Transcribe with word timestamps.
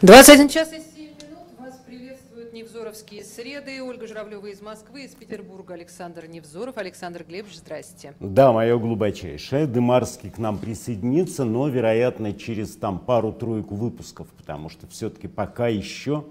21 0.00 0.48
час 0.48 0.72
и 0.72 0.76
7 0.76 1.06
минут. 1.06 1.48
Вас 1.58 1.80
приветствуют 1.84 2.52
Невзоровские 2.52 3.24
среды. 3.24 3.82
Ольга 3.82 4.06
Журавлева 4.06 4.46
из 4.46 4.60
Москвы, 4.62 5.02
из 5.02 5.10
Петербурга 5.10 5.74
Александр 5.74 6.26
Невзоров. 6.26 6.78
Александр 6.78 7.24
Глебович, 7.24 7.56
здрасте. 7.56 8.14
Да, 8.20 8.52
мое 8.52 8.78
глубочайшее. 8.78 9.66
Дымарский 9.66 10.30
к 10.30 10.38
нам 10.38 10.58
присоединится, 10.58 11.44
но, 11.44 11.66
вероятно, 11.66 12.32
через 12.32 12.76
там 12.76 13.00
пару-тройку 13.00 13.74
выпусков, 13.74 14.28
потому 14.36 14.68
что 14.68 14.86
все-таки 14.86 15.26
пока 15.26 15.66
еще 15.66 16.24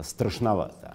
страшновато. 0.00 0.94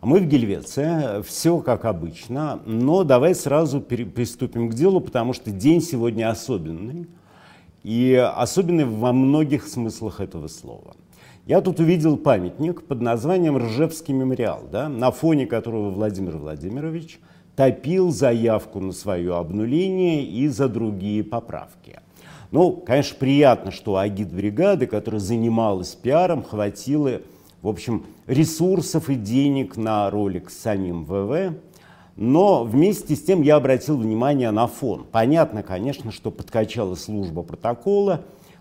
Мы 0.00 0.20
в 0.20 0.28
Гельвеции, 0.28 1.22
все 1.22 1.58
как 1.58 1.86
обычно, 1.86 2.62
но 2.66 3.02
давай 3.02 3.34
сразу 3.34 3.80
приступим 3.80 4.70
к 4.70 4.74
делу, 4.74 5.00
потому 5.00 5.32
что 5.32 5.50
день 5.50 5.80
сегодня 5.80 6.30
особенный, 6.30 7.08
и 7.82 8.14
особенный 8.14 8.84
во 8.84 9.12
многих 9.12 9.66
смыслах 9.66 10.20
этого 10.20 10.46
слова. 10.46 10.94
Я 11.44 11.60
тут 11.60 11.80
увидел 11.80 12.16
памятник 12.16 12.84
под 12.84 13.00
названием 13.00 13.58
Ржевский 13.58 14.14
мемориал, 14.14 14.62
да, 14.70 14.88
на 14.88 15.10
фоне 15.10 15.46
которого 15.46 15.90
Владимир 15.90 16.36
Владимирович 16.36 17.18
топил 17.56 18.12
заявку 18.12 18.78
на 18.78 18.92
свое 18.92 19.34
обнуление 19.34 20.24
и 20.24 20.46
за 20.46 20.68
другие 20.68 21.24
поправки. 21.24 21.98
Ну, 22.52 22.70
конечно, 22.70 23.16
приятно, 23.18 23.72
что 23.72 23.96
агит-бригады, 23.96 24.86
которая 24.86 25.18
занималась 25.18 25.96
пиаром, 25.96 26.44
хватило, 26.44 27.22
в 27.60 27.66
общем, 27.66 28.04
ресурсов 28.28 29.10
и 29.10 29.16
денег 29.16 29.76
на 29.76 30.08
ролик 30.10 30.48
с 30.48 30.56
самим 30.56 31.04
ВВ. 31.04 31.54
Но 32.14 32.62
вместе 32.62 33.16
с 33.16 33.22
тем 33.22 33.42
я 33.42 33.56
обратил 33.56 33.96
внимание 33.96 34.52
на 34.52 34.68
фон. 34.68 35.06
Понятно, 35.10 35.64
конечно, 35.64 36.12
что 36.12 36.30
подкачала 36.30 36.94
служба 36.94 37.42
протокола, 37.42 38.20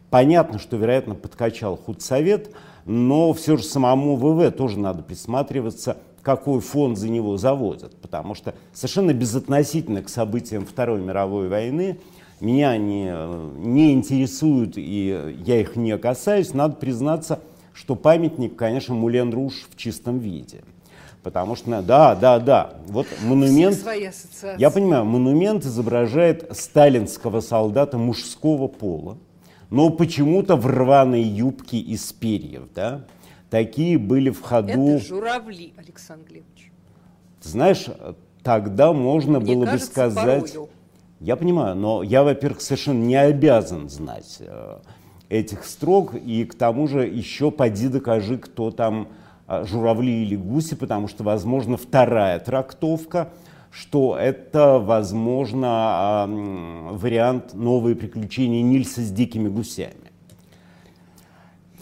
понятно, 0.09 0.57
что, 0.57 0.77
вероятно, 0.77 1.13
подкачал 1.13 1.77
худсовет, 1.77 2.55
но 2.85 3.33
все 3.33 3.57
же 3.57 3.63
самому 3.63 4.15
ВВ 4.15 4.51
тоже 4.51 4.79
надо 4.79 5.03
присматриваться, 5.03 5.97
какой 6.21 6.59
фон 6.61 6.95
за 6.95 7.09
него 7.09 7.37
заводят, 7.37 7.95
потому 7.99 8.35
что 8.35 8.53
совершенно 8.73 9.13
безотносительно 9.13 10.03
к 10.03 10.09
событиям 10.09 10.65
Второй 10.65 11.01
мировой 11.01 11.47
войны. 11.47 11.99
Меня 12.39 12.71
они 12.71 13.11
не 13.57 13.93
интересуют, 13.93 14.73
и 14.75 15.35
я 15.45 15.61
их 15.61 15.75
не 15.75 15.95
касаюсь, 15.97 16.53
надо 16.53 16.75
признаться, 16.75 17.39
что 17.73 17.95
памятник, 17.95 18.55
конечно, 18.55 18.95
Мулен 18.95 19.31
Руш 19.31 19.67
в 19.69 19.77
чистом 19.77 20.17
виде. 20.19 20.61
Потому 21.23 21.55
что, 21.55 21.83
да, 21.83 22.15
да, 22.15 22.39
да, 22.39 22.73
вот 22.87 23.05
монумент, 23.23 23.77
я 24.57 24.71
понимаю, 24.71 25.05
монумент 25.05 25.65
изображает 25.65 26.49
сталинского 26.51 27.41
солдата 27.41 27.99
мужского 27.99 28.67
пола, 28.67 29.17
но 29.71 29.89
почему-то 29.89 30.57
в 30.57 30.67
рваной 30.67 31.23
юбке 31.23 31.77
из 31.79 32.11
перьев, 32.11 32.63
да, 32.75 33.05
такие 33.49 33.97
были 33.97 34.29
в 34.29 34.41
ходу. 34.41 34.97
Это 34.97 35.05
журавли, 35.05 35.73
Александр 35.77 36.27
Глебович. 36.27 36.71
Знаешь, 37.41 37.85
тогда 38.43 38.93
можно 38.93 39.39
Мне 39.39 39.55
было 39.55 39.65
кажется, 39.65 39.87
бы 39.87 39.91
сказать... 39.91 40.51
Порою. 40.51 40.69
Я 41.21 41.35
понимаю, 41.35 41.75
но 41.75 42.03
я, 42.03 42.23
во-первых, 42.23 42.61
совершенно 42.61 43.03
не 43.03 43.15
обязан 43.15 43.89
знать 43.89 44.37
э, 44.39 44.79
этих 45.29 45.65
строк, 45.65 46.15
и 46.15 46.45
к 46.45 46.55
тому 46.55 46.87
же 46.87 47.05
еще 47.05 47.51
поди 47.51 47.87
докажи, 47.89 48.39
кто 48.39 48.71
там 48.71 49.07
э, 49.47 49.63
журавли 49.65 50.23
или 50.23 50.35
гуси, 50.35 50.75
потому 50.75 51.07
что, 51.07 51.23
возможно, 51.23 51.77
вторая 51.77 52.39
трактовка– 52.39 53.29
что 53.71 54.17
это, 54.17 54.79
возможно, 54.79 56.25
вариант 56.91 57.53
«Новые 57.53 57.95
приключения 57.95 58.61
Нильса 58.61 59.01
с 59.01 59.11
дикими 59.11 59.47
гусями». 59.47 59.95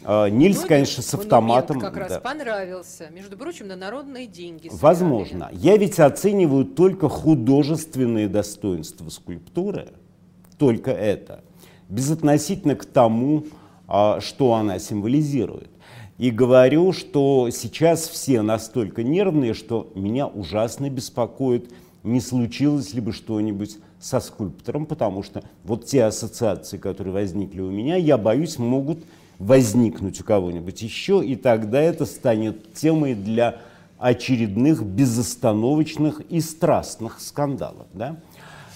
А, 0.03 0.28
Нильс, 0.28 0.62
ну, 0.62 0.68
конечно, 0.68 1.03
с 1.03 1.13
автоматом. 1.13 1.80
как 1.80 1.97
раз 1.97 2.13
да. 2.13 2.19
понравился. 2.19 3.09
Между 3.12 3.38
прочим, 3.38 3.68
на 3.68 3.75
народные 3.75 4.28
деньги. 4.28 4.69
Собирали. 4.69 4.81
Возможно. 4.81 5.50
Я 5.52 5.78
ведь 5.78 6.00
оцениваю 6.00 6.66
только 6.66 7.09
художественные 7.09 8.28
достоинства 8.30 9.09
скульптуры. 9.09 9.90
Только 10.58 10.92
это. 10.92 11.44
Безотносительно 11.90 12.75
к 12.75 12.86
тому, 12.86 13.46
а, 13.88 14.22
что 14.22 14.53
она 14.53 14.80
символизирует. 14.80 15.69
И 16.18 16.31
говорю, 16.31 16.92
что 16.92 17.50
сейчас 17.50 18.08
все 18.08 18.42
настолько 18.42 19.03
нервные, 19.03 19.53
что 19.53 19.92
меня 19.96 20.28
ужасно 20.28 20.90
беспокоит, 20.90 21.72
не 22.04 22.22
случилось 22.22 22.94
ли 22.94 23.02
бы 23.02 23.12
что-нибудь 23.12 23.78
со 24.00 24.20
скульптором, 24.20 24.86
потому 24.86 25.24
что 25.24 25.44
вот 25.64 25.86
те 25.86 26.06
ассоциации, 26.06 26.78
которые 26.78 27.14
возникли 27.14 27.62
у 27.62 27.70
меня, 27.70 27.96
я 27.96 28.18
боюсь, 28.18 28.58
могут 28.58 29.04
возникнуть 29.38 30.22
у 30.22 30.24
кого-нибудь 30.24 30.82
еще, 30.82 31.24
и 31.26 31.36
тогда 31.36 31.82
это 31.82 32.06
станет 32.06 32.74
темой 32.74 33.16
для 33.16 33.62
очередных 33.98 34.84
безостановочных 34.84 36.22
и 36.30 36.40
страстных 36.40 37.20
скандалов. 37.20 37.88
Да? 37.94 38.18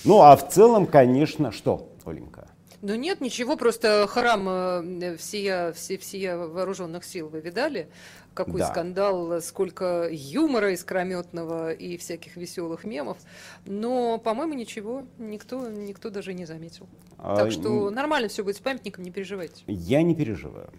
Ну 0.04 0.22
а 0.22 0.36
в 0.36 0.50
целом, 0.50 0.86
конечно, 0.86 1.52
что, 1.52 1.90
Оленька? 2.06 2.48
Ну 2.82 2.96
нет, 2.96 3.22
ничего, 3.22 3.56
просто 3.56 4.06
храм 4.10 4.46
э, 4.50 5.16
всея, 5.18 5.72
все, 5.72 5.98
всея 5.98 6.36
вооруженных 6.36 7.06
сил 7.06 7.30
вы 7.30 7.40
видали? 7.40 7.88
Какой 8.34 8.60
да. 8.60 8.68
скандал, 8.68 9.42
сколько 9.42 10.10
юмора 10.12 10.74
искрометного 10.74 11.72
и 11.72 11.98
всяких 11.98 12.36
веселых 12.36 12.84
мемов. 12.84 13.18
Но, 13.66 14.18
по-моему, 14.18 14.54
ничего, 14.54 15.04
никто, 15.20 15.70
никто 15.70 16.10
даже 16.10 16.34
не 16.34 16.46
заметил. 16.46 16.88
А, 17.18 17.36
так 17.36 17.52
что 17.52 17.90
нормально 17.90 18.28
все 18.28 18.44
будет 18.44 18.58
с 18.58 18.60
памятником, 18.60 19.04
не 19.04 19.12
переживайте. 19.12 19.64
Я 19.68 20.02
не 20.02 20.16
переживаю. 20.16 20.70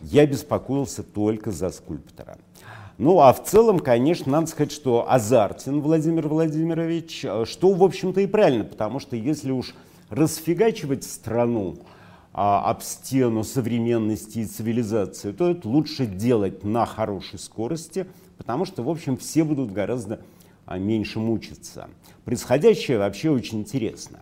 Я 0.00 0.26
беспокоился 0.26 1.02
только 1.02 1.50
за 1.50 1.70
скульптора. 1.70 2.38
Ну, 2.98 3.20
а 3.20 3.32
в 3.32 3.42
целом, 3.44 3.80
конечно, 3.80 4.30
надо 4.30 4.46
сказать, 4.46 4.72
что 4.72 5.10
азартен 5.10 5.80
Владимир 5.80 6.28
Владимирович, 6.28 7.24
э, 7.24 7.44
что, 7.44 7.72
в 7.72 7.82
общем-то, 7.82 8.20
и 8.20 8.26
правильно, 8.26 8.64
потому 8.64 9.00
что 9.00 9.16
если 9.16 9.50
уж 9.50 9.74
расфигачивать 10.10 11.04
страну 11.04 11.76
а, 12.36 12.68
об 12.68 12.82
стену 12.82 13.44
современности 13.44 14.40
и 14.40 14.44
цивилизации, 14.44 15.30
то 15.30 15.48
это 15.48 15.68
лучше 15.68 16.04
делать 16.04 16.64
на 16.64 16.84
хорошей 16.84 17.38
скорости, 17.38 18.08
потому 18.36 18.64
что, 18.64 18.82
в 18.82 18.90
общем, 18.90 19.16
все 19.16 19.44
будут 19.44 19.72
гораздо 19.72 20.20
а, 20.66 20.76
меньше 20.76 21.20
мучиться. 21.20 21.88
Происходящее 22.24 22.98
вообще 22.98 23.30
очень 23.30 23.60
интересно. 23.60 24.18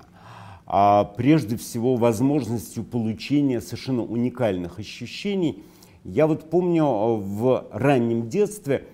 А 0.66 1.04
прежде 1.04 1.56
всего 1.56 1.96
возможностью 1.96 2.84
получения 2.84 3.62
совершенно 3.62 4.02
уникальных 4.02 4.78
ощущений. 4.78 5.62
Я 6.04 6.26
вот 6.26 6.50
помню 6.50 6.84
а, 6.84 7.16
в 7.16 7.66
раннем 7.72 8.28
детстве 8.28 8.88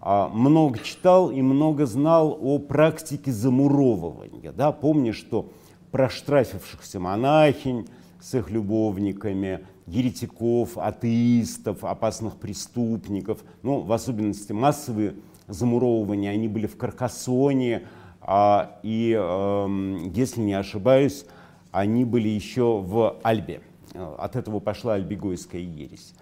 много 0.00 0.78
читал 0.78 1.30
и 1.30 1.42
много 1.42 1.84
знал 1.84 2.38
о 2.40 2.58
практике 2.58 3.32
замуровывания. 3.32 4.52
Да? 4.52 4.70
Помню, 4.70 5.12
что 5.12 5.50
проштрафившихся 5.90 7.00
монахинь 7.00 7.88
с 8.20 8.34
их 8.34 8.50
любовниками, 8.50 9.66
еретиков, 9.86 10.76
атеистов, 10.76 11.84
опасных 11.84 12.36
преступников, 12.36 13.42
ну, 13.62 13.80
в 13.80 13.92
особенности 13.92 14.52
массовые 14.52 15.14
замуровывания, 15.46 16.30
они 16.30 16.48
были 16.48 16.66
в 16.66 16.76
Каркасоне, 16.76 17.86
а, 18.20 18.78
и, 18.82 19.16
э, 19.18 19.98
если 20.14 20.40
не 20.40 20.54
ошибаюсь, 20.54 21.24
они 21.70 22.04
были 22.04 22.28
еще 22.28 22.80
в 22.80 23.18
Альбе. 23.22 23.62
От 23.94 24.36
этого 24.36 24.60
пошла 24.60 24.94
альбегойская 24.94 25.60
ересь. 25.60 26.14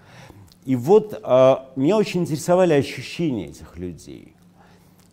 И 0.64 0.76
вот 0.76 1.12
э, 1.12 1.56
меня 1.76 1.96
очень 1.96 2.22
интересовали 2.22 2.75
ощущения 2.75 3.46
этих 3.46 3.76
людей. 3.76 4.34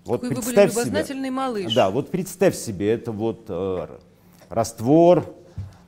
Вот 0.05 0.21
Какой 0.21 0.35
представь 0.35 0.73
вы 0.73 0.81
были 0.81 0.85
любознательный 0.89 1.29
себе, 1.29 1.31
малыш. 1.31 1.73
Да, 1.73 1.89
вот 1.89 2.09
представь 2.09 2.55
себе, 2.55 2.91
это 2.91 3.11
вот 3.11 3.45
э, 3.47 3.87
раствор, 4.49 5.19
э, 5.19 5.42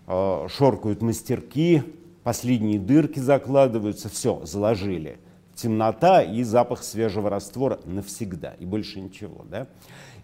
шоркают 0.07 1.01
мастерки, 1.01 1.83
последние 2.23 2.79
дырки 2.79 3.19
закладываются, 3.19 4.09
все, 4.09 4.41
заложили. 4.45 5.17
Темнота 5.55 6.21
и 6.21 6.43
запах 6.43 6.83
свежего 6.83 7.29
раствора 7.29 7.79
навсегда, 7.85 8.55
и 8.59 8.65
больше 8.65 8.99
ничего. 8.99 9.45
Да? 9.49 9.67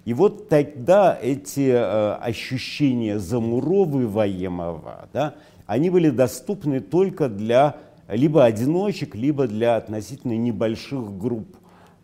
И 0.04 0.14
вот 0.14 0.50
тогда 0.50 1.18
эти 1.22 1.70
э, 1.70 2.14
ощущения 2.16 3.20
замуровываемого, 3.20 5.10
да, 5.14 5.36
они 5.68 5.90
были 5.90 6.10
доступны 6.10 6.80
только 6.80 7.30
для 7.30 7.78
либо 8.10 8.44
одиночек, 8.44 9.16
либо 9.16 9.48
для 9.48 9.78
относительно 9.78 10.34
небольших 10.34 11.18
групп 11.18 11.56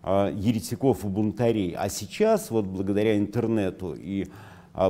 э, 0.04 0.32
еретиков 0.36 1.04
и 1.04 1.08
бунтарей. 1.08 1.76
А 1.76 1.90
сейчас, 1.90 2.52
вот 2.52 2.66
благодаря 2.66 3.18
интернету 3.18 3.96
и 3.98 4.28
а 4.28 4.30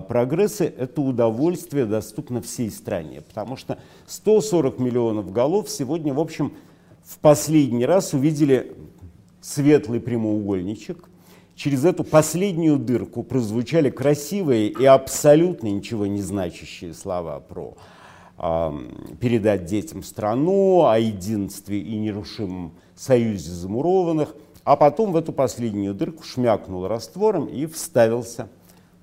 прогрессы– 0.07 0.66
это 0.78 1.01
удовольствие 1.01 1.86
доступно 1.86 2.42
всей 2.42 2.69
стране, 2.72 3.22
потому 3.22 3.56
что 3.56 3.78
140 4.07 4.80
миллионов 4.80 5.31
голов 5.31 5.69
сегодня, 5.69 6.13
в 6.13 6.19
общем, 6.19 6.54
в 7.04 7.19
последний 7.19 7.86
раз 7.86 8.13
увидели 8.13 8.75
светлый 9.39 10.01
прямоугольничек. 10.01 11.10
Через 11.56 11.86
эту 11.86 12.04
последнюю 12.04 12.78
дырку 12.78 13.24
прозвучали 13.24 13.89
красивые 13.89 14.69
и 14.69 14.86
абсолютно 14.86 15.68
ничего 15.68 16.06
не 16.06 16.22
значащие 16.22 16.94
слова 16.94 17.40
про 17.40 17.75
передать 19.19 19.66
детям 19.66 20.04
страну, 20.04 20.86
о 20.86 21.00
единстве 21.00 21.80
и 21.80 21.98
нерушимом 21.98 22.74
союзе 22.95 23.51
замурованных, 23.51 24.36
а 24.63 24.75
потом 24.75 25.12
в 25.13 25.16
эту 25.16 25.33
последнюю 25.33 25.95
дырку 25.95 26.24
шмякнул 26.24 26.88
раствором 26.88 27.45
и 27.45 27.66
вставился 27.66 28.50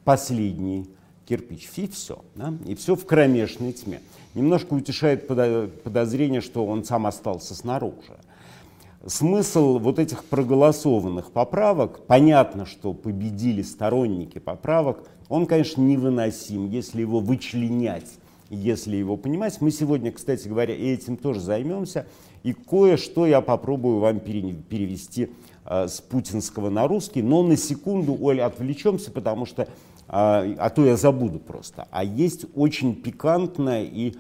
последний 0.05 0.89
кирпич. 1.27 1.69
И 1.77 1.89
все. 1.89 2.25
Да? 2.35 2.55
И 2.67 2.75
все 2.75 2.95
в 2.97 3.05
кромешной 3.07 3.73
тьме. 3.73 4.01
Немножко 4.35 4.75
утешает 4.75 5.27
подозрение, 5.27 6.41
что 6.41 6.67
он 6.67 6.85
сам 6.85 7.07
остался 7.07 7.55
снаружи. 7.55 8.19
Смысл 9.07 9.79
вот 9.79 9.99
этих 9.99 10.25
проголосованных 10.25 11.31
поправок, 11.31 12.01
понятно, 12.07 12.65
что 12.65 12.95
победили 12.95 13.61
сторонники 13.61 14.39
поправок, 14.39 15.05
он, 15.29 15.47
конечно, 15.47 15.83
невыносим, 15.83 16.71
если 16.71 17.03
его 17.03 17.21
вычленять, 17.21 18.11
если 18.49 18.97
его 18.97 19.17
понимать. 19.17 19.61
Мы 19.61 19.71
сегодня, 19.71 20.11
кстати 20.11 20.49
говоря, 20.49 20.75
этим 20.75 21.17
тоже 21.17 21.41
займемся. 21.41 22.07
И 22.45 22.53
кое-что 22.53 23.27
я 23.27 23.41
попробую 23.41 24.01
вам 24.01 24.21
перевести 24.21 25.31
э, 25.65 25.89
с 25.89 26.01
путинского 26.01 26.71
на 26.71 26.87
русский. 26.87 27.23
Но 27.23 27.43
на 27.43 27.57
секунду, 27.57 28.17
Оля, 28.21 28.47
отвлечемся, 28.47 29.11
потому 29.11 29.47
что 29.47 29.69
а, 30.09 30.45
а 30.59 30.71
то 30.71 30.85
я 30.85 30.97
забуду 30.97 31.39
просто. 31.39 31.89
А 31.91 32.05
есть 32.05 32.47
очень 32.55 32.95
пикантное 32.95 33.85
и 33.85 34.15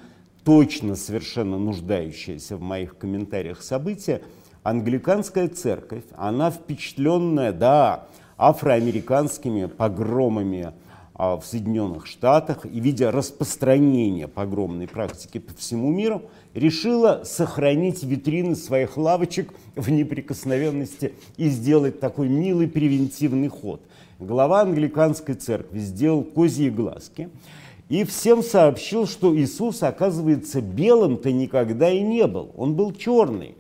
точно 0.45 0.95
совершенно 0.95 1.59
нуждающееся 1.59 2.57
в 2.57 2.63
моих 2.63 2.99
комментариях 2.99 3.63
событие. 3.63 4.23
Англиканская 4.63 5.49
церковь, 5.49 6.05
она 6.17 6.51
впечатленная, 6.51 7.53
да, 7.53 8.07
афроамериканскими 8.37 9.67
погромами 9.67 10.73
а, 11.15 11.37
в 11.37 11.45
Соединенных 11.45 12.07
Штатах 12.07 12.67
и 12.67 12.81
видя 12.81 13.11
распространение 13.11 14.27
погромной 14.27 14.89
практики 14.89 15.39
по 15.39 15.55
всему 15.55 15.91
миру, 15.91 16.23
решила 16.55 17.23
сохранить 17.25 18.03
витрины 18.03 18.57
своих 18.57 18.97
лавочек 18.97 19.53
в 19.77 19.91
неприкосновенности 19.91 21.15
и 21.37 21.49
сделать 21.49 22.01
такой 22.01 22.29
милый 22.29 22.69
превентивный 22.69 23.49
ход– 23.49 23.83
глава 24.19 24.63
англиканской 24.63 25.35
церкви 25.35 25.79
сделал 25.79 26.23
козьи 26.23 26.71
глазки 26.71 27.29
и 27.89 28.05
всем 28.05 28.43
сообщил, 28.43 29.07
что 29.07 29.37
Иисус, 29.37 29.83
оказывается, 29.83 30.61
белым-то 30.61 31.33
никогда 31.33 31.91
и 31.91 32.01
не 32.01 32.27
был. 32.27 32.51
Он 32.57 32.75
был 32.75 32.93
черный, 32.93 33.55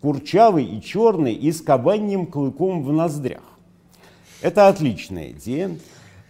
курчавый 0.00 0.64
и 0.64 0.82
черный, 0.82 1.34
и 1.34 1.52
с 1.52 1.60
кабаньим 1.60 2.26
клыком 2.26 2.82
в 2.82 2.92
ноздрях. 2.92 3.42
Это 4.42 4.68
отличная 4.68 5.30
идея. 5.30 5.76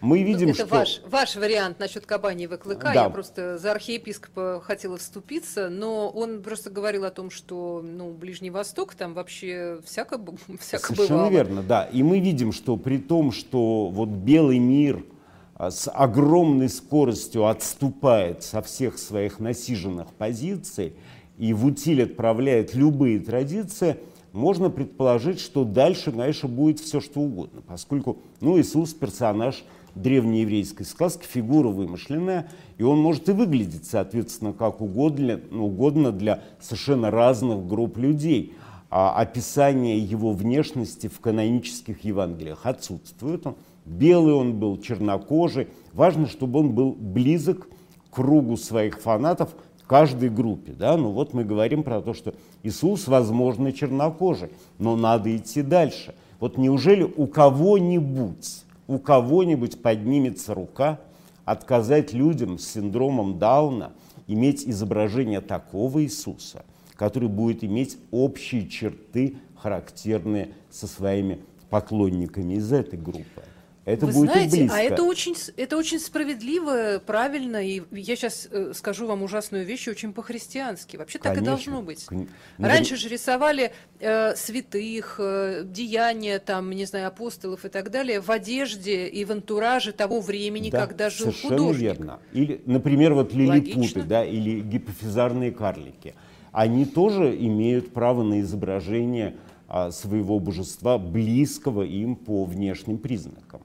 Мы 0.01 0.19
ну, 0.19 0.25
видим, 0.25 0.49
это 0.49 0.65
что... 0.65 0.75
ваш, 0.75 1.01
ваш 1.07 1.35
вариант 1.35 1.79
насчет 1.79 2.07
кабаньего 2.07 2.57
клыка. 2.57 2.91
Да. 2.91 3.03
Я 3.03 3.09
просто 3.09 3.59
за 3.59 3.71
архиепископа 3.71 4.59
хотела 4.63 4.97
вступиться, 4.97 5.69
но 5.69 6.09
он 6.09 6.41
просто 6.41 6.71
говорил 6.71 7.05
о 7.05 7.11
том, 7.11 7.29
что 7.29 7.83
ну, 7.83 8.11
Ближний 8.11 8.49
Восток 8.49 8.95
там 8.95 9.13
вообще 9.13 9.79
всяко, 9.85 10.19
всяко 10.59 10.87
Совершенно 10.87 11.19
бывало. 11.19 11.31
верно, 11.31 11.61
да. 11.61 11.83
И 11.83 12.01
мы 12.01 12.19
видим, 12.19 12.51
что 12.51 12.77
при 12.77 12.97
том, 12.97 13.31
что 13.31 13.89
вот 13.89 14.09
белый 14.09 14.57
мир 14.57 15.05
а, 15.53 15.69
с 15.69 15.89
огромной 15.91 16.69
скоростью 16.69 17.45
отступает 17.45 18.41
со 18.41 18.63
всех 18.63 18.97
своих 18.97 19.39
насиженных 19.39 20.07
позиций 20.15 20.95
и 21.37 21.53
в 21.53 21.63
утиль 21.63 22.03
отправляет 22.03 22.73
любые 22.73 23.19
традиции, 23.19 23.97
можно 24.31 24.71
предположить, 24.71 25.39
что 25.39 25.63
дальше, 25.63 26.11
конечно, 26.11 26.49
будет 26.49 26.79
все 26.79 27.01
что 27.01 27.19
угодно, 27.19 27.61
поскольку 27.67 28.17
ну, 28.39 28.59
Иисус 28.59 28.95
персонаж– 28.95 29.63
древнееврейской 29.95 30.85
сказки, 30.85 31.25
фигура 31.25 31.69
вымышленная, 31.69 32.49
и 32.77 32.83
он 32.83 32.99
может 32.99 33.29
и 33.29 33.31
выглядеть, 33.31 33.85
соответственно, 33.85 34.53
как 34.53 34.81
угодно, 34.81 35.39
угодно 35.51 36.11
для 36.11 36.43
совершенно 36.59 37.11
разных 37.11 37.67
групп 37.67 37.97
людей. 37.97 38.53
А 38.89 39.13
описание 39.15 39.97
его 39.97 40.33
внешности 40.33 41.07
в 41.07 41.19
канонических 41.21 42.03
Евангелиях 42.03 42.65
отсутствует. 42.65 43.45
Белый 43.85 44.33
он 44.33 44.59
был, 44.59 44.77
чернокожий. 44.77 45.69
Важно, 45.93 46.27
чтобы 46.27 46.59
он 46.59 46.71
был 46.71 46.91
близок 46.91 47.69
к 48.09 48.15
кругу 48.15 48.57
своих 48.57 48.99
фанатов 48.99 49.55
каждой 49.91 50.29
группе. 50.29 50.71
Да? 50.71 50.95
Ну 50.95 51.11
вот 51.11 51.33
мы 51.33 51.43
говорим 51.43 51.83
про 51.83 51.99
то, 52.01 52.13
что 52.13 52.33
Иисус, 52.63 53.09
возможно, 53.09 53.73
чернокожий, 53.73 54.47
но 54.79 54.95
надо 54.95 55.35
идти 55.35 55.61
дальше. 55.61 56.15
Вот 56.39 56.57
неужели 56.57 57.03
у 57.03 57.27
кого-нибудь 57.27 58.63
у 58.87 58.99
кого-нибудь 58.99 59.81
поднимется 59.81 60.53
рука 60.53 60.99
отказать 61.45 62.13
людям 62.13 62.57
с 62.57 62.67
синдромом 62.67 63.39
Дауна 63.39 63.93
иметь 64.27 64.67
изображение 64.67 65.41
такого 65.41 66.03
Иисуса, 66.03 66.65
который 66.95 67.29
будет 67.29 67.63
иметь 67.63 67.97
общие 68.11 68.67
черты, 68.67 69.37
характерные 69.55 70.53
со 70.69 70.87
своими 70.87 71.41
поклонниками 71.69 72.55
из 72.55 72.71
этой 72.71 72.99
группы. 72.99 73.43
Это 73.83 74.05
Вы 74.05 74.13
будет 74.13 74.31
знаете, 74.31 74.57
и 74.57 74.59
близко. 74.59 74.77
а 74.77 74.79
это 74.79 75.03
очень, 75.03 75.35
это 75.57 75.75
очень 75.75 75.99
справедливо, 75.99 77.01
правильно, 77.03 77.65
и 77.65 77.81
я 77.91 78.15
сейчас 78.15 78.47
э, 78.51 78.73
скажу 78.75 79.07
вам 79.07 79.23
ужасную 79.23 79.65
вещь, 79.65 79.87
очень 79.87 80.13
по-христиански. 80.13 80.97
Вообще 80.97 81.17
Конечно. 81.17 81.35
так 81.35 81.43
и 81.43 81.45
должно 81.45 81.81
быть. 81.81 82.05
Кон... 82.05 82.27
Раньше 82.59 82.95
же 82.95 83.09
рисовали 83.09 83.71
э, 83.99 84.35
святых, 84.35 85.15
э, 85.17 85.63
деяния, 85.65 86.37
там, 86.37 86.69
не 86.69 86.85
знаю, 86.85 87.07
апостолов 87.07 87.65
и 87.65 87.69
так 87.69 87.89
далее 87.89 88.21
в 88.21 88.29
одежде 88.29 89.07
и 89.07 89.25
в 89.25 89.31
антураже 89.31 89.93
того 89.93 90.21
времени, 90.21 90.69
да, 90.69 90.85
когда 90.85 91.09
жил 91.09 91.27
совершенно 91.27 91.57
художник. 91.57 91.81
верно. 91.81 92.19
Или, 92.33 92.61
например, 92.67 93.15
вот 93.15 93.33
лилипуты, 93.33 94.03
да, 94.03 94.23
или 94.23 94.61
гипофизарные 94.61 95.51
карлики. 95.51 96.13
Они 96.51 96.85
тоже 96.85 97.35
имеют 97.35 97.93
право 97.93 98.21
на 98.21 98.41
изображение 98.41 99.37
а, 99.67 99.89
своего 99.89 100.39
божества, 100.39 100.97
близкого 100.99 101.81
им 101.81 102.15
по 102.15 102.43
внешним 102.43 102.97
признакам. 102.97 103.61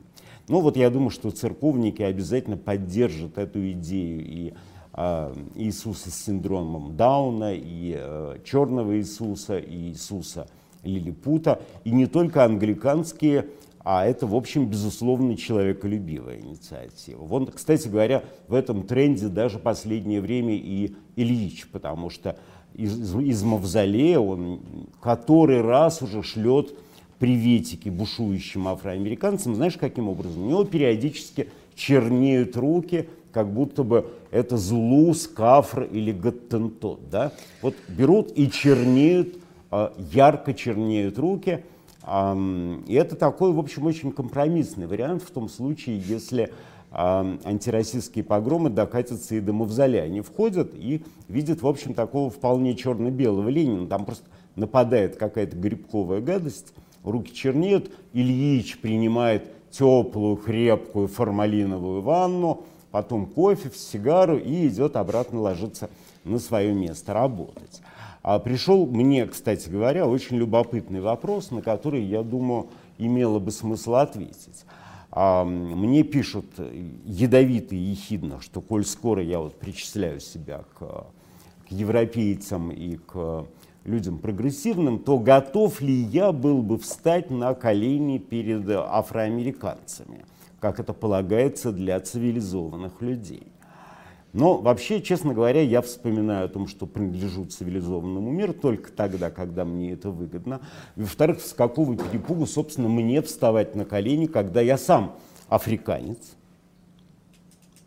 Ну 0.48 0.60
вот 0.60 0.76
я 0.76 0.90
думаю, 0.90 1.10
что 1.10 1.31
церковники 1.31 2.02
обязательно 2.02 2.56
поддержат 2.56 3.37
эту 3.37 3.70
идею 3.72 4.25
и 4.25 4.54
э, 4.93 5.34
Иисуса 5.56 6.10
с 6.10 6.14
синдромом 6.14 6.96
Дауна, 6.96 7.52
и 7.54 7.94
э, 7.96 8.38
черного 8.44 8.96
Иисуса, 8.96 9.58
и 9.58 9.90
Иисуса 9.90 10.48
Лилипута, 10.84 11.60
и 11.84 11.90
не 11.90 12.06
только 12.06 12.44
англиканские, 12.44 13.47
а 13.88 14.04
это, 14.04 14.26
в 14.26 14.35
общем, 14.35 14.66
безусловно, 14.66 15.37
человеколюбивая 15.37 16.40
инициатива. 16.40 17.23
Вон, 17.23 17.47
кстати 17.47 17.88
говоря, 17.88 18.25
в 18.49 18.54
этом 18.54 18.82
тренде 18.82 19.28
даже 19.28 19.59
последнее 19.59 20.21
время 20.21 20.54
и 20.54 20.94
Ильич, 21.14 21.68
потому 21.68 22.11
что 22.11 22.37
из, 22.75 23.14
из 23.16 23.42
Мавзолея 23.42 24.18
он 24.18 24.61
который 25.00 25.61
раз 25.61 26.02
уже 26.02 26.23
шлет 26.23 26.75
приветики 27.18 27.88
бушующим 27.88 28.68
афроамериканцам, 28.68 29.54
знаешь, 29.54 29.76
каким 29.76 30.08
образом? 30.08 30.44
У 30.44 30.49
него 30.49 30.64
периодически 30.64 31.49
чернеют 31.75 32.56
руки, 32.56 33.08
как 33.32 33.52
будто 33.52 33.82
бы 33.82 34.06
это 34.30 34.56
Зулус, 34.56 35.26
Кафр 35.26 35.82
или 35.85 36.12
Гаттентот. 36.12 37.11
Да? 37.11 37.32
Вот 37.62 37.75
берут 37.88 38.32
и 38.35 38.50
чернеют, 38.50 39.37
а, 39.70 39.92
ярко 40.12 40.54
чернеют 40.54 41.18
руки. 41.18 41.64
И 42.06 42.94
это 42.94 43.16
такой, 43.16 43.50
в 43.52 43.58
общем, 43.58 43.85
очень 43.85 44.12
компромиссный 44.12 44.87
вариант 44.87 45.25
в 45.25 45.30
том 45.32 45.49
случае, 45.49 46.00
если 46.06 46.52
антироссийские 46.92 48.23
погромы 48.23 48.70
докатятся 48.70 49.35
и 49.35 49.40
до 49.40 49.52
Мавзолея. 49.52 50.04
Они 50.04 50.20
входят 50.20 50.70
и 50.73 51.02
видят, 51.28 51.62
в 51.62 51.66
общем, 51.66 51.94
такого 51.94 52.30
вполне 52.30 52.76
черно-белого 52.76 53.49
Ленина. 53.49 53.88
Там 53.88 54.04
просто 54.04 54.25
нападает 54.54 55.16
какая-то 55.16 55.56
грибковая 55.56 56.20
гадость, 56.20 56.73
руки 57.10 57.32
чернеют, 57.32 57.90
Ильич 58.12 58.78
принимает 58.78 59.50
теплую, 59.70 60.36
крепкую 60.36 61.08
формалиновую 61.08 62.02
ванну, 62.02 62.64
потом 62.90 63.26
кофе, 63.26 63.70
сигару 63.75 64.38
и 64.38 64.68
идет 64.68 64.96
обратно 64.96 65.40
ложиться 65.40 65.90
на 66.25 66.38
свое 66.38 66.72
место 66.72 67.12
работать. 67.12 67.82
А 68.22 68.38
пришел 68.38 68.86
мне, 68.86 69.26
кстати 69.26 69.68
говоря, 69.68 70.06
очень 70.06 70.36
любопытный 70.36 71.00
вопрос, 71.00 71.50
на 71.50 71.62
который, 71.62 72.02
я 72.02 72.22
думаю, 72.22 72.66
имело 72.98 73.38
бы 73.38 73.50
смысл 73.52 73.94
ответить. 73.94 74.64
А, 75.12 75.44
мне 75.44 76.02
пишут 76.02 76.46
ядовито 77.04 77.75
и 77.75 77.78
ехидно, 77.78 78.40
что 78.40 78.60
коль 78.60 78.84
скоро 78.84 79.22
я 79.22 79.38
вот 79.38 79.54
причисляю 79.54 80.20
себя 80.20 80.64
к, 80.78 81.06
к 81.68 81.70
европейцам 81.70 82.70
и 82.70 82.96
к 82.96 83.46
людям 83.87 84.19
прогрессивным, 84.19 84.99
то 84.99 85.19
готов 85.19 85.81
ли 85.81 85.95
я 85.95 86.33
был 86.33 86.62
бы 86.62 86.78
встать 86.78 87.31
на 87.31 87.55
колени 87.55 88.19
перед 88.19 88.69
афроамериканцами, 88.69 90.25
как 90.61 90.81
это 90.81 90.93
полагается 90.93 91.73
для 91.73 91.99
цивилизованных 92.00 93.00
людей. 93.00 93.47
Но 94.33 94.59
вообще, 94.59 95.00
честно 95.00 95.33
говоря, 95.33 95.62
я 95.62 95.81
вспоминаю 95.81 96.45
о 96.45 96.49
том, 96.49 96.66
что 96.66 96.85
принадлежу 96.87 97.47
цивилизованному 97.47 98.31
миру 98.31 98.52
только 98.52 98.93
тогда, 98.93 99.31
когда 99.31 99.64
мне 99.64 99.93
это 99.93 100.11
выгодно. 100.11 100.61
И, 100.97 101.00
во-вторых, 101.00 101.40
с 101.40 101.55
какого 101.55 101.97
перепугу, 101.97 102.47
собственно, 102.47 102.88
мне 102.88 103.23
вставать 103.23 103.75
на 103.75 103.87
колени, 103.87 104.26
когда 104.26 104.61
я 104.61 104.76
сам 104.76 105.16
африканец, 105.49 106.19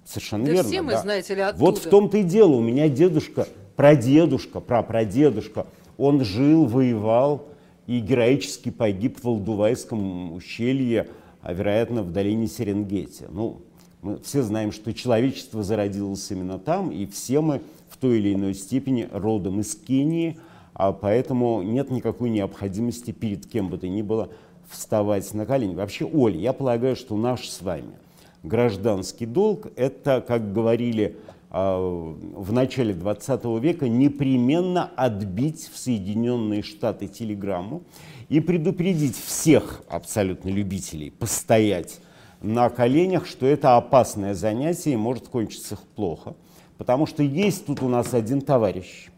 Совершенно 0.10 0.46
да 0.46 0.51
верно. 0.53 0.70
Все 0.70 0.82
мы, 0.82 0.91
да. 0.94 1.01
знаете 1.01 1.36
ли, 1.36 1.41
оттуда. 1.41 1.63
Вот 1.63 1.77
в 1.77 1.88
том-то 1.88 2.18
и 2.18 2.24
дело. 2.24 2.53
У 2.53 2.62
меня 2.62 2.89
дедушка, 2.89 3.48
прадедушка, 3.75 4.60
прапрадедушка, 4.60 5.68
он 6.00 6.24
жил, 6.24 6.65
воевал 6.65 7.46
и 7.86 8.00
героически 8.00 8.70
погиб 8.70 9.20
в 9.22 9.27
Алдувайском 9.27 10.34
ущелье, 10.34 11.10
а 11.41 11.53
вероятно 11.53 12.03
в 12.03 12.12
долине 12.12 12.48
Серенгети. 12.48 13.25
Ну, 13.29 13.62
мы 14.01 14.18
все 14.20 14.41
знаем, 14.41 14.72
что 14.72 14.94
человечество 14.94 15.62
зародилось 15.62 16.32
именно 16.32 16.58
там, 16.58 16.89
и 16.89 17.06
все 17.06 17.41
мы 17.41 17.62
в 17.89 17.98
той 17.98 18.20
или 18.20 18.34
иной 18.34 18.53
степени 18.53 19.08
родом 19.12 19.60
из 19.60 19.75
Кении, 19.75 20.39
а 20.74 20.94
поэтому 20.94 21.62
нет 21.62 21.91
никакой 21.91 22.29
необходимости 22.29 23.12
перед 23.12 23.46
кем 23.46 23.70
бы 23.70 23.77
то 23.77 23.88
ни 23.88 24.01
было 24.01 24.29
вставать 24.70 25.34
на 25.34 25.46
колени. 25.46 25.75
Вообще, 25.75 26.06
Оля, 26.06 26.38
я 26.38 26.53
полагаю, 26.53 26.96
что 26.96 27.18
наш 27.18 27.50
с 27.50 27.62
вами– 27.62 27.91
гражданский 28.44 29.25
долг– 29.25 29.68
это, 29.75 30.24
как 30.25 30.53
говорили 30.53 31.18
в 31.50 32.51
начале 32.51 32.94
20 32.94 33.46
века, 33.60 33.89
непременно 33.89 34.91
отбить 34.96 35.70
в 35.74 35.77
Соединенные 35.77 36.62
Штаты 36.62 37.08
телеграмму 37.08 37.84
и 38.29 38.39
предупредить 38.39 39.18
всех 39.18 39.82
абсолютно 39.89 40.50
любителей 40.50 41.10
постоять 41.10 42.00
на 42.41 42.70
коленях, 42.70 43.25
что 43.25 43.48
это 43.48 43.77
опасное 43.77 44.36
занятие 44.36 44.94
и 44.94 44.98
может 44.98 45.27
кончиться 45.27 45.77
плохо. 45.96 46.36
Потому 46.77 47.08
что 47.08 47.24
есть 47.24 47.65
тут 47.65 47.82
у 47.82 47.89
нас 47.89 48.13
один 48.13 48.41
товарищ, 48.41 49.10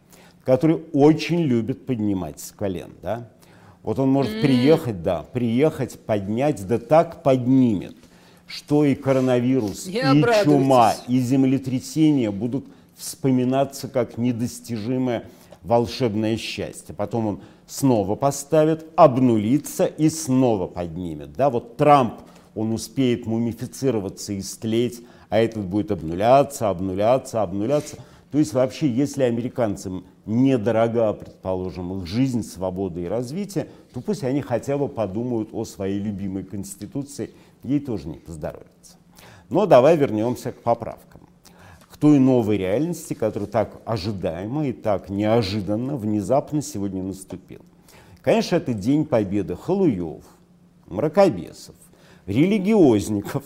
который 0.45 0.81
очень 0.93 1.41
любит 1.41 1.85
поднимать 1.85 2.39
с 2.39 2.51
колен. 2.51 2.91
Да? 3.01 3.29
Вот 3.83 3.99
он 3.99 4.09
может 4.09 4.41
приехать, 4.41 5.03
да, 5.03 5.23
приехать, 5.23 5.99
поднять, 5.99 6.65
да 6.65 6.77
так 6.77 7.23
поднимет– 7.23 7.97
что 8.51 8.83
и 8.83 8.95
коронавирус, 8.95 9.87
и 9.87 10.01
чума, 10.43 10.93
и 11.07 11.19
землетрясения 11.19 12.31
будут 12.31 12.65
вспоминаться 12.97 13.87
как 13.87 14.17
недостижимое 14.17 15.23
волшебное 15.63 16.35
счастье. 16.37 16.93
Потом 16.93 17.27
он 17.27 17.41
снова 17.65 18.15
поставит, 18.15 18.85
обнулится 18.97 19.85
и 19.85 20.09
снова 20.09 20.67
поднимет. 20.67 21.33
Да, 21.33 21.49
вот 21.49 21.77
Трамп, 21.77 22.15
он 22.53 22.73
успеет 22.73 23.25
мумифицироваться 23.25 24.33
и 24.33 24.41
стлеть, 24.41 25.01
а 25.29 25.39
этот 25.39 25.63
будет 25.63 25.91
обнуляться, 25.91 26.69
обнуляться, 26.69 27.41
обнуляться. 27.41 27.97
То 28.31 28.37
есть 28.37 28.53
вообще, 28.53 28.89
если 28.89 29.23
американцам 29.23 30.05
недорога, 30.25 31.13
предположим, 31.13 31.99
их 32.01 32.07
жизнь, 32.07 32.43
свобода 32.43 32.99
и 32.99 33.05
развитие, 33.05 33.67
то 33.93 34.01
пусть 34.01 34.23
они 34.23 34.41
хотя 34.41 34.77
бы 34.77 34.89
подумают 34.89 35.49
о 35.53 35.63
своей 35.63 35.99
любимой 35.99 36.43
конституции 36.43 37.31
ей 37.63 37.79
тоже 37.79 38.07
не 38.07 38.17
поздоровится. 38.17 38.97
Но 39.49 39.65
давай 39.65 39.97
вернемся 39.97 40.51
к 40.51 40.61
поправкам. 40.61 41.21
К 41.89 41.97
той 41.97 42.19
новой 42.19 42.57
реальности, 42.57 43.13
которая 43.13 43.49
так 43.49 43.81
ожидаемо 43.85 44.67
и 44.67 44.73
так 44.73 45.09
неожиданно, 45.09 45.97
внезапно 45.97 46.61
сегодня 46.61 47.03
наступила. 47.03 47.65
Конечно, 48.21 48.55
это 48.55 48.73
День 48.73 49.05
Победы 49.05 49.55
халуев, 49.55 50.23
мракобесов, 50.87 51.75
религиозников, 52.25 53.43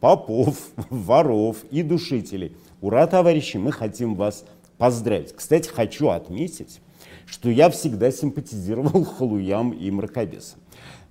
попов, 0.00 0.70
воров 0.90 1.64
и 1.70 1.82
душителей. 1.82 2.56
Ура, 2.80 3.06
товарищи, 3.06 3.56
мы 3.56 3.70
хотим 3.70 4.14
вас 4.16 4.44
поздравить. 4.76 5.34
Кстати, 5.34 5.68
хочу 5.68 6.08
отметить, 6.08 6.80
что 7.26 7.48
я 7.48 7.70
всегда 7.70 8.10
симпатизировал 8.10 9.04
халуям 9.04 9.70
и 9.72 9.90
мракобесам 9.90 10.60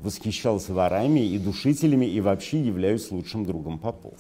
восхищался 0.03 0.73
ворами 0.73 1.21
и 1.21 1.37
душителями 1.39 2.05
и 2.05 2.21
вообще 2.21 2.61
являюсь 2.61 3.09
лучшим 3.09 3.45
другом 3.45 3.79
попов. 3.79 4.15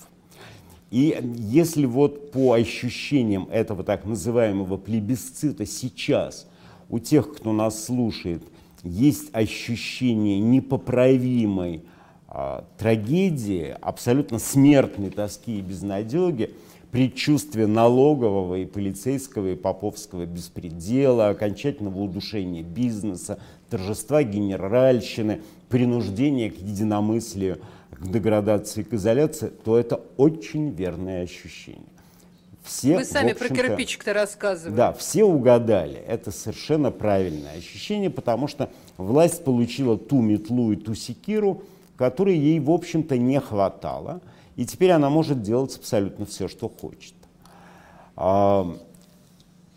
И 0.89 1.19
если 1.37 1.85
вот 1.85 2.31
по 2.31 2.53
ощущениям 2.53 3.47
этого 3.51 3.83
так 3.83 4.05
называемого 4.05 4.77
плебисцита 4.77 5.65
сейчас 5.65 6.47
у 6.89 6.99
тех, 6.99 7.33
кто 7.33 7.51
нас 7.51 7.85
слушает, 7.85 8.43
есть 8.83 9.29
ощущение 9.33 10.39
непоправимой 10.39 11.83
а, 12.27 12.65
трагедии, 12.77 13.75
абсолютно 13.81 14.39
смертной 14.39 15.09
тоски 15.09 15.57
и 15.57 15.61
безнадеги, 15.61 16.51
предчувствие 16.91 17.65
налогового 17.65 18.55
и 18.55 18.65
полицейского 18.65 19.53
и 19.53 19.55
поповского 19.55 20.27
беспредела, 20.27 21.29
окончательного 21.29 21.99
удушения 21.99 22.61
бизнеса, 22.61 23.39
торжества 23.73 24.21
генеральщины, 24.21 25.41
принуждения 25.67 26.51
к 26.51 26.57
единомыслию, 26.57 27.59
к 27.89 28.07
деградации, 28.07 28.83
к 28.83 28.93
изоляции, 28.93 29.47
то 29.47 29.79
это 29.79 29.99
очень 30.15 30.69
верное 30.69 31.23
ощущение. 31.23 31.81
Все, 32.63 32.97
Вы 32.97 33.03
сами 33.03 33.33
про 33.33 33.49
кирпичик-то 33.49 34.13
рассказывали. 34.13 34.75
Да, 34.75 34.93
все 34.93 35.23
угадали. 35.23 35.95
Это 35.95 36.29
совершенно 36.29 36.91
правильное 36.91 37.57
ощущение, 37.57 38.11
потому 38.11 38.47
что 38.47 38.69
власть 38.97 39.43
получила 39.43 39.97
ту 39.97 40.21
метлу 40.21 40.71
и 40.71 40.75
ту 40.75 40.93
секиру, 40.93 41.63
которой 41.97 42.37
ей, 42.37 42.59
в 42.59 42.69
общем-то, 42.69 43.17
не 43.17 43.39
хватало. 43.39 44.21
И 44.55 44.67
теперь 44.67 44.91
она 44.91 45.09
может 45.09 45.41
делать 45.41 45.75
абсолютно 45.75 46.27
все, 46.27 46.47
что 46.47 46.69
хочет. 46.69 47.15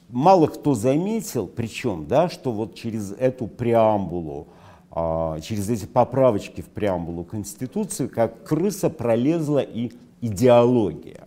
Мало 0.08 0.46
кто 0.46 0.75
заметил, 0.75 1.46
причем, 1.48 2.06
да, 2.06 2.28
что 2.28 2.52
вот 2.52 2.75
через 2.75 3.12
эту 3.12 3.48
преамбулу, 3.48 4.46
а, 4.90 5.40
через 5.40 5.68
эти 5.68 5.84
поправочки 5.84 6.60
в 6.60 6.66
преамбулу 6.66 7.25
Конституции, 7.25 8.06
как 8.06 8.44
крыса 8.44 8.88
пролезла 8.88 9.58
и 9.58 9.90
идеология. 10.20 11.26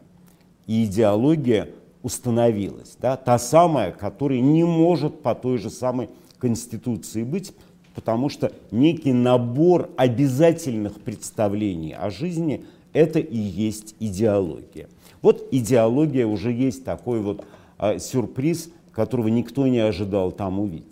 И 0.65 0.85
идеология 0.85 1.69
установилась. 2.03 2.95
Да, 3.01 3.17
та 3.17 3.37
самая, 3.37 3.91
которая 3.91 4.39
не 4.39 4.63
может 4.63 5.21
по 5.21 5.35
той 5.35 5.57
же 5.57 5.69
самой 5.69 6.09
Конституции 6.37 7.23
быть, 7.23 7.53
потому 7.95 8.29
что 8.29 8.53
некий 8.71 9.11
набор 9.11 9.89
обязательных 9.97 11.01
представлений 11.01 11.93
о 11.93 12.09
жизни– 12.09 12.65
это 12.93 13.19
и 13.19 13.37
есть 13.37 13.95
идеология. 13.99 14.87
Вот 15.21 15.47
идеология 15.51 16.25
уже 16.25 16.53
есть 16.53 16.85
такой 16.85 17.19
вот 17.19 17.45
а, 17.79 17.97
сюрприз, 17.97 18.69
которого 18.91 19.29
никто 19.29 19.65
не 19.65 19.79
ожидал 19.79 20.31
там 20.31 20.59
увидеть. 20.59 20.85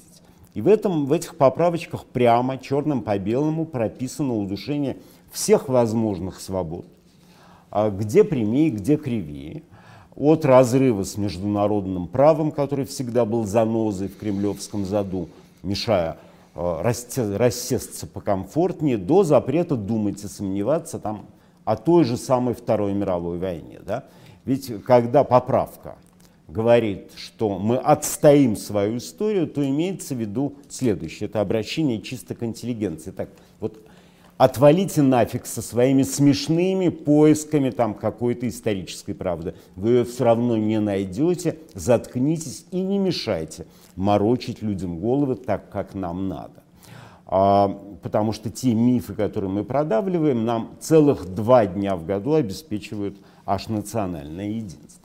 И 0.53 0.61
в, 0.61 0.67
этом, 0.67 1.05
в 1.05 1.13
этих 1.13 1.35
поправочках 1.35 2.05
прямо 2.05 2.57
черным 2.57 3.01
по 3.01 3.19
белому 3.19 3.65
прописано 3.65 4.33
удушение 4.33 4.97
всех 5.31 5.69
возможных 5.69 6.39
свобод, 6.39 6.85
а, 7.69 7.89
где 7.91 8.23
прямее, 8.23 8.69
где 8.69 8.95
кривее, 8.95 9.63
от 10.15 10.45
разрыва 10.45 11.03
с 11.03 11.17
международным 11.17 12.07
правом, 12.07 12.51
который 12.51 12.85
всегда 12.85 13.25
был 13.25 13.45
занозой 13.45 14.07
в 14.07 14.17
кремлевском 14.17 14.85
заду, 14.85 15.29
мешая 15.61 16.17
а, 16.55 16.81
рассесться 16.81 18.07
покомфортнее, 18.07 18.97
до 18.97 19.23
запрета 19.23 19.75
думать 19.75 20.23
и 20.23 20.27
сомневаться 20.27 20.97
там 20.97 21.25
о 21.65 21.75
той 21.75 22.05
же 22.05 22.15
самой 22.15 22.55
Второй 22.55 22.93
мировой 22.93 23.37
войне. 23.37 23.81
Да? 23.85 24.05
Ведь 24.45 24.83
когда 24.85 25.25
поправка 25.25 25.97
говорит, 26.47 27.11
что 27.15 27.59
мы 27.59 27.77
отстоим 27.77 28.55
свою 28.55 28.97
историю, 28.97 29.47
то 29.47 29.67
имеется 29.67 30.15
в 30.15 30.19
виду 30.19 30.55
следующее. 30.69 31.27
Это 31.27 31.41
обращение 31.41 32.01
чисто 32.01 32.35
к 32.35 32.43
интеллигенции. 32.43 33.11
Так, 33.11 33.29
вот 33.59 33.79
отвалите 34.37 35.01
нафиг 35.01 35.45
со 35.45 35.61
своими 35.61 36.03
смешными 36.03 36.89
поисками 36.89 37.69
там 37.69 37.93
какой-то 37.93 38.47
исторической 38.47 39.13
правды. 39.13 39.55
Вы 39.75 39.89
ее 39.89 40.05
все 40.05 40.23
равно 40.23 40.57
не 40.57 40.79
найдете, 40.79 41.57
заткнитесь 41.73 42.65
и 42.71 42.81
не 42.81 42.97
мешайте 42.97 43.65
морочить 43.95 44.61
людям 44.61 44.99
головы 44.99 45.35
так, 45.35 45.69
как 45.69 45.95
нам 45.95 46.29
надо. 46.29 46.63
А, 47.25 47.67
потому 48.01 48.31
что 48.31 48.49
те 48.49 48.73
мифы, 48.73 49.13
которые 49.13 49.51
мы 49.51 49.65
продавливаем, 49.65 50.45
нам 50.45 50.77
целых 50.79 51.25
два 51.33 51.65
дня 51.65 51.97
в 51.97 52.05
году 52.05 52.35
обеспечивают 52.35 53.17
аж 53.45 53.67
национальное 53.67 54.47
единство. 54.47 54.96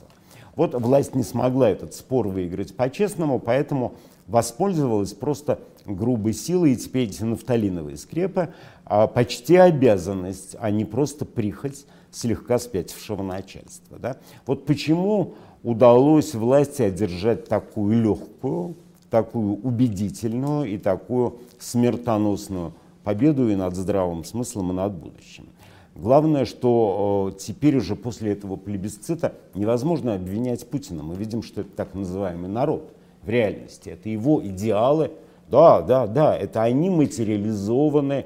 Вот 0.55 0.73
власть 0.75 1.15
не 1.15 1.23
смогла 1.23 1.69
этот 1.69 1.93
спор 1.93 2.27
выиграть 2.27 2.75
по-честному, 2.75 3.39
поэтому 3.39 3.93
воспользовалась 4.27 5.13
просто 5.13 5.59
грубой 5.85 6.33
силой, 6.33 6.73
и 6.73 6.75
теперь 6.75 7.09
эти 7.09 7.23
нафталиновые 7.23 7.97
скрепы 7.97 8.53
а, 8.85 9.07
почти 9.07 9.55
обязанность, 9.55 10.55
а 10.59 10.71
не 10.71 10.85
просто 10.85 11.25
прихоть 11.25 11.85
слегка 12.11 12.59
спятившего 12.59 13.23
начальства. 13.23 13.97
Да? 13.97 14.17
Вот 14.45 14.65
почему 14.65 15.35
удалось 15.63 16.35
власти 16.35 16.83
одержать 16.83 17.47
такую 17.47 18.01
легкую, 18.01 18.75
такую 19.09 19.55
убедительную 19.61 20.65
и 20.65 20.77
такую 20.77 21.39
смертоносную 21.59 22.73
победу 23.03 23.49
и 23.49 23.55
над 23.55 23.75
здравым 23.75 24.23
смыслом, 24.23 24.71
и 24.71 24.75
над 24.75 24.93
будущим. 24.93 25.47
Главное, 25.95 26.45
что 26.45 27.31
э, 27.33 27.39
теперь 27.39 27.77
уже 27.77 27.95
после 27.95 28.31
этого 28.31 28.55
плебисцита 28.55 29.35
невозможно 29.53 30.15
обвинять 30.15 30.67
Путина. 30.67 31.03
Мы 31.03 31.15
видим, 31.15 31.43
что 31.43 31.61
это 31.61 31.69
так 31.69 31.93
называемый 31.93 32.49
народ 32.49 32.91
в 33.21 33.29
реальности. 33.29 33.89
Это 33.89 34.09
его 34.09 34.43
идеалы. 34.43 35.11
Да, 35.49 35.81
да, 35.81 36.07
да, 36.07 36.35
это 36.35 36.63
они 36.63 36.89
материализованы 36.89 38.25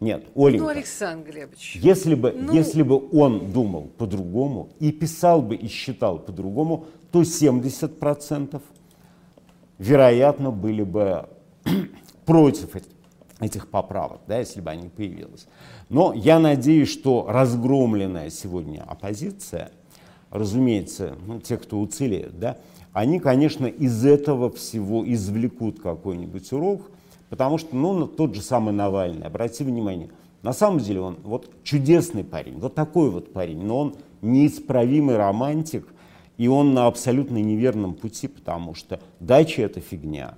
Нет, 0.00 0.26
Оленька. 0.34 0.64
Ну, 0.64 0.68
Александр 0.68 1.30
Глебович. 1.30 1.76
Если 1.76 2.14
бы, 2.14 2.32
ну... 2.32 2.52
если 2.52 2.82
бы 2.82 3.02
он 3.12 3.50
думал 3.50 3.88
по-другому 3.96 4.68
и 4.78 4.92
писал 4.92 5.40
бы 5.40 5.54
и 5.54 5.68
считал 5.68 6.18
по-другому, 6.18 6.84
то 7.12 7.22
70% 7.22 8.60
вероятно 9.78 10.50
были 10.50 10.82
бы 10.82 11.26
против 12.26 12.76
этих 13.40 13.68
поправок, 13.68 14.20
да, 14.26 14.38
если 14.38 14.60
бы 14.60 14.70
они 14.70 14.88
появились. 14.88 15.46
Но 15.88 16.12
я 16.14 16.38
надеюсь, 16.38 16.90
что 16.90 17.26
разгромленная 17.28 18.30
сегодня 18.30 18.82
оппозиция, 18.86 19.70
разумеется, 20.30 21.16
ну, 21.26 21.40
те, 21.40 21.56
кто 21.56 21.78
уцелеют, 21.80 22.38
да, 22.38 22.58
они, 22.92 23.20
конечно, 23.20 23.66
из 23.66 24.04
этого 24.06 24.50
всего 24.50 25.04
извлекут 25.06 25.80
какой-нибудь 25.80 26.50
урок, 26.52 26.90
потому 27.28 27.58
что, 27.58 27.76
ну, 27.76 28.06
тот 28.06 28.34
же 28.34 28.40
самый 28.40 28.72
Навальный, 28.72 29.26
обрати 29.26 29.64
внимание, 29.64 30.10
на 30.42 30.52
самом 30.52 30.78
деле 30.78 31.00
он 31.00 31.18
вот 31.22 31.50
чудесный 31.62 32.24
парень, 32.24 32.58
вот 32.58 32.74
такой 32.74 33.10
вот 33.10 33.32
парень, 33.32 33.62
но 33.62 33.80
он 33.80 33.96
неисправимый 34.22 35.16
романтик, 35.16 35.86
и 36.38 36.48
он 36.48 36.72
на 36.72 36.86
абсолютно 36.86 37.38
неверном 37.38 37.94
пути, 37.94 38.28
потому 38.28 38.74
что 38.74 39.00
дача 39.20 39.62
это 39.62 39.80
фигня, 39.80 40.34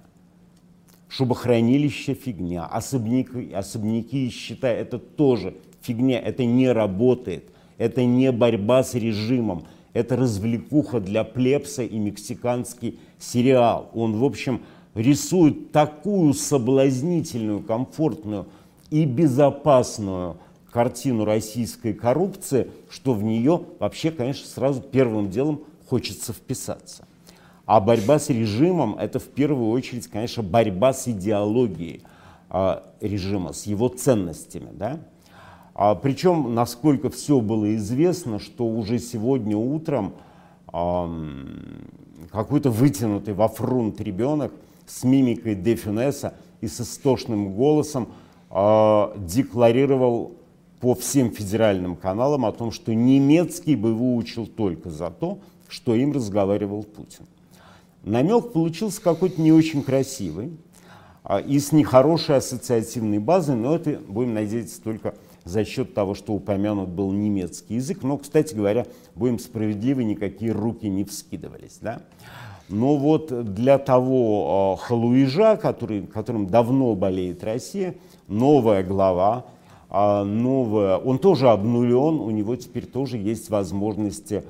шубохранилище 1.09 2.15
фигня, 2.15 2.67
особняки, 2.67 3.53
особняки 3.53 4.31
счета 4.31 4.69
это 4.69 4.99
тоже 4.99 5.57
фигня, 5.81 6.21
это 6.21 6.45
не 6.45 6.71
работает, 6.71 7.45
это 7.79 8.05
не 8.05 8.31
борьба 8.31 8.83
с 8.83 8.95
режимом, 8.95 9.65
это 9.95 10.17
развлекуха 10.17 11.01
для 11.01 11.25
плебса 11.25 11.83
и 11.83 11.99
мексиканский 11.99 12.99
сериал. 13.19 13.91
Он, 13.95 14.17
в 14.19 14.25
общем, 14.25 14.63
рисует 14.95 15.73
такую 15.73 16.35
соблазнительную, 16.35 17.61
комфортную 17.61 18.47
и 18.91 19.05
безопасную 19.05 20.37
картину 20.71 21.25
российской 21.25 21.95
коррупции, 21.95 22.71
что 22.91 23.15
в 23.15 23.23
нее 23.23 23.63
вообще, 23.79 24.11
конечно, 24.11 24.47
сразу 24.47 24.83
первым 24.83 25.31
делом 25.31 25.63
хочется 25.87 26.33
вписаться. 26.33 27.08
А 27.69 27.81
борьба 27.81 28.19
с 28.19 28.31
режимом– 28.31 28.97
это 28.99 29.19
в 29.19 29.29
первую 29.29 29.69
очередь, 29.73 30.07
конечно, 30.09 30.43
борьба 30.43 30.95
с 30.95 31.07
идеологией 31.07 32.03
э, 32.49 32.81
режима, 33.03 33.53
с 33.53 33.67
его 33.67 33.89
ценностями. 33.89 34.71
Да? 34.73 35.01
А, 35.75 35.95
причем, 35.95 36.55
насколько 36.55 37.11
все 37.11 37.43
было 37.43 37.77
известно, 37.77 38.39
что 38.39 38.67
уже 38.67 38.99
сегодня 38.99 39.55
утром 39.55 40.15
какой-то 42.33 42.71
вытянутый 42.71 43.35
во 43.35 43.49
фрунт 43.49 44.01
ребенок 44.01 44.51
с 44.87 45.05
мимикой 45.05 45.55
Де 45.55 45.77
Фюнеса 45.77 46.33
и 46.63 46.69
с 46.69 46.81
истошным 46.81 47.53
голосом 47.53 48.09
э, 48.51 49.13
декларировал 49.19 50.33
по 50.81 50.95
всем 50.95 51.33
федеральным 51.33 51.97
каналам 51.97 52.47
о 52.47 52.53
том, 52.53 52.73
что 52.73 52.95
немецкий 52.95 53.77
бы 53.77 53.93
выучил 53.93 54.47
только 54.47 54.89
за 54.89 55.11
то, 55.11 55.39
что 55.69 55.95
им 55.95 56.13
разговаривал 56.13 56.83
Путин. 56.83 57.27
Намек 58.09 58.53
получился 58.53 59.03
какой-то 59.03 59.41
не 59.41 59.53
очень 59.53 59.83
красивый 59.83 60.57
а, 61.23 61.41
и 61.41 61.59
с 61.59 61.73
нехорошей 61.73 62.37
ассоциативной 62.37 63.19
базой, 63.19 63.57
но 63.57 63.77
это, 63.77 64.01
будем 64.09 64.33
надеяться, 64.33 64.83
только 64.83 65.15
за 65.45 65.65
счет 65.65 65.93
того, 65.93 66.15
что 66.15 66.33
упомянут 66.33 66.89
был 66.89 67.13
немецкий 67.13 67.75
язык. 67.75 68.03
Но, 68.03 68.17
кстати 68.17 68.55
говоря, 68.55 68.87
будем 69.15 69.39
справедливы, 69.39 70.05
никакие 70.05 70.53
руки 70.53 70.89
не 70.89 71.05
вскидывались. 71.05 71.79
Да? 71.83 72.01
Но 72.71 72.97
вот 72.97 73.53
для 73.55 73.79
того 73.79 74.79
э, 74.79 74.87
халуижа, 74.87 75.57
который, 75.57 76.07
которым 76.07 76.47
давно 76.47 76.95
болеет 76.95 77.45
Россия, 77.45 77.95
новая 78.27 78.83
глава, 78.83 79.45
э, 79.91 80.23
новая, 80.23 80.97
он 80.97 81.19
тоже 81.19 81.51
обнулен, 81.51 82.21
у 82.21 82.31
него 82.31 82.57
теперь 82.57 82.87
тоже 82.87 83.19
есть 83.19 83.51
возможности 83.51 84.45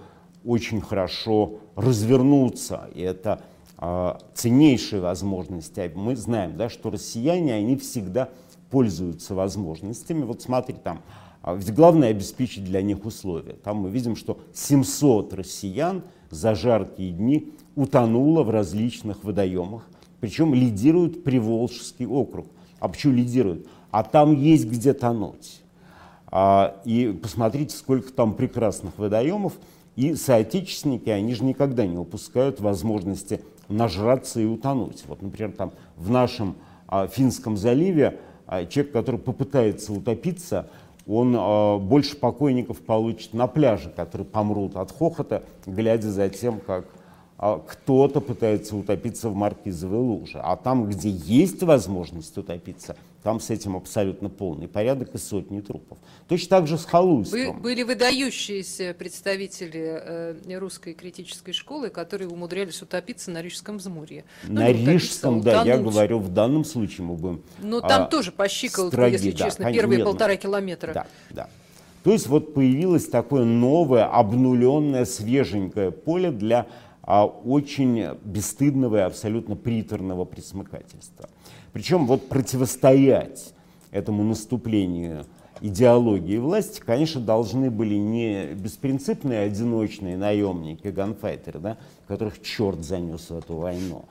очень 0.45 0.81
хорошо 0.81 1.59
развернуться. 1.79 2.91
И 2.95 3.01
это 3.01 3.41
э, 3.79 4.15
ценнейшие 4.35 5.01
возможности. 5.01 5.91
Мы 5.95 6.17
знаем, 6.17 6.57
да, 6.57 6.69
что 6.69 6.91
россияне, 6.91 7.55
они 7.55 7.77
всегда 7.77 8.29
пользуются 8.71 9.35
возможностями. 9.35 10.25
Вот 10.25 10.43
смотри, 10.43 10.75
там, 10.83 11.03
ведь 11.47 11.73
главное 11.73 12.11
обеспечить 12.11 12.65
для 12.65 12.83
них 12.83 13.05
условия. 13.05 13.55
Там 13.55 13.79
мы 13.79 13.91
видим, 13.91 14.17
что 14.17 14.39
700 14.53 15.33
россиян 15.35 16.03
за 16.31 16.55
жаркие 16.55 17.13
дни 17.13 17.53
утонуло 17.77 18.43
в 18.43 18.51
различных 18.51 19.25
водоемах. 19.25 19.89
Причем 20.21 20.53
лидирует 20.53 21.23
Приволжский 21.23 22.07
округ. 22.07 22.47
А 22.81 22.89
почему 22.89 23.15
лидирует? 23.15 23.67
А 23.91 24.03
там 24.03 24.35
есть 24.35 24.67
где 24.67 24.93
тонуть. 24.93 25.61
А, 26.27 26.81
и 26.85 27.17
посмотрите, 27.23 27.75
сколько 27.75 28.13
там 28.13 28.35
прекрасных 28.35 28.99
водоемов. 28.99 29.55
И 29.99 30.15
соотечественники, 30.15 31.11
они 31.11 31.35
же 31.35 31.43
никогда 31.43 31.85
не 31.85 31.99
упускают 31.99 32.61
возможности 32.61 33.41
нажраться 33.69 34.41
и 34.41 34.45
утонуть. 34.45 35.03
Вот, 35.09 35.23
например, 35.23 35.51
там 35.51 35.73
в 35.97 36.09
нашем 36.09 36.55
а, 36.87 37.09
Финском 37.09 37.57
заливе 37.57 38.21
а, 38.47 38.65
человек, 38.65 38.93
который 38.93 39.19
попытается 39.19 39.93
утопиться, 39.93 40.71
он 41.05 41.35
а, 41.37 41.79
больше 41.79 42.17
покойников 42.17 42.79
получит 42.79 43.35
на 43.35 43.49
пляже, 43.49 43.91
которые 43.91 44.25
помрут 44.25 44.77
от 44.77 44.93
хохота, 44.93 45.43
глядя 45.67 46.13
за 46.13 46.29
тем, 46.29 46.61
как 46.61 46.87
а 47.37 47.59
кто-то 47.59 48.21
пытается 48.21 48.77
утопиться 48.77 49.29
в 49.29 49.35
маркизовой 49.35 49.99
луже. 49.99 50.39
А 50.41 50.55
там, 50.55 50.89
где 50.89 51.11
есть 51.11 51.65
возможность 51.65 52.39
утопиться, 52.39 52.95
там 53.23 53.41
с 53.41 53.51
этим 53.51 53.77
абсолютно 53.77 54.29
полный 54.29 54.69
порядок 54.69 55.15
и 55.15 55.19
сотни 55.19 55.61
трупов. 55.61 55.99
Точно 56.29 56.49
так 56.49 56.67
же 56.67 56.79
с 56.79 56.85
халуйством. 56.85 57.41
Вы, 57.41 57.53
были 57.53 57.83
выдающиеся 57.83 58.95
представители 58.95 60.01
э, 60.47 60.59
русской 60.59 60.95
критической 60.95 61.53
школы, 61.53 61.91
которые 61.91 62.29
умудрялись 62.29 62.81
утопиться 62.81 63.31
на 63.31 63.43
Рижском 63.43 63.79
взморье. 63.79 64.25
Ну, 64.45 64.55
на 64.61 64.73
Рижском, 64.73 65.41
да, 65.41 65.65
я 65.65 65.79
говорю, 65.79 66.21
в 66.21 66.33
данном 66.33 66.65
случае 66.65 67.07
мы 67.07 67.15
будем... 67.15 67.43
Ну, 67.59 67.81
там 67.81 68.05
а, 68.05 68.07
тоже 68.07 68.31
по 68.31 68.49
щиколотку, 68.49 68.97
строги, 68.97 69.13
если 69.15 69.31
да, 69.33 69.45
честно, 69.45 69.73
первые 69.73 69.99
нет, 69.99 70.07
ну, 70.07 70.13
полтора 70.13 70.37
километра. 70.37 70.93
Да, 70.93 71.07
да. 71.31 71.49
То 72.05 72.13
есть 72.13 72.29
вот 72.29 72.55
появилось 72.55 73.07
такое 73.07 73.45
новое, 73.45 74.05
обнуленное, 74.05 75.05
свеженькое 75.05 75.91
поле 75.91 76.31
для 76.31 76.67
а 77.03 77.25
очень 77.25 78.19
бесстыдного 78.23 78.97
и 78.97 79.01
абсолютно 79.01 79.57
приторного 79.57 80.27
присмыкательства. 80.27 81.31
Причем 81.79 82.07
вот 82.07 82.29
противостоять 82.29 83.55
этому 83.93 84.25
наступлению 84.25 85.27
идеологии 85.61 86.39
власти, 86.39 86.83
конечно, 86.85 87.21
должны 87.21 87.71
были 87.71 87.95
не 87.95 88.47
беспринципные 88.55 89.43
одиночные 89.43 90.17
наемники, 90.17 90.89
ганфайтеры, 90.89 91.61
да, 91.61 91.77
которых 92.09 92.43
черт 92.43 92.85
занес 92.85 93.31
в 93.31 93.39
эту 93.39 93.55
войну, 93.55 94.07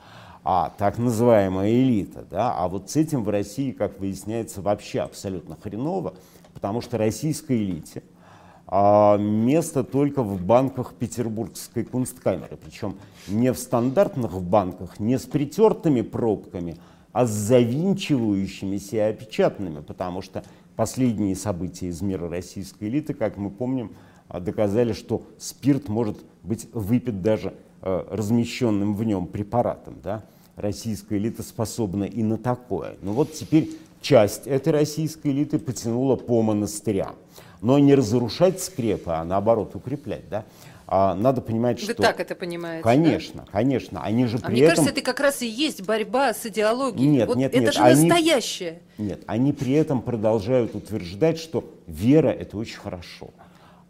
а 0.45 0.71
так 0.77 0.97
называемая 0.97 1.69
элита. 1.69 2.23
Да, 2.31 2.55
а 2.57 2.69
вот 2.69 2.89
с 2.89 2.95
этим 2.95 3.25
в 3.25 3.29
России, 3.29 3.73
как 3.73 3.99
выясняется, 3.99 4.61
вообще 4.61 5.01
абсолютно 5.01 5.57
хреново, 5.61 6.13
потому 6.53 6.79
что 6.79 6.97
российской 6.97 7.57
элите– 7.57 8.01
а 8.69 9.17
место 9.17 9.85
только 9.85 10.21
в 10.21 10.41
банках 10.41 10.93
Петербургской 10.93 11.85
кунсткамеры. 11.85 12.57
Причем 12.57 12.97
не 13.29 13.53
в 13.53 13.57
стандартных 13.57 14.41
банках, 14.41 14.99
не 14.99 15.17
с 15.17 15.23
притертыми 15.23 16.01
пробками, 16.01 16.75
а 17.17 17.25
с 17.25 17.31
завинчивающимися 17.31 18.95
и 18.95 18.99
опечатанными, 18.99 19.79
потому 19.79 20.21
что 20.21 20.43
последние 20.75 21.35
события 21.35 21.87
из 21.87 21.99
мира 22.03 22.29
российской 22.29 22.89
элиты, 22.89 23.15
как 23.15 23.37
мы 23.37 23.49
помним, 23.49 23.93
доказали, 24.29 24.93
что 24.93 25.23
спирт 25.39 25.89
может 25.89 26.19
быть 26.43 26.69
выпит 26.73 27.23
даже 27.23 27.55
э, 27.81 28.05
размещенным 28.11 28.93
в 28.93 29.03
нем 29.03 29.25
препаратом. 29.25 29.95
Да? 30.03 30.25
Российская 30.55 31.17
элита 31.17 31.41
способна 31.41 32.03
и 32.03 32.21
на 32.21 32.37
такое. 32.37 32.97
Но 33.01 33.13
вот 33.13 33.33
теперь 33.33 33.71
часть 33.99 34.45
этой 34.45 34.71
российской 34.71 35.31
элиты 35.31 35.57
потянула 35.57 36.17
по 36.17 36.43
монастырям 36.43 37.15
но 37.61 37.79
не 37.79 37.95
разрушать 37.95 38.61
скрепы, 38.61 39.11
а 39.11 39.23
наоборот 39.23 39.75
укреплять, 39.75 40.29
да. 40.29 40.45
А 40.89 41.15
надо 41.15 41.41
понимать, 41.41 41.81
Вы 41.81 41.93
что... 41.93 42.01
так 42.01 42.21
это 42.21 42.33
понимаете, 42.33 42.81
Конечно, 42.81 43.43
да? 43.45 43.51
конечно. 43.51 44.01
Они 44.01 44.25
же 44.25 44.37
а 44.37 44.45
при 44.45 44.51
мне 44.53 44.61
этом... 44.61 44.75
кажется, 44.77 44.91
это 44.93 45.01
как 45.01 45.19
раз 45.19 45.41
и 45.41 45.47
есть 45.47 45.85
борьба 45.85 46.33
с 46.33 46.45
идеологией. 46.45 47.09
Нет, 47.09 47.27
вот 47.27 47.35
нет, 47.35 47.53
это 47.53 47.61
нет. 47.61 47.73
же 47.73 47.81
они... 47.81 48.07
настоящее. 48.07 48.81
Нет, 48.97 49.21
они 49.27 49.51
при 49.51 49.73
этом 49.73 50.01
продолжают 50.01 50.75
утверждать, 50.75 51.39
что 51.39 51.65
вера— 51.87 52.29
это 52.29 52.55
очень 52.57 52.77
хорошо. 52.77 53.31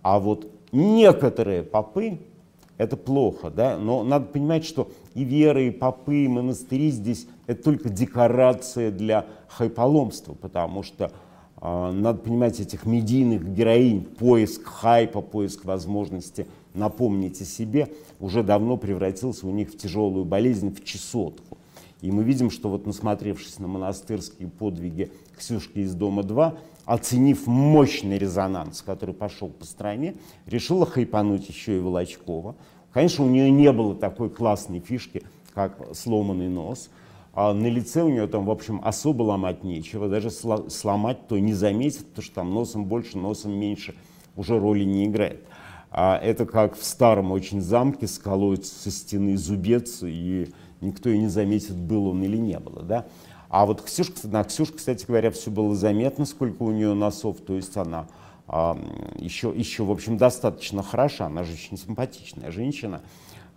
А 0.02 0.20
вот 0.20 0.52
некоторые 0.72 1.62
попы— 1.62 2.20
это 2.80 2.98
плохо, 2.98 3.52
да, 3.52 3.78
но 3.78 4.04
надо 4.04 4.26
понимать, 4.26 4.66
что 4.66 4.90
и 5.14 5.24
вера, 5.24 5.62
и 5.62 5.70
попы, 5.70 6.26
и 6.26 6.28
монастыри 6.28 6.90
здесь— 6.90 7.28
это 7.46 7.62
только 7.62 7.90
декорация 7.90 8.90
для 8.90 9.28
хайполомства, 9.50 10.34
потому 10.34 10.82
что 10.82 11.12
а, 11.60 11.92
надо 11.92 12.20
понимать 12.20 12.60
этих 12.60 12.86
медийных 12.86 13.48
героинь, 13.54 14.02
поиск 14.04 14.66
хайпа, 14.66 15.22
поиск 15.22 15.66
возможности 15.66 16.48
напомнить 16.78 17.42
о 17.42 17.46
себе 17.46 17.90
уже 18.20 18.44
давно 18.44 18.78
превратился 18.78 19.48
у 19.48 19.52
них 19.52 19.72
в 19.72 19.78
тяжелую 19.78 20.26
болезнь, 20.26 20.74
в 20.74 20.84
чесотку. 20.84 21.58
И 22.02 22.12
мы 22.12 22.24
видим, 22.24 22.52
что 22.52 22.70
вот 22.70 22.86
насмотревшись 22.86 23.60
на 23.60 23.68
монастырские 23.68 24.50
подвиги 24.50 25.12
Ксюшки 25.38 25.80
из 25.80 25.96
дома 25.96 26.24
2, 26.24 26.56
оценив 26.86 27.48
мощный 27.48 28.18
резонанс, 28.18 28.82
который 28.82 29.16
пошел 29.16 29.50
по 29.50 29.66
стране, 29.66 30.16
решила 30.46 30.86
хайпануть 30.86 31.50
еще 31.50 31.78
и 31.78 31.80
Волочкова. 31.80 32.56
Конечно, 32.94 33.26
у 33.26 33.30
нее 33.30 33.50
не 33.52 33.72
было 33.72 33.96
такой 33.96 34.30
классной 34.30 34.80
фишки, 34.80 35.24
как 35.54 35.80
сломанный 35.94 36.50
нос. 36.50 36.90
А 37.34 37.54
на 37.54 37.68
лице 37.68 38.04
у 38.04 38.10
нее 38.10 38.26
там, 38.28 38.46
в 38.46 38.52
общем, 38.52 38.82
особо 38.84 39.24
ломать 39.24 39.64
нечего. 39.64 40.08
Даже 40.08 40.32
сломать 40.32 41.28
то 41.28 41.38
не 41.38 41.54
заметит, 41.54 42.08
потому 42.08 42.24
что 42.24 42.36
там 42.36 42.54
носом 42.54 42.86
больше, 42.86 43.18
носом 43.18 43.54
меньше 43.54 43.96
уже 44.36 44.60
роли 44.60 44.84
не 44.84 45.06
играет. 45.06 45.44
А 45.92 46.18
это 46.18 46.46
как 46.46 46.78
в 46.78 46.84
старом 46.84 47.32
очень 47.32 47.62
замке 47.62 48.08
сколоть 48.08 48.66
со 48.66 48.92
стены 48.92 49.38
зубец, 49.38 50.04
и 50.04 50.52
никто 50.82 51.10
и 51.10 51.18
не 51.18 51.28
заметит, 51.28 51.76
был 51.76 52.08
он 52.08 52.24
или 52.24 52.38
не 52.38 52.60
было. 52.60 52.84
Да? 52.84 53.06
А 53.50 53.66
вот 53.66 53.82
Ксюшка, 53.82 54.28
на 54.28 54.44
Ксюшке, 54.44 54.78
кстати 54.78 55.06
говоря, 55.06 55.32
все 55.32 55.50
было 55.50 55.76
заметно, 55.76 56.26
сколько 56.26 56.64
у 56.64 56.72
нее 56.72 56.94
носов, 56.94 57.38
то 57.38 57.54
есть 57.54 57.78
она 57.78 58.08
а, 58.48 58.78
еще, 59.18 59.54
еще, 59.56 59.84
в 59.84 59.92
общем, 59.92 60.18
достаточно 60.18 60.84
хороша, 60.84 61.28
она 61.28 61.44
же 61.44 61.54
очень 61.54 61.78
симпатичная 61.78 62.52
женщина. 62.52 63.02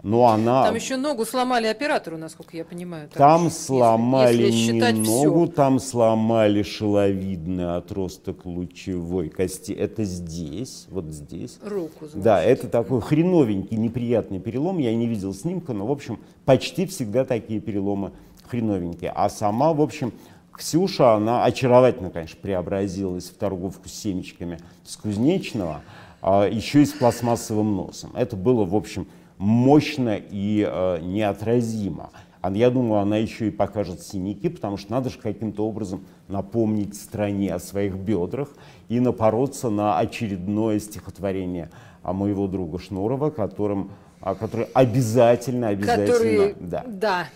Но 0.02 0.26
она... 0.26 0.64
Там 0.64 0.74
еще 0.74 0.96
ногу 0.96 1.24
сломали 1.24 1.66
оператору, 1.66 2.16
насколько 2.16 2.56
я 2.56 2.64
понимаю. 2.64 3.08
Там 3.12 3.44
если, 3.44 3.58
сломали 3.58 4.42
если 4.44 4.72
не 4.72 4.80
ногу, 4.80 5.44
все. 5.44 5.54
там 5.54 5.78
сломали 5.78 6.62
шеловидный 6.62 7.76
отросток 7.76 8.46
лучевой 8.46 9.28
кости. 9.28 9.72
Это 9.72 10.04
здесь, 10.04 10.86
вот 10.90 11.06
здесь. 11.06 11.58
Руку, 11.62 12.06
значит. 12.06 12.22
Да, 12.22 12.42
это 12.42 12.68
такой 12.68 13.00
хреновенький, 13.00 13.76
неприятный 13.76 14.40
перелом. 14.40 14.78
Я 14.78 14.94
не 14.94 15.06
видел 15.06 15.34
снимка, 15.34 15.72
но, 15.72 15.86
в 15.86 15.92
общем, 15.92 16.18
почти 16.44 16.86
всегда 16.86 17.24
такие 17.24 17.60
переломы 17.60 18.12
хреновенькие. 18.48 19.12
А 19.14 19.28
сама, 19.28 19.72
в 19.72 19.80
общем, 19.80 20.12
Ксюша, 20.52 21.14
она 21.14 21.44
очаровательно, 21.44 22.10
конечно, 22.10 22.38
преобразилась 22.40 23.30
в 23.30 23.34
торговку 23.34 23.88
с 23.88 23.92
семечками 23.92 24.58
с 24.84 24.96
Кузнечного, 24.96 25.80
а 26.20 26.46
еще 26.46 26.82
и 26.82 26.84
с 26.84 26.92
пластмассовым 26.92 27.76
носом. 27.76 28.10
Это 28.14 28.36
было, 28.36 28.64
в 28.64 28.74
общем, 28.74 29.06
мощно 29.40 30.16
и 30.18 30.66
э, 30.68 30.98
неотразимо. 31.00 32.10
А 32.42 32.50
я 32.52 32.70
думаю, 32.70 33.00
она 33.00 33.16
еще 33.16 33.48
и 33.48 33.50
покажет 33.50 34.02
синяки, 34.02 34.50
потому 34.50 34.76
что 34.76 34.92
надо 34.92 35.08
же 35.08 35.18
каким-то 35.18 35.66
образом 35.66 36.04
напомнить 36.28 36.94
стране 36.94 37.54
о 37.54 37.58
своих 37.58 37.96
бедрах 37.96 38.50
и 38.88 39.00
напороться 39.00 39.70
на 39.70 39.98
очередное 39.98 40.78
стихотворение 40.78 41.70
моего 42.02 42.48
друга 42.48 42.78
Шнурова, 42.78 43.30
которым, 43.30 43.92
который 44.20 44.66
обязательно, 44.74 45.68
обязательно... 45.68 46.06
Который, 46.06 46.54
да. 46.60 46.84
да, 46.86 47.26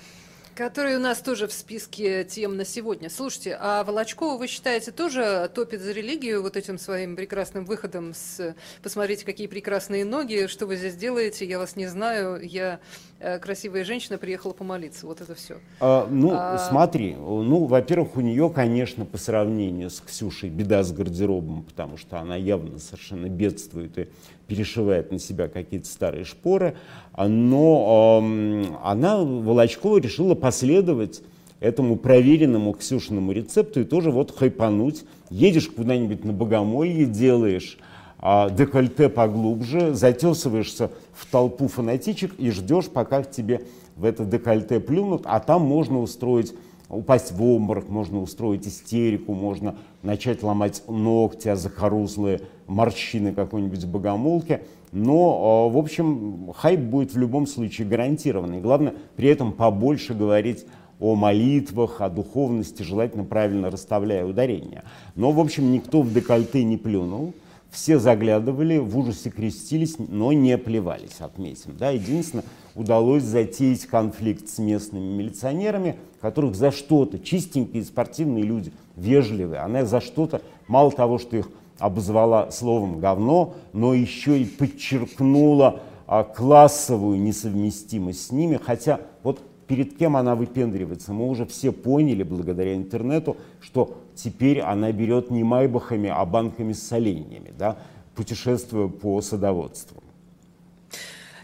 Который 0.56 0.94
у 0.94 1.00
нас 1.00 1.20
тоже 1.20 1.48
в 1.48 1.52
списке 1.52 2.22
тем 2.22 2.56
на 2.56 2.64
сегодня. 2.64 3.10
Слушайте, 3.10 3.56
а 3.60 3.82
Волочкова, 3.82 4.38
вы 4.38 4.46
считаете, 4.46 4.92
тоже 4.92 5.50
топит 5.52 5.80
за 5.80 5.90
религию 5.90 6.42
вот 6.42 6.56
этим 6.56 6.78
своим 6.78 7.16
прекрасным 7.16 7.64
выходом 7.64 8.14
с 8.14 8.54
«посмотрите, 8.80 9.24
какие 9.24 9.48
прекрасные 9.48 10.04
ноги, 10.04 10.46
что 10.46 10.66
вы 10.66 10.76
здесь 10.76 10.94
делаете, 10.94 11.44
я 11.44 11.58
вас 11.58 11.74
не 11.74 11.88
знаю, 11.88 12.40
я 12.40 12.78
красивая 13.18 13.84
женщина, 13.84 14.18
приехала 14.18 14.52
помолиться». 14.52 15.06
Вот 15.06 15.20
это 15.20 15.34
все. 15.34 15.56
А, 15.80 16.06
ну, 16.10 16.32
а... 16.34 16.58
смотри, 16.58 17.14
ну, 17.14 17.64
во-первых, 17.64 18.16
у 18.16 18.20
нее, 18.20 18.50
конечно, 18.50 19.04
по 19.04 19.18
сравнению 19.18 19.90
с 19.90 20.00
Ксюшей 20.00 20.50
беда 20.50 20.82
с 20.82 20.92
гардеробом, 20.92 21.62
потому 21.62 21.96
что 21.96 22.18
она 22.18 22.36
явно 22.36 22.78
совершенно 22.78 23.28
бедствует 23.28 23.98
и 23.98 24.08
перешивает 24.46 25.10
на 25.10 25.18
себя 25.18 25.48
какие-то 25.48 25.88
старые 25.88 26.24
шпоры, 26.24 26.76
но 27.16 28.20
э, 28.22 28.64
она, 28.82 29.18
Волочкова, 29.18 29.98
решила 29.98 30.34
последовать 30.34 31.22
этому 31.60 31.96
проверенному 31.96 32.72
Ксюшиному 32.72 33.32
рецепту 33.32 33.80
и 33.80 33.84
тоже 33.84 34.10
вот 34.10 34.36
хайпануть. 34.36 35.04
Едешь 35.30 35.68
куда-нибудь 35.68 36.24
на 36.24 36.32
богомолье, 36.32 37.06
делаешь 37.06 37.78
э, 38.20 38.48
декольте 38.50 39.08
поглубже, 39.08 39.94
затесываешься 39.94 40.90
в 41.14 41.30
толпу 41.30 41.68
фанатичек 41.68 42.34
и 42.38 42.50
ждешь, 42.50 42.88
пока 42.88 43.22
тебе 43.22 43.62
в 43.96 44.04
это 44.04 44.24
декольте 44.24 44.80
плюнут, 44.80 45.22
а 45.24 45.40
там 45.40 45.62
можно 45.62 46.00
устроить 46.00 46.54
упасть 46.88 47.32
в 47.32 47.42
обморок, 47.42 47.88
можно 47.88 48.20
устроить 48.20 48.66
истерику, 48.66 49.34
можно 49.34 49.76
начать 50.02 50.42
ломать 50.42 50.82
ногти, 50.88 51.48
а 51.48 51.56
захорузлые 51.56 52.42
морщины 52.66 53.32
какой-нибудь 53.32 53.84
богомолки. 53.86 54.62
Но, 54.92 55.66
а, 55.66 55.68
в 55.70 55.76
общем, 55.76 56.52
хайп 56.54 56.80
будет 56.80 57.14
в 57.14 57.18
любом 57.18 57.46
случае 57.46 57.88
гарантированный. 57.88 58.60
Главное, 58.60 58.94
при 59.16 59.28
этом 59.28 59.52
побольше 59.52 60.14
говорить 60.14 60.66
о 61.00 61.16
молитвах, 61.16 62.00
о 62.00 62.08
духовности, 62.08 62.82
желательно 62.82 63.24
правильно 63.24 63.70
расставляя 63.70 64.24
ударения. 64.24 64.84
Но, 65.16 65.32
в 65.32 65.40
общем, 65.40 65.72
никто 65.72 66.02
в 66.02 66.12
декольте 66.12 66.62
не 66.62 66.76
плюнул. 66.76 67.34
Все 67.74 67.98
заглядывали, 67.98 68.78
в 68.78 68.96
ужасе 68.96 69.30
крестились, 69.30 69.96
но 69.98 70.32
не 70.32 70.56
плевались, 70.56 71.16
отметим. 71.18 71.76
Да? 71.76 71.90
Единственное, 71.90 72.44
удалось 72.76 73.24
затеять 73.24 73.86
конфликт 73.86 74.48
с 74.48 74.58
местными 74.58 75.12
милиционерами, 75.16 75.96
которых 76.20 76.54
за 76.54 76.70
что-то, 76.70 77.18
чистенькие 77.18 77.82
спортивные 77.82 78.44
люди, 78.44 78.72
вежливые, 78.94 79.60
она 79.60 79.84
за 79.84 80.00
что-то, 80.00 80.40
мало 80.68 80.92
того, 80.92 81.18
что 81.18 81.36
их 81.36 81.48
обозвала 81.80 82.52
словом 82.52 83.00
говно, 83.00 83.54
но 83.72 83.92
еще 83.92 84.38
и 84.38 84.44
подчеркнула 84.44 85.80
а, 86.06 86.22
классовую 86.22 87.20
несовместимость 87.20 88.28
с 88.28 88.30
ними, 88.30 88.56
хотя 88.62 89.00
вот 89.24 89.40
перед 89.66 89.96
кем 89.96 90.16
она 90.16 90.34
выпендривается, 90.34 91.12
мы 91.12 91.28
уже 91.28 91.46
все 91.46 91.72
поняли 91.72 92.22
благодаря 92.22 92.74
интернету, 92.74 93.36
что 93.60 93.98
теперь 94.14 94.60
она 94.60 94.92
берет 94.92 95.30
не 95.30 95.44
майбахами, 95.44 96.10
а 96.10 96.24
банками 96.24 96.72
с 96.72 96.86
соленьями, 96.86 97.52
да, 97.58 97.76
путешествуя 98.14 98.88
по 98.88 99.20
садоводству. 99.20 100.02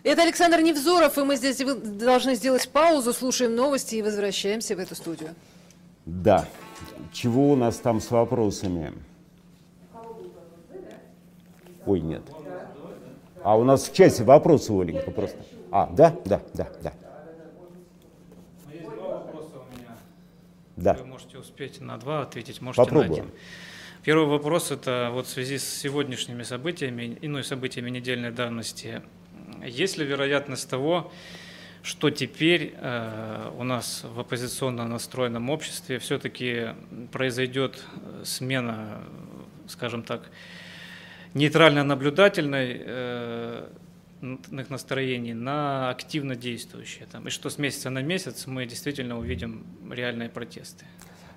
Это 0.03 0.23
Александр 0.23 0.61
Невзоров, 0.61 1.19
и 1.19 1.23
мы 1.23 1.37
здесь 1.37 1.59
должны 1.59 2.35
сделать 2.35 2.69
паузу, 2.71 3.13
слушаем 3.13 3.55
новости 3.55 3.97
и 3.97 4.03
возвращаемся 4.03 4.75
в 4.75 4.79
эту 4.79 4.95
студию. 4.95 5.31
Да. 6.07 6.47
Чего 7.13 7.51
у 7.51 7.57
нас 7.57 7.77
там 7.77 8.01
с 8.01 8.11
вопросами? 8.11 8.93
Ой, 11.85 12.01
нет. 12.01 12.23
А 13.43 13.59
у 13.59 13.65
нас 13.65 13.85
в 13.85 13.93
часе 13.93 14.25
вопросы, 14.25 14.71
Оленька, 14.71 15.11
просто. 15.11 15.39
А, 15.71 15.87
да, 15.87 16.15
да, 16.25 16.41
да, 16.55 16.69
да. 16.83 16.93
Да. 20.81 20.95
Вы 20.95 21.07
можете 21.07 21.39
успеть 21.39 21.81
на 21.81 21.99
два 21.99 22.23
ответить, 22.23 22.61
можете 22.61 22.83
Попробуем. 22.83 23.11
на 23.11 23.17
один. 23.17 23.31
Первый 24.03 24.27
вопрос– 24.27 24.71
это 24.73 25.11
вот 25.13 25.27
в 25.27 25.29
связи 25.29 25.59
с 25.59 25.65
сегодняшними 25.65 26.43
событиями, 26.43 27.19
иной 27.21 27.45
событиями 27.45 27.91
недельной 27.91 28.31
давности. 28.31 29.03
Есть 29.63 29.99
ли 29.99 30.07
вероятность 30.07 30.71
того, 30.71 31.13
что 31.83 32.11
теперь 32.11 32.75
э, 32.77 33.51
у 33.59 33.65
нас 33.65 34.05
в 34.05 34.21
оппозиционно 34.21 34.87
настроенном 34.89 35.51
обществе 35.51 35.99
все-таки 35.99 36.69
произойдет 37.13 37.85
смена, 38.25 39.03
скажем 39.67 40.03
так, 40.03 40.31
нейтрально-наблюдательной 41.35 42.83
э, 42.85 43.69
настроений 44.21 45.35
на 45.35 45.91
активно 45.91 46.37
действующие. 46.37 47.07
Там, 47.11 47.27
и 47.27 47.31
что 47.31 47.51
с 47.51 47.59
месяца 47.59 47.91
на 47.91 48.03
месяц 48.03 48.47
мы 48.47 48.67
действительно 48.67 49.19
увидим 49.19 49.65
реальные 49.91 50.29
протесты. 50.29 50.85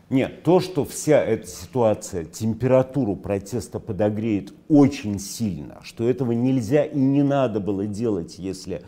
Нет, 0.09 0.43
то, 0.43 0.59
что 0.59 0.85
вся 0.85 1.23
эта 1.23 1.47
ситуация 1.47 2.25
температуру 2.25 3.15
протеста 3.15 3.79
подогреет 3.79 4.53
очень 4.67 5.17
сильно, 5.17 5.79
что 5.83 6.07
этого 6.07 6.33
нельзя 6.33 6.83
и 6.83 6.99
не 6.99 7.23
надо 7.23 7.59
было 7.59 7.87
делать, 7.87 8.37
если 8.37 8.83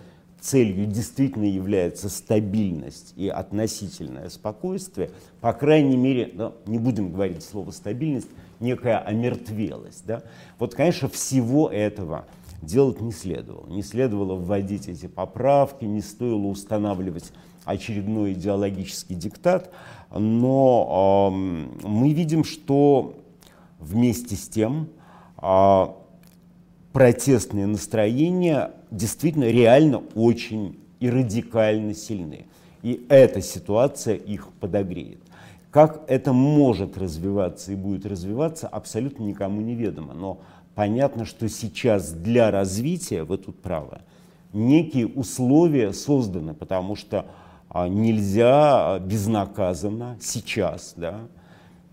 целью 0.46 0.86
действительно 0.86 1.46
является 1.46 2.10
стабильность 2.10 3.14
и 3.16 3.28
относительное 3.28 4.30
спокойствие, 4.30 5.10
по 5.42 5.54
крайней 5.54 5.98
мере, 5.98 6.30
ну, 6.34 6.54
не 6.68 6.78
будем 6.78 7.12
говорить 7.12 7.44
слово 7.44 7.72
стабильность, 7.72 8.30
некая 8.60 9.00
омертвелость. 9.00 10.06
Да? 10.06 10.22
Вот, 10.60 10.76
конечно, 10.76 11.10
всего 11.10 11.70
этого 11.70 12.26
делать 12.66 13.02
не 13.02 13.12
следовало. 13.12 13.68
Не 13.68 13.84
следовало 13.84 14.36
вводить 14.36 14.88
эти 14.88 15.08
поправки, 15.08 15.86
не 15.86 16.02
стоило 16.02 16.48
устанавливать 16.48 17.32
очередной 17.64 18.34
идеологический 18.34 19.16
диктат, 19.16 19.72
но 20.12 21.32
э, 21.32 21.88
мы 21.88 22.14
видим, 22.14 22.44
что 22.44 23.16
вместе 23.80 24.36
с 24.36 24.48
тем 24.48 24.90
э, 25.42 25.86
протестные 26.94 27.66
настроения 27.66 28.72
действительно 28.92 29.46
реально 29.46 30.04
очень 30.16 30.80
и 31.00 31.10
радикально 31.10 31.94
сильны. 31.94 32.46
И 32.84 33.06
эта 33.10 33.42
ситуация 33.42 34.16
их 34.16 34.50
подогреет. 34.60 35.20
Как 35.72 36.04
это 36.08 36.32
может 36.32 36.98
развиваться 36.98 37.74
и 37.74 37.76
будет 37.76 38.06
развиваться, 38.06 38.68
абсолютно 38.68 39.24
никому 39.24 39.60
не 39.60 39.76
ведомо. 39.76 40.14
Но 40.14 40.40
понятно, 40.76 41.26
что 41.26 41.50
сейчас 41.50 42.12
для 42.12 42.52
развития, 42.52 43.24
вы 43.24 43.38
тут 43.38 43.62
правы, 43.62 44.00
некие 44.54 45.08
условия 45.08 45.94
созданы, 45.94 46.54
потому 46.54 46.96
что 46.96 47.26
а, 47.70 47.88
нельзя 47.88 49.00
безнаказанно 49.00 50.18
сейчас 50.22 50.94
да, 50.96 51.22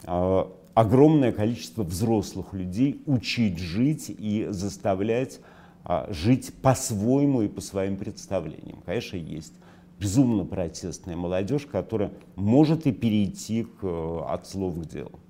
а, 0.04 0.52
огромное 0.74 1.32
количество 1.32 1.82
взрослых 1.82 2.52
людей 2.52 3.02
учить 3.06 3.58
жить 3.58 4.06
и 4.08 4.46
заставлять 4.50 5.40
а, 5.84 6.06
жить 6.10 6.52
по-своему 6.62 7.42
и 7.42 7.48
по 7.48 7.60
своим 7.60 7.96
представлениям. 7.96 8.80
Конечно, 8.86 9.16
есть 9.16 9.54
безумно 9.98 10.44
протестная 10.44 11.16
молодежь, 11.16 11.66
которая 11.66 12.12
может 12.36 12.86
и 12.86 12.92
перейти 12.92 13.64
к, 13.64 13.82
э, 13.82 14.20
от 14.28 14.46
слов 14.48 14.78
к 14.80 14.86
делу. 14.86 15.20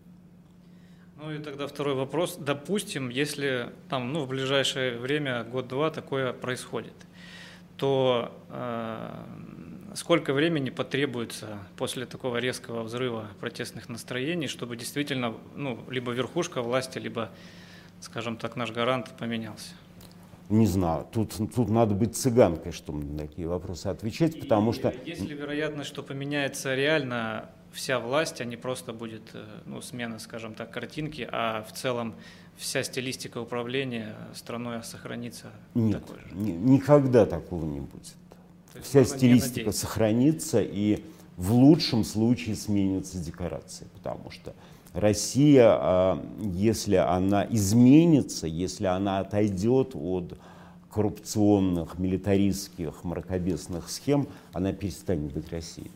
Ну 1.22 1.30
и 1.30 1.38
тогда 1.38 1.68
второй 1.68 1.94
вопрос. 1.94 2.36
Допустим, 2.36 3.08
если 3.08 3.70
там, 3.88 4.12
ну, 4.12 4.24
в 4.24 4.28
ближайшее 4.28 4.98
время, 4.98 5.44
год-два, 5.44 5.90
такое 5.90 6.32
происходит, 6.32 6.94
то 7.76 8.32
э, 8.50 9.94
сколько 9.94 10.32
времени 10.32 10.70
потребуется 10.70 11.58
после 11.76 12.06
такого 12.06 12.38
резкого 12.38 12.82
взрыва 12.82 13.28
протестных 13.38 13.88
настроений, 13.88 14.48
чтобы 14.48 14.76
действительно, 14.76 15.34
ну, 15.54 15.78
либо 15.88 16.10
верхушка 16.10 16.60
власти, 16.60 16.98
либо, 16.98 17.30
скажем 18.00 18.36
так, 18.36 18.56
наш 18.56 18.72
гарант 18.72 19.10
поменялся? 19.16 19.74
Не 20.48 20.66
знаю, 20.66 21.06
тут, 21.12 21.34
тут 21.54 21.68
надо 21.70 21.94
быть 21.94 22.16
цыганкой, 22.16 22.72
чтобы 22.72 23.04
на 23.04 23.20
такие 23.20 23.46
вопросы 23.46 23.86
отвечать, 23.86 24.40
потому 24.40 24.72
что... 24.72 24.92
Есть 25.06 25.22
ли 25.22 25.36
вероятность, 25.36 25.88
что 25.88 26.02
поменяется 26.02 26.74
реально 26.74 27.48
вся 27.72 27.98
власть, 27.98 28.40
а 28.40 28.44
не 28.44 28.56
просто 28.56 28.92
будет 28.92 29.22
э, 29.34 29.44
ну, 29.66 29.80
смена, 29.80 30.18
скажем 30.18 30.54
так, 30.54 30.70
картинки, 30.70 31.28
а 31.30 31.64
в 31.68 31.72
целом 31.72 32.14
вся 32.56 32.82
стилистика 32.82 33.38
управления 33.38 34.14
страной 34.34 34.82
сохранится 34.84 35.46
Нет, 35.74 36.04
такой 36.04 36.20
же? 36.20 36.34
никогда 36.34 37.26
такого 37.26 37.64
не 37.64 37.80
будет. 37.80 38.14
Вся 38.82 39.04
стилистика 39.04 39.72
сохранится 39.72 40.62
и 40.62 41.04
в 41.36 41.52
лучшем 41.52 42.04
случае 42.04 42.56
сменятся 42.56 43.18
декорации, 43.18 43.86
потому 43.94 44.30
что 44.30 44.54
Россия, 44.92 45.66
а, 45.68 46.24
если 46.54 46.96
она 46.96 47.46
изменится, 47.48 48.46
если 48.46 48.86
она 48.86 49.20
отойдет 49.20 49.92
от 49.94 50.38
коррупционных, 50.90 51.98
милитаристских, 51.98 53.02
мракобесных 53.02 53.88
схем, 53.88 54.28
она 54.52 54.72
перестанет 54.72 55.32
быть 55.32 55.50
Россией 55.50 55.90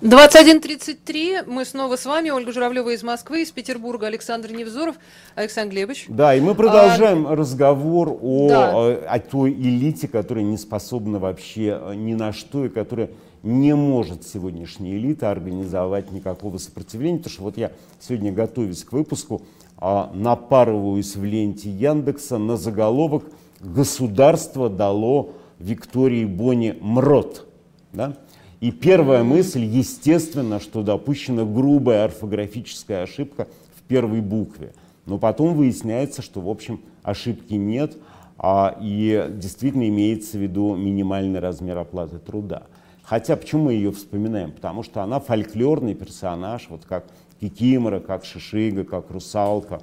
21.33. 0.00 1.44
Мы 1.46 1.66
снова 1.66 1.96
с 1.96 2.06
вами. 2.06 2.30
Ольга 2.30 2.52
Журавлева 2.52 2.88
из 2.88 3.02
Москвы, 3.02 3.42
из 3.42 3.50
Петербурга 3.50 4.06
Александр 4.06 4.50
Невзоров. 4.50 4.96
Александр 5.34 5.74
Глебович. 5.74 6.06
Да, 6.08 6.34
и 6.34 6.40
мы 6.40 6.54
продолжаем 6.54 7.26
а, 7.26 7.36
разговор 7.36 8.08
о, 8.22 8.48
да. 8.48 8.72
о, 8.74 8.92
о 9.06 9.18
той 9.18 9.52
элите, 9.52 10.08
которая 10.08 10.42
не 10.42 10.56
способна 10.56 11.18
вообще 11.18 11.78
э, 11.78 11.94
ни 11.96 12.14
на 12.14 12.32
что 12.32 12.64
и 12.64 12.70
которая 12.70 13.10
не 13.42 13.74
может 13.74 14.26
сегодняшняя 14.26 14.96
элита 14.96 15.30
организовать 15.30 16.10
никакого 16.12 16.56
сопротивления. 16.56 17.18
Потому 17.18 17.32
что 17.34 17.42
вот 17.42 17.58
я 17.58 17.70
сегодня, 18.00 18.32
готовясь 18.32 18.84
к 18.84 18.92
выпуску, 18.92 19.42
а, 19.76 20.10
напарываюсь 20.14 21.14
в 21.14 21.24
ленте 21.24 21.68
Яндекса 21.68 22.38
на 22.38 22.56
заголовок 22.56 23.24
«Государство 23.60 24.70
дало 24.70 25.34
Виктории 25.58 26.24
Бони 26.24 26.74
МРОТ». 26.80 27.46
Да? 27.92 28.16
И 28.60 28.72
первая 28.72 29.24
мысль, 29.24 29.64
естественно, 29.64 30.60
что 30.60 30.82
допущена 30.82 31.44
грубая 31.44 32.04
орфографическая 32.04 33.04
ошибка 33.04 33.48
в 33.74 33.82
первой 33.82 34.20
букве. 34.20 34.74
Но 35.06 35.18
потом 35.18 35.54
выясняется, 35.54 36.20
что, 36.20 36.40
в 36.42 36.48
общем, 36.48 36.80
ошибки 37.02 37.54
нет, 37.54 37.96
а, 38.36 38.76
и 38.80 39.28
действительно 39.30 39.88
имеется 39.88 40.36
в 40.36 40.42
виду 40.42 40.76
минимальный 40.76 41.40
размер 41.40 41.78
оплаты 41.78 42.18
труда. 42.18 42.64
Хотя 43.02 43.36
почему 43.36 43.64
мы 43.64 43.72
ее 43.72 43.92
вспоминаем? 43.92 44.52
Потому 44.52 44.82
что 44.82 45.02
она 45.02 45.20
фольклорный 45.20 45.94
персонаж, 45.94 46.66
вот 46.68 46.84
как 46.86 47.06
Кикимора, 47.40 48.00
как 48.00 48.26
Шишига, 48.26 48.84
как 48.84 49.10
Русалка. 49.10 49.80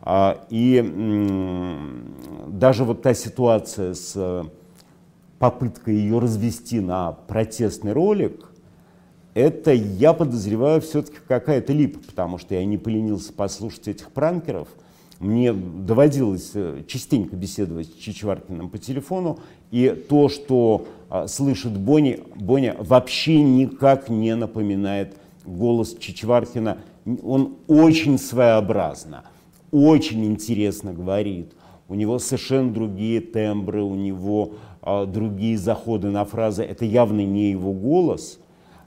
А, 0.00 0.38
и 0.48 0.80
даже 2.46 2.84
вот 2.84 3.02
та 3.02 3.14
ситуация 3.14 3.94
с 3.94 4.46
попытка 5.42 5.90
ее 5.90 6.20
развести 6.20 6.78
на 6.78 7.10
протестный 7.10 7.90
ролик, 7.92 8.52
это, 9.34 9.72
я 9.72 10.12
подозреваю, 10.12 10.80
все-таки 10.80 11.16
какая-то 11.26 11.72
липа, 11.72 11.98
потому 12.06 12.38
что 12.38 12.54
я 12.54 12.64
не 12.64 12.78
поленился 12.78 13.32
послушать 13.32 13.88
этих 13.88 14.12
пранкеров. 14.12 14.68
Мне 15.18 15.52
доводилось 15.52 16.52
э, 16.54 16.84
частенько 16.86 17.34
беседовать 17.34 17.88
с 17.88 17.94
Чичваркиным 17.94 18.68
по 18.68 18.78
телефону, 18.78 19.40
и 19.72 19.88
то, 20.08 20.28
что 20.28 20.86
а, 21.10 21.26
слышит 21.26 21.76
Бони, 21.76 22.20
Боня 22.36 22.76
вообще 22.78 23.42
никак 23.42 24.08
не 24.08 24.36
напоминает 24.36 25.16
голос 25.44 25.96
Чичваркина. 25.98 26.78
Он 27.24 27.56
очень 27.66 28.16
своеобразно, 28.16 29.24
очень 29.72 30.24
интересно 30.24 30.92
говорит. 30.92 31.52
У 31.88 31.94
него 31.94 32.20
совершенно 32.20 32.72
другие 32.72 33.20
тембры, 33.20 33.82
у 33.82 33.96
него 33.96 34.54
другие 34.82 35.56
заходы 35.56 36.10
на 36.10 36.24
фразы, 36.24 36.64
это 36.64 36.84
явно 36.84 37.20
не 37.20 37.50
его 37.50 37.72
голос, 37.72 38.38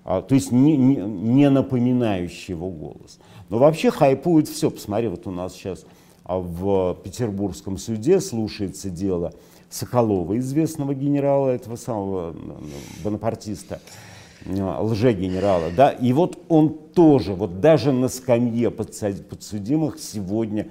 а, 0.03 0.21
то 0.21 0.35
есть 0.35 0.51
не, 0.51 0.77
не, 0.77 0.97
не 0.97 1.49
напоминающий 1.49 2.53
его 2.53 2.69
голос. 2.69 3.19
Но 3.49 3.57
вообще 3.57 3.91
хайпует 3.91 4.47
все. 4.47 4.69
Посмотри, 4.69 5.07
вот 5.07 5.25
у 5.25 5.31
нас 5.31 5.53
сейчас 5.53 5.85
а, 6.23 6.37
в 6.37 6.97
Петербургском 7.03 7.77
суде 7.77 8.19
слушается 8.19 8.89
дело 8.89 9.33
Соколова, 9.69 10.37
известного 10.37 10.93
генерала, 10.93 11.49
этого 11.49 11.75
самого 11.75 12.35
бонапартиста, 13.03 13.81
лже-генерала, 14.45 15.71
да, 15.75 15.89
и 15.89 16.13
вот 16.13 16.37
он 16.49 16.69
тоже, 16.69 17.33
вот 17.33 17.61
даже 17.61 17.91
на 17.91 18.07
скамье 18.09 18.69
подсудимых 18.69 19.97
сегодня 19.99 20.67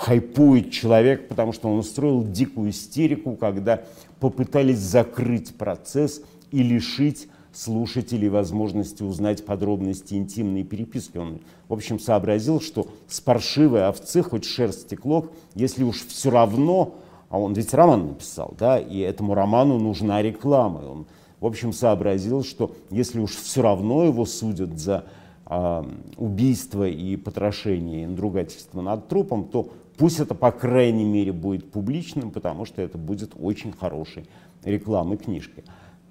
хайпует 0.00 0.70
человек, 0.70 1.28
потому 1.28 1.52
что 1.52 1.68
он 1.68 1.78
устроил 1.78 2.24
дикую 2.24 2.70
истерику, 2.70 3.36
когда 3.36 3.82
попытались 4.18 4.78
закрыть 4.78 5.54
процесс 5.54 6.22
и 6.50 6.62
лишить 6.62 7.28
слушателей 7.52 8.30
возможности 8.30 9.02
узнать 9.02 9.44
подробности 9.44 10.14
интимной 10.14 10.62
переписки. 10.62 11.18
Он, 11.18 11.40
в 11.68 11.74
общем, 11.74 12.00
сообразил, 12.00 12.62
что 12.62 12.88
с 13.08 13.20
паршивой 13.20 13.86
овцы 13.86 14.22
хоть 14.22 14.46
шерсти 14.46 14.94
клок, 14.94 15.32
если 15.54 15.84
уж 15.84 16.06
все 16.06 16.30
равно, 16.30 16.94
а 17.28 17.38
он 17.38 17.52
ведь 17.52 17.74
роман 17.74 18.06
написал, 18.06 18.54
да, 18.58 18.78
и 18.78 19.00
этому 19.00 19.34
роману 19.34 19.78
нужна 19.78 20.22
реклама. 20.22 20.78
Он, 20.78 21.06
в 21.40 21.46
общем, 21.46 21.74
сообразил, 21.74 22.42
что 22.42 22.74
если 22.90 23.20
уж 23.20 23.32
все 23.32 23.60
равно 23.60 24.04
его 24.04 24.24
судят 24.24 24.78
за 24.78 25.04
э, 25.44 25.84
убийство 26.16 26.88
и 26.88 27.16
потрошение 27.16 28.04
и 28.04 28.06
надругательство 28.06 28.80
над 28.80 29.06
трупом, 29.08 29.44
то 29.44 29.68
Пусть 30.00 30.18
это, 30.18 30.34
по 30.34 30.50
крайней 30.50 31.04
мере, 31.04 31.30
будет 31.30 31.70
публичным, 31.70 32.30
потому 32.30 32.64
что 32.64 32.80
это 32.80 32.96
будет 32.96 33.32
очень 33.38 33.70
хорошей 33.70 34.26
рекламой 34.64 35.18
книжки. 35.18 35.62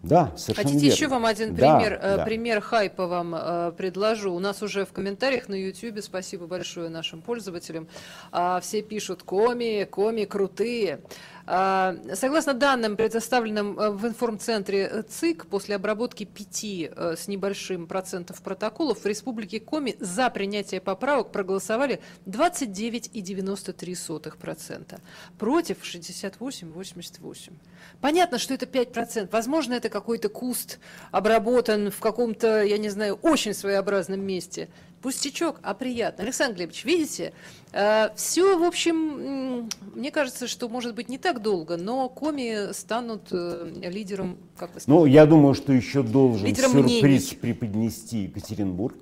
Да, 0.04 0.32
совершенно 0.38 0.68
Хотите 0.70 0.86
верно. 0.86 0.96
еще 0.96 1.08
вам 1.08 1.26
один 1.26 1.56
пример, 1.56 2.00
да, 2.00 2.14
э, 2.14 2.18
да. 2.18 2.24
пример 2.24 2.62
хайпа 2.62 3.08
вам 3.08 3.36
э, 3.36 3.72
предложу? 3.76 4.32
У 4.32 4.40
нас 4.40 4.62
уже 4.62 4.86
в 4.86 4.94
комментариях 4.94 5.50
на 5.50 5.56
YouTube, 5.56 6.02
спасибо 6.02 6.46
большое 6.46 6.90
нашим 6.90 7.22
пользователям, 7.22 7.88
э, 8.32 8.60
все 8.62 8.84
пишут 8.84 9.24
«Коми, 9.24 9.86
коми 9.86 10.26
крутые». 10.26 11.02
А, 11.52 11.96
согласно 12.14 12.54
данным, 12.54 12.96
предоставленным 12.96 13.80
э, 13.80 13.90
в 13.90 14.06
информцентре 14.06 14.84
э, 14.84 15.02
ЦИК, 15.02 15.48
после 15.48 15.78
обработки 15.78 16.24
пяти 16.24 16.92
э, 16.96 17.16
с 17.18 17.28
небольшим 17.28 17.88
процентов 17.88 18.44
протоколов 18.44 19.00
в 19.00 19.06
Республике 19.08 19.60
Коми 19.60 19.96
за 20.00 20.30
принятие 20.30 20.80
поправок 20.80 21.32
проголосовали 21.32 22.02
29,93%, 22.28 25.00
против 25.40 25.82
68,88%. 25.82 27.54
Понятно, 28.00 28.38
что 28.38 28.54
это 28.54 28.68
5%. 28.68 29.30
Возможно, 29.32 29.74
это 29.74 29.90
какой-то 29.90 30.30
куст 30.30 30.78
обработан 31.10 31.90
в 31.90 32.00
каком-то, 32.00 32.62
я 32.62 32.78
не 32.78 32.90
знаю, 32.90 33.18
очень 33.24 33.56
своеобразном 33.56 34.22
месте– 34.22 34.70
пустячок, 35.02 35.60
а 35.64 35.74
приятно. 35.74 36.24
Александр 36.24 36.58
Глебович, 36.58 36.86
видите, 36.86 37.34
э, 37.72 38.10
все, 38.16 38.58
в 38.58 38.64
общем, 38.64 39.70
мне 39.96 40.12
кажется, 40.12 40.48
что 40.48 40.70
может 40.70 40.96
быть 40.96 41.10
не 41.10 41.18
так 41.18 41.42
долго, 41.42 41.78
но 41.78 42.10
коми 42.10 42.72
станут 42.74 43.30
э, 43.32 43.72
лидером, 43.84 44.38
как 44.58 44.74
вы 44.74 44.82
сказали? 44.82 45.00
Ну, 45.00 45.06
я 45.06 45.26
думаю, 45.26 45.54
что 45.54 45.74
еще 45.74 46.04
должен 46.04 46.46
лидером 46.46 46.72
сюрприз 46.72 47.02
мнений. 47.02 47.38
преподнести 47.42 48.18
Екатеринбург. 48.24 48.96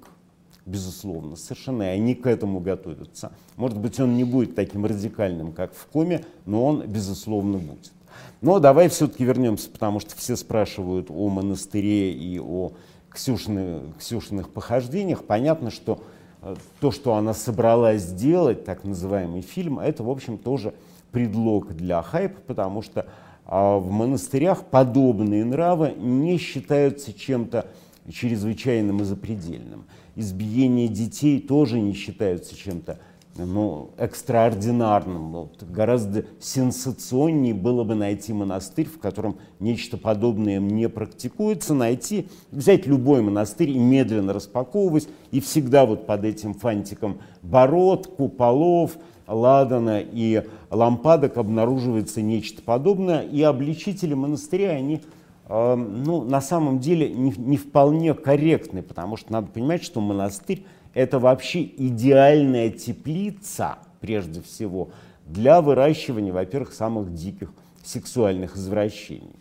Безусловно, 0.65 1.37
совершенно, 1.37 1.83
и 1.83 1.85
они 1.85 2.13
к 2.13 2.27
этому 2.27 2.59
готовятся. 2.59 3.31
Может 3.55 3.77
быть, 3.77 4.01
он 4.01 4.17
не 4.17 4.25
будет 4.25 4.53
таким 4.53 4.85
радикальным, 4.85 5.53
как 5.53 5.73
в 5.73 5.85
коме, 5.85 6.25
но 6.45 6.65
он, 6.65 6.85
безусловно, 6.85 7.57
будет. 7.57 7.93
Но 8.41 8.59
давай 8.59 8.89
все-таки 8.89 9.23
вернемся, 9.23 9.69
потому 9.69 10.01
что 10.01 10.15
все 10.17 10.35
спрашивают 10.35 11.09
о 11.09 11.29
монастыре 11.29 12.11
и 12.11 12.37
о 12.39 12.73
Ксюшины, 13.17 13.93
Ксюшиных 13.97 14.49
похождениях, 14.49 15.23
понятно, 15.23 15.71
что 15.71 16.03
э, 16.43 16.55
то, 16.79 16.91
что 16.91 17.15
она 17.15 17.33
собралась 17.33 18.03
сделать, 18.03 18.63
так 18.63 18.83
называемый 18.83 19.41
фильм, 19.41 19.79
это, 19.79 20.03
в 20.03 20.09
общем, 20.11 20.37
тоже 20.37 20.75
предлог 21.11 21.75
для 21.75 22.03
хайпа, 22.03 22.39
потому 22.45 22.83
что 22.83 23.07
а 23.43 23.79
в 23.79 23.89
монастырях 23.89 24.65
подобные 24.65 25.45
нравы 25.45 25.95
не 25.97 26.37
считаются 26.37 27.11
чем-то 27.11 27.65
чрезвычайным 28.11 29.01
и 29.01 29.03
запредельным. 29.03 29.85
Избиение 30.15 30.87
детей 30.87 31.39
тоже 31.39 31.79
не 31.79 31.93
считаются 31.93 32.55
чем-то 32.55 32.99
ну, 33.45 33.91
экстраординарным. 33.97 35.31
Вот, 35.31 35.63
гораздо 35.63 36.25
сенсационнее 36.39 37.53
было 37.53 37.83
бы 37.83 37.95
найти 37.95 38.33
монастырь, 38.33 38.87
в 38.87 38.99
котором 38.99 39.37
нечто 39.59 39.97
подобное 39.97 40.59
не 40.59 40.89
практикуется, 40.89 41.73
найти, 41.73 42.27
взять 42.51 42.87
любой 42.87 43.21
монастырь 43.21 43.71
и 43.71 43.79
медленно 43.79 44.33
распаковывать, 44.33 45.07
и 45.31 45.39
всегда 45.39 45.85
вот 45.85 46.05
под 46.05 46.25
этим 46.25 46.53
фантиком 46.53 47.19
бород, 47.41 48.07
куполов, 48.07 48.97
ладана 49.27 49.99
и 49.99 50.43
лампадок 50.69 51.37
обнаруживается 51.37 52.21
нечто 52.21 52.61
подобное, 52.61 53.21
и 53.21 53.41
обличители 53.41 54.13
монастыря, 54.13 54.71
они 54.71 55.01
э, 55.49 55.75
ну, 55.75 56.23
на 56.23 56.39
самом 56.41 56.79
деле 56.79 57.09
не, 57.09 57.33
не 57.37 57.57
вполне 57.57 58.13
корректны, 58.13 58.81
потому 58.81 59.17
что 59.17 59.33
надо 59.33 59.47
понимать, 59.47 59.83
что 59.83 60.01
монастырь– 60.01 60.65
это 60.97 61.19
вообще 61.19 61.61
идеальная 61.61 62.71
теплица, 62.71 63.77
прежде 63.99 64.41
всего, 64.41 64.89
для 65.27 65.61
выращивания, 65.61 66.33
во-первых, 66.33 66.73
самых 66.73 67.13
диких 67.13 67.53
сексуальных 67.83 68.55
извращений. 68.55 69.35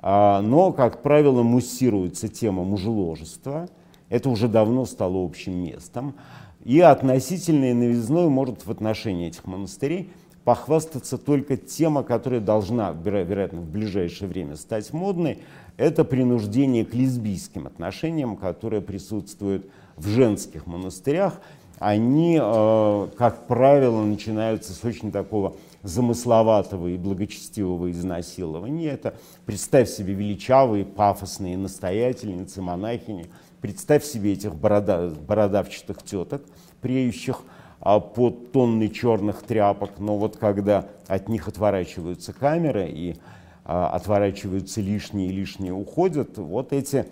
А, 0.00 0.42
но, 0.42 0.72
как 0.72 1.02
правило, 1.02 1.44
муссируется 1.44 2.26
тема 2.26 2.64
мужеложества. 2.64 3.68
Это 4.08 4.28
уже 4.28 4.48
давно 4.48 4.86
стало 4.86 5.24
общим 5.24 5.54
местом. 5.62 6.16
И 6.64 6.80
относительной 6.80 7.74
новизной 7.74 8.28
может 8.28 8.66
в 8.66 8.70
отношении 8.72 9.28
этих 9.28 9.46
монастырей 9.46 10.10
похвастаться 10.42 11.16
только 11.16 11.56
тема, 11.56 12.02
которая 12.02 12.40
должна, 12.40 12.90
вероятно, 12.90 13.60
в 13.60 13.70
ближайшее 13.70 14.28
время 14.28 14.56
стать 14.56 14.92
модной, 14.92 15.38
это 15.76 16.04
принуждение 16.04 16.84
к 16.84 16.92
лесбийским 16.92 17.68
отношениям, 17.68 18.36
которое 18.36 18.80
присутствует 18.80 19.70
в 19.98 20.06
женских 20.06 20.66
монастырях. 20.66 21.40
Они, 21.78 22.38
э, 22.40 23.08
как 23.16 23.46
правило, 23.46 24.02
начинаются 24.02 24.72
с 24.72 24.84
очень 24.84 25.12
такого 25.12 25.56
замысловатого 25.82 26.88
и 26.88 26.96
благочестивого 26.96 27.90
изнасилования. 27.90 28.88
Это, 28.88 29.14
представь 29.46 29.88
себе, 29.88 30.14
величавые, 30.14 30.84
пафосные 30.84 31.56
настоятельницы, 31.56 32.62
монахини– 32.62 33.26
Представь 33.60 34.04
себе 34.04 34.34
этих 34.34 34.54
борода, 34.54 35.08
бородавчатых 35.08 36.02
теток, 36.04 36.42
преющих 36.80 37.40
а, 37.80 37.98
под 37.98 38.52
тонны 38.52 38.88
черных 38.88 39.42
тряпок, 39.42 39.98
но 39.98 40.16
вот 40.16 40.36
когда 40.36 40.86
от 41.08 41.28
них 41.28 41.48
отворачиваются 41.48 42.32
камеры 42.32 42.88
и 42.88 43.16
а, 43.64 43.88
отворачиваются 43.88 44.80
лишние 44.80 45.30
и 45.30 45.32
лишние 45.32 45.72
уходят, 45.72 46.38
вот 46.38 46.72
эти 46.72 47.06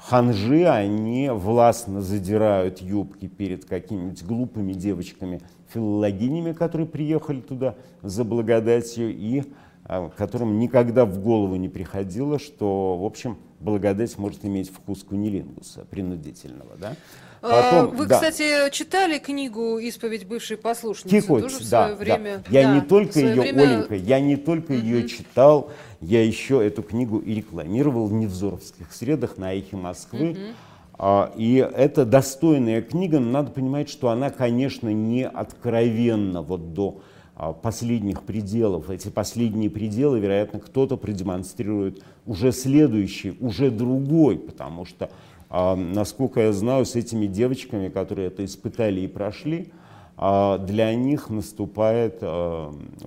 ханжи, 0.00 0.64
они 0.64 1.28
властно 1.30 2.00
задирают 2.00 2.80
юбки 2.80 3.26
перед 3.26 3.64
какими-нибудь 3.64 4.24
глупыми 4.24 4.72
девочками-филологинями, 4.72 6.52
которые 6.52 6.86
приехали 6.86 7.40
туда 7.40 7.74
за 8.02 8.24
благодатью, 8.24 9.14
и 9.14 9.44
а, 9.84 10.10
которым 10.16 10.58
никогда 10.58 11.04
в 11.04 11.20
голову 11.20 11.56
не 11.56 11.68
приходило, 11.68 12.38
что, 12.38 12.96
в 12.96 13.04
общем, 13.04 13.38
благодать 13.60 14.16
может 14.18 14.44
иметь 14.44 14.70
вкус 14.70 15.04
кунилингуса, 15.04 15.84
принудительного. 15.84 16.76
Да? 16.80 16.94
А, 17.42 17.62
Потом, 17.62 17.96
Вы, 17.96 18.06
да. 18.06 18.16
кстати, 18.16 18.70
читали 18.70 19.18
книгу 19.18 19.78
«Исповедь 19.78 20.26
бывшей 20.26 20.58
послушницы» 20.58 21.20
Кикоть, 21.22 21.42
тоже 21.42 21.56
в 21.56 21.70
да, 21.70 21.84
свое 21.84 21.94
время? 21.96 22.42
Да. 22.48 22.60
Я 22.60 22.68
да, 22.68 22.74
не 22.74 22.80
только 22.82 23.20
ее, 23.20 23.40
время... 23.40 23.62
Оленька, 23.62 23.94
я 23.94 24.20
не 24.20 24.36
только 24.36 24.72
угу. 24.72 24.80
ее 24.80 25.08
читал, 25.08 25.70
я 26.00 26.22
еще 26.22 26.64
эту 26.64 26.82
книгу 26.82 27.18
и 27.18 27.34
рекламировал 27.34 28.06
в 28.06 28.12
невзоровских 28.12 28.92
средах 28.92 29.38
на 29.38 29.54
эхе 29.54 29.76
Москвы. 29.76 30.32
Угу. 30.32 31.32
И 31.36 31.54
это 31.56 32.04
достойная 32.04 32.82
книга, 32.82 33.20
но 33.20 33.30
надо 33.30 33.52
понимать, 33.52 33.88
что 33.88 34.10
она, 34.10 34.28
конечно, 34.28 34.90
не 34.90 35.26
откровенна 35.26 36.42
вот 36.42 36.74
до 36.74 37.00
а, 37.36 37.54
последних 37.54 38.22
пределов. 38.22 38.90
Эти 38.90 39.08
последние 39.08 39.70
пределы, 39.70 40.20
вероятно, 40.20 40.60
кто-то 40.60 40.98
продемонстрирует 40.98 42.04
уже 42.26 42.52
следующий, 42.52 43.34
уже 43.40 43.70
другой, 43.70 44.38
потому 44.38 44.84
что, 44.84 45.08
а, 45.50 45.76
насколько 45.76 46.40
я 46.40 46.52
знаю, 46.52 46.86
с 46.86 46.96
этими 46.96 47.26
девочками, 47.26 47.88
которые 47.88 48.28
это 48.28 48.44
испытали 48.44 49.02
и 49.02 49.08
прошли, 49.08 49.72
а, 50.16 50.56
для 50.58 50.94
них 50.94 51.28
наступает 51.28 52.22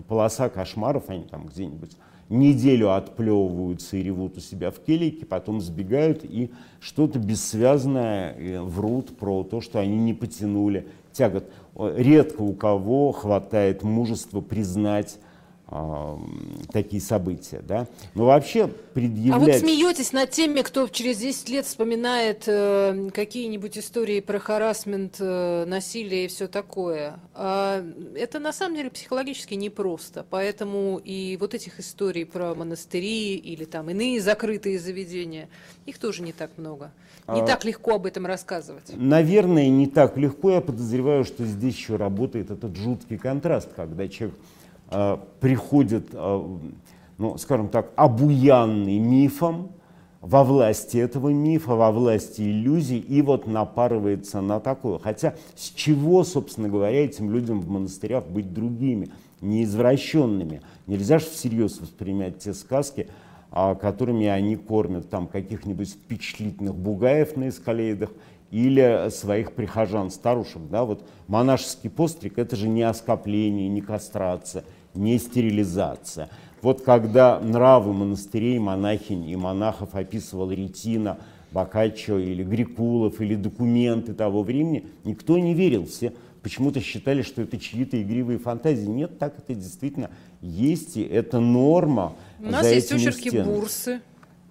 полоса 0.08 0.49
кошмаров, 0.49 1.10
они 1.10 1.23
там 1.23 1.47
где-нибудь 1.47 1.97
неделю 2.29 2.93
отплевываются 2.93 3.97
и 3.97 4.03
ревут 4.03 4.38
у 4.38 4.39
себя 4.41 4.71
в 4.71 4.79
келике, 4.79 5.25
потом 5.25 5.62
сбегают 5.62 6.23
и 6.23 6.51
что-то 6.79 7.19
бессвязное 7.19 8.34
э, 8.34 8.62
врут 8.62 9.17
про 9.17 9.43
то, 9.43 9.62
что 9.62 9.79
они 9.79 9.97
не 9.97 10.13
потянули. 10.13 10.88
Тягот. 11.12 11.45
Редко 11.75 12.41
у 12.41 12.53
кого 12.53 13.12
хватает 13.12 13.84
мужества 13.84 14.41
признать 14.41 15.19
такие 16.72 17.02
события. 17.02 17.62
Да? 17.66 17.88
Но 18.14 18.26
вообще 18.26 18.68
предъявлять... 18.68 19.36
А 19.36 19.40
вот 19.40 19.56
смеетесь 19.56 20.14
над 20.14 20.32
теми, 20.32 20.62
кто 20.62 20.88
через 20.88 21.18
10 21.18 21.50
лет 21.50 21.66
вспоминает 21.66 22.44
э, 22.48 23.10
какие-нибудь 23.14 23.78
истории 23.78 24.20
про 24.20 24.40
харасмент, 24.40 25.18
э, 25.20 25.66
насилие 25.66 26.26
и 26.26 26.28
все 26.28 26.48
такое. 26.48 27.20
А 27.34 27.84
это 28.16 28.40
на 28.40 28.54
самом 28.54 28.76
деле 28.76 28.90
психологически 28.90 29.54
непросто. 29.56 30.26
Поэтому 30.30 31.00
и 31.04 31.38
вот 31.40 31.54
этих 31.54 31.80
историй 31.80 32.26
про 32.26 32.54
монастыри 32.56 33.36
или 33.36 33.66
там 33.66 33.90
иные 33.90 34.22
закрытые 34.22 34.80
заведения, 34.80 35.50
их 35.86 35.98
тоже 35.98 36.24
не 36.24 36.34
так 36.34 36.52
много. 36.58 36.92
Не 37.28 37.42
а, 37.42 37.46
так 37.46 37.64
легко 37.64 37.96
об 37.96 38.06
этом 38.06 38.26
рассказывать. 38.26 38.92
Наверное, 38.96 39.70
не 39.70 39.88
так 39.88 40.18
легко. 40.18 40.52
Я 40.52 40.62
подозреваю, 40.62 41.24
что 41.24 41.46
здесь 41.46 41.76
еще 41.76 41.96
работает 41.96 42.52
этот 42.52 42.76
жуткий 42.76 43.18
контраст, 43.18 43.70
когда 43.74 44.08
человек 44.10 44.38
приходит, 45.39 46.10
э, 46.12 46.58
ну, 47.17 47.38
скажем 47.38 47.69
так, 47.69 47.91
обуянный 47.95 48.99
мифом, 48.99 49.71
во 50.23 50.45
власти 50.45 50.95
этого 50.95 51.29
мифа, 51.29 51.75
во 51.75 51.91
власти 51.91 52.43
иллюзий, 52.43 52.97
и 52.97 53.21
вот 53.21 53.45
напарывается 53.45 54.39
на 54.39 54.62
такое. 54.62 54.97
Хотя 54.97 55.36
с 55.53 55.69
чего, 55.71 56.23
собственно 56.23 56.69
говоря, 56.69 57.03
этим 57.03 57.29
людям 57.29 57.60
в 57.60 57.67
монастырях 57.67 58.25
быть 58.27 58.53
другими, 58.53 59.10
неизвращенными? 59.41 60.62
Нельзя 60.88 61.19
же 61.19 61.25
всерьез 61.25 61.82
воспринимать 61.82 62.39
те 62.39 62.53
сказки, 62.53 63.10
а, 63.51 63.75
которыми 63.75 64.27
они 64.27 64.56
кормят 64.56 65.10
там 65.10 65.27
каких-нибудь 65.27 65.89
впечатлительных 65.89 66.73
бугаев 66.73 67.36
на 67.36 67.49
эскалейдах 67.49 68.10
или 68.49 69.10
своих 69.10 69.51
прихожан, 69.51 70.10
старушек. 70.10 70.62
Да? 70.71 70.86
Вот 70.86 71.06
монашеский 71.27 71.89
постриг– 71.89 72.34
это 72.38 72.56
же 72.56 72.69
не 72.69 72.84
оскопление, 72.84 73.67
не 73.67 73.82
кастрация, 73.82 74.63
не 74.93 75.17
стерилизация. 75.17 76.29
Вот 76.62 76.82
когда 76.82 77.39
нравы 77.39 77.93
монастырей, 77.93 78.58
монахинь 78.60 79.29
и 79.29 79.36
монахов 79.36 79.95
описывал 79.95 80.51
Ретина, 80.51 81.17
Бокаччо 81.51 82.17
или 82.17 82.43
Грикулов, 82.43 83.21
или 83.21 83.36
документы 83.36 84.13
того 84.13 84.43
времени, 84.43 84.88
никто 85.03 85.38
не 85.38 85.53
верил. 85.53 85.86
Все 85.86 86.13
почему-то 86.41 86.82
считали, 86.82 87.21
что 87.21 87.41
это 87.41 87.58
чьи-то 87.58 88.01
игривые 88.01 88.39
фантазии. 88.39 88.86
Нет, 88.88 89.19
так 89.19 89.38
это 89.38 89.56
действительно 89.56 90.10
есть, 90.41 90.97
и 90.97 91.03
это 91.03 91.39
норма. 91.39 92.13
У 92.39 92.49
нас 92.49 92.69
есть 92.69 92.91
очерки 92.91 93.29
стенами. 93.29 93.47
бурсы. 93.47 94.01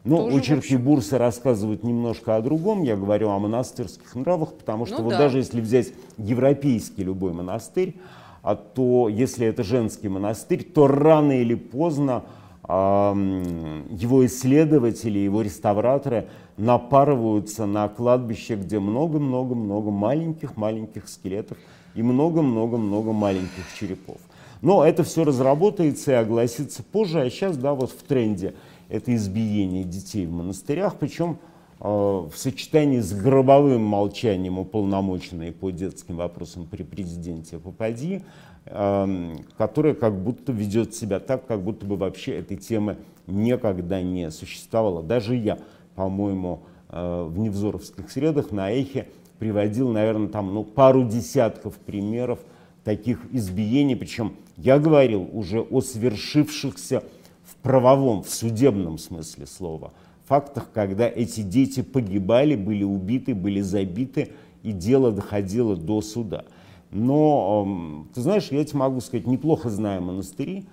Ну, 0.05 0.37
очерки 0.37 0.77
бурсы 0.77 1.17
рассказывают 1.17 1.85
немножко 1.85 2.35
о 2.35 2.41
другом. 2.41 2.83
Я 2.83 2.97
говорю 2.97 3.29
о 3.29 3.39
монастырских 3.39 4.15
нравах, 4.17 4.55
потому 4.55 4.85
что 4.85 4.99
ну, 4.99 5.05
вот 5.05 5.11
да. 5.11 5.19
даже 5.19 5.39
если 5.39 5.61
взять 5.61 5.93
европейский 6.19 7.05
любой 7.05 7.33
монастырь, 7.33 7.97
а 8.43 8.57
то 8.57 9.09
если 9.09 9.47
это 9.47 9.63
женский 9.63 10.09
монастырь, 10.09 10.65
то 10.65 10.87
рано 10.89 11.41
или 11.41 11.55
поздно 11.55 12.25
его 12.65 14.25
исследователи, 14.25 15.19
его 15.19 15.43
реставраторы 15.43 16.29
напарываются 16.57 17.67
на 17.67 17.89
кладбище, 17.89 18.55
где 18.55 18.79
много-много-много 18.79 19.91
маленьких-маленьких 19.91 21.09
скелетов 21.09 21.59
и 21.95 22.03
много-много-много 22.03 23.13
маленьких 23.13 23.65
черепов. 23.79 24.19
Но 24.61 24.85
это 24.85 25.03
все 25.03 25.25
разработается 25.25 26.13
и 26.13 26.15
огласится 26.15 26.85
позже, 26.85 27.21
а 27.21 27.31
сейчас, 27.31 27.57
да, 27.57 27.75
вот 27.75 27.91
в 27.91 28.03
тренде 28.05 28.55
это 28.89 29.13
избиение 29.15 29.83
детей 29.83 30.25
в 30.27 30.33
монастырях, 30.33 30.97
причем 31.01 31.39
в 31.83 32.33
сочетании 32.37 33.01
с 33.01 33.13
гробовым 33.13 33.83
молчанием 33.83 34.59
уполномоченной 34.59 35.51
по 35.51 35.71
детским 35.71 36.17
вопросам 36.17 36.65
при 36.65 36.85
президенте 36.85 37.59
Попади, 37.59 38.23
э, 38.67 39.35
которая 39.59 39.95
как 39.95 40.15
будто 40.15 40.53
ведет 40.53 40.95
себя 40.95 41.19
так, 41.19 41.45
как 41.47 41.63
будто 41.63 41.85
бы 41.85 41.97
вообще 41.97 42.37
этой 42.37 42.57
темы 42.57 42.99
никогда 43.27 44.01
не 44.01 44.31
существовало. 44.31 45.03
Даже 45.03 45.35
я, 45.35 45.59
по-моему, 45.97 46.63
э, 46.89 47.25
в 47.29 47.37
невзоровских 47.39 48.13
средах 48.13 48.53
на 48.53 48.71
эхе 48.71 49.09
приводил, 49.41 49.91
наверное, 49.91 50.29
там 50.29 50.55
ну, 50.55 50.63
пару 50.63 51.03
десятков 51.03 51.75
примеров 51.79 52.39
таких 52.85 53.19
избиений, 53.33 53.97
причем 53.97 54.35
я 54.57 54.79
говорил 54.79 55.29
уже 55.33 55.61
о 55.61 55.81
свершившихся 55.81 57.03
в 57.45 57.57
правовом, 57.57 58.23
в 58.23 58.31
судебном 58.31 58.99
смысле 58.99 59.47
слова, 59.47 59.93
фактах, 60.27 60.71
когда 60.73 61.09
эти 61.09 61.41
дети 61.41 61.83
погибали, 61.83 62.55
были 62.57 62.85
убиты, 62.85 63.35
были 63.35 63.61
забиты, 63.61 64.33
и 64.63 64.73
дело 64.73 65.13
доходило 65.13 65.77
до 65.77 66.01
суда. 66.01 66.45
Но, 66.91 68.07
ты 68.15 68.21
знаешь, 68.21 68.49
я 68.51 68.65
тебе 68.65 68.81
могу 68.81 69.01
сказать, 69.01 69.27
неплохо 69.27 69.71
знаю 69.71 70.03
монастыри, 70.03 70.67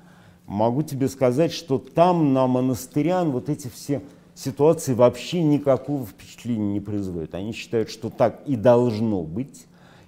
могу 0.45 0.83
тебе 0.83 1.07
сказать, 1.07 1.53
что 1.53 1.77
там 1.77 2.33
на 2.33 2.45
монастырян 2.47 3.31
вот 3.31 3.49
эти 3.49 3.69
все 3.69 4.01
ситуации 4.35 4.93
вообще 4.93 5.43
никакого 5.43 6.05
впечатления 6.05 6.73
не 6.73 6.79
производят. 6.79 7.35
Они 7.35 7.53
считают, 7.53 7.89
что 7.89 8.09
так 8.09 8.41
и 8.45 8.55
должно 8.55 9.23
быть, 9.23 9.65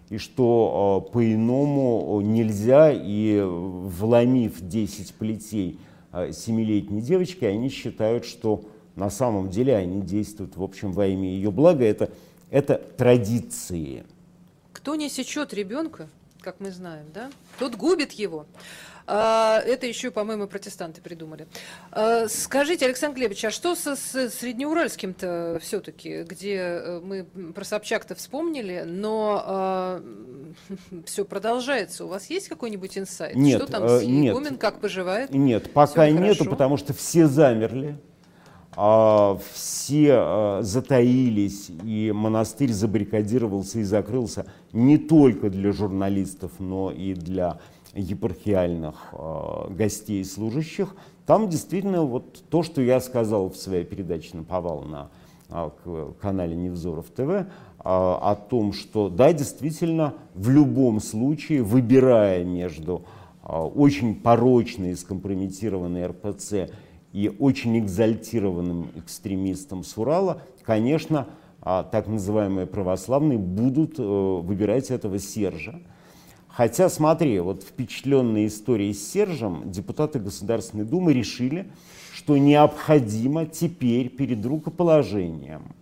и 0.09 0.17
что 0.17 1.07
э, 1.07 1.11
по-иному 1.13 2.19
нельзя, 2.21 2.91
и 2.91 3.41
вломив 3.41 4.59
10 4.59 5.13
плетей 5.15 5.79
э, 6.11 6.31
семилетней 6.33 7.01
девочки, 7.01 7.45
они 7.45 7.69
считают, 7.69 8.25
что 8.25 8.63
на 8.95 9.09
самом 9.09 9.49
деле 9.49 9.75
они 9.75 10.01
действуют, 10.01 10.55
в 10.57 10.63
общем, 10.63 10.91
во 10.91 11.07
имя 11.07 11.29
ее 11.29 11.51
блага. 11.51 11.85
Это, 11.85 12.11
это 12.49 12.75
традиции. 12.97 14.03
Кто 14.73 14.95
не 14.95 15.09
сечет 15.09 15.53
ребенка, 15.53 16.09
как 16.41 16.59
мы 16.59 16.71
знаем, 16.71 17.05
да, 17.13 17.29
тот 17.59 17.75
губит 17.75 18.11
его. 18.13 18.45
А, 19.07 19.59
это 19.65 19.87
еще, 19.87 20.11
по-моему, 20.11 20.47
протестанты 20.47 21.01
придумали. 21.01 21.47
А, 21.91 22.27
скажите, 22.27 22.85
Александр 22.85 23.17
Глебович, 23.17 23.45
а 23.45 23.51
что 23.51 23.75
со, 23.75 23.95
с 23.95 24.29
Среднеуральским-то 24.29 25.59
все-таки, 25.61 26.23
где 26.23 26.55
э, 26.55 26.99
мы 27.03 27.23
про 27.53 27.63
Собчак-то 27.65 28.15
вспомнили, 28.15 28.83
но 28.85 29.43
а, 29.45 30.03
все 31.05 31.25
продолжается? 31.25 32.05
У 32.05 32.07
вас 32.07 32.29
есть 32.29 32.47
какой-нибудь 32.47 32.97
инсайт? 32.97 33.35
Нет, 33.35 33.61
что 33.61 33.71
там 33.71 33.87
с 33.87 34.03
Игумен, 34.03 34.57
как 34.57 34.79
поживает? 34.79 35.31
Нет, 35.33 35.73
пока 35.73 36.09
нету, 36.09 36.45
потому 36.45 36.77
что 36.77 36.93
все 36.93 37.27
замерли. 37.27 37.97
Все 39.53 40.59
затаились, 40.61 41.69
и 41.83 42.13
монастырь 42.15 42.71
забаррикадировался 42.71 43.79
и 43.79 43.83
закрылся 43.83 44.45
не 44.71 44.97
только 44.97 45.49
для 45.49 45.73
журналистов, 45.73 46.51
но 46.59 46.89
и 46.89 47.13
для 47.13 47.59
епархиальных 47.93 48.95
э, 49.11 49.73
гостей 49.73 50.21
и 50.21 50.23
служащих, 50.23 50.95
там 51.25 51.49
действительно 51.49 52.03
вот 52.03 52.43
то, 52.49 52.63
что 52.63 52.81
я 52.81 52.99
сказал 52.99 53.49
в 53.49 53.57
своей 53.57 53.83
передаче 53.83 54.37
на 54.37 54.43
повал 54.43 54.83
на 54.83 55.09
э, 55.49 56.11
канале 56.21 56.55
Невзоров 56.55 57.07
ТВ, 57.07 57.19
э, 57.29 57.43
о 57.83 58.35
том, 58.35 58.73
что 58.73 59.09
да, 59.09 59.33
действительно, 59.33 60.15
в 60.33 60.49
любом 60.49 60.99
случае, 60.99 61.63
выбирая 61.63 62.43
между 62.43 63.03
э, 63.43 63.53
очень 63.53 64.15
порочной 64.15 64.91
и 64.91 64.95
скомпрометированной 64.95 66.07
РПЦ 66.07 66.53
и 67.13 67.29
очень 67.39 67.77
экзальтированным 67.79 68.91
экстремистом 68.95 69.83
с 69.83 69.97
Урала, 69.97 70.41
конечно, 70.63 71.27
э, 71.63 71.83
так 71.91 72.07
называемые 72.07 72.67
православные 72.67 73.37
будут 73.37 73.99
э, 73.99 74.03
выбирать 74.03 74.91
этого 74.91 75.19
Сержа, 75.19 75.79
Хотя, 76.53 76.89
смотри, 76.89 77.39
вот 77.39 77.63
впечатленные 77.63 78.47
историей 78.47 78.93
с 78.93 79.09
Сержем, 79.09 79.71
депутаты 79.71 80.19
Государственной 80.19 80.83
Думы 80.83 81.13
решили, 81.13 81.71
что 82.13 82.37
необходимо 82.37 83.45
теперь 83.45 84.09
перед 84.09 84.45
рукоположением 84.45 85.73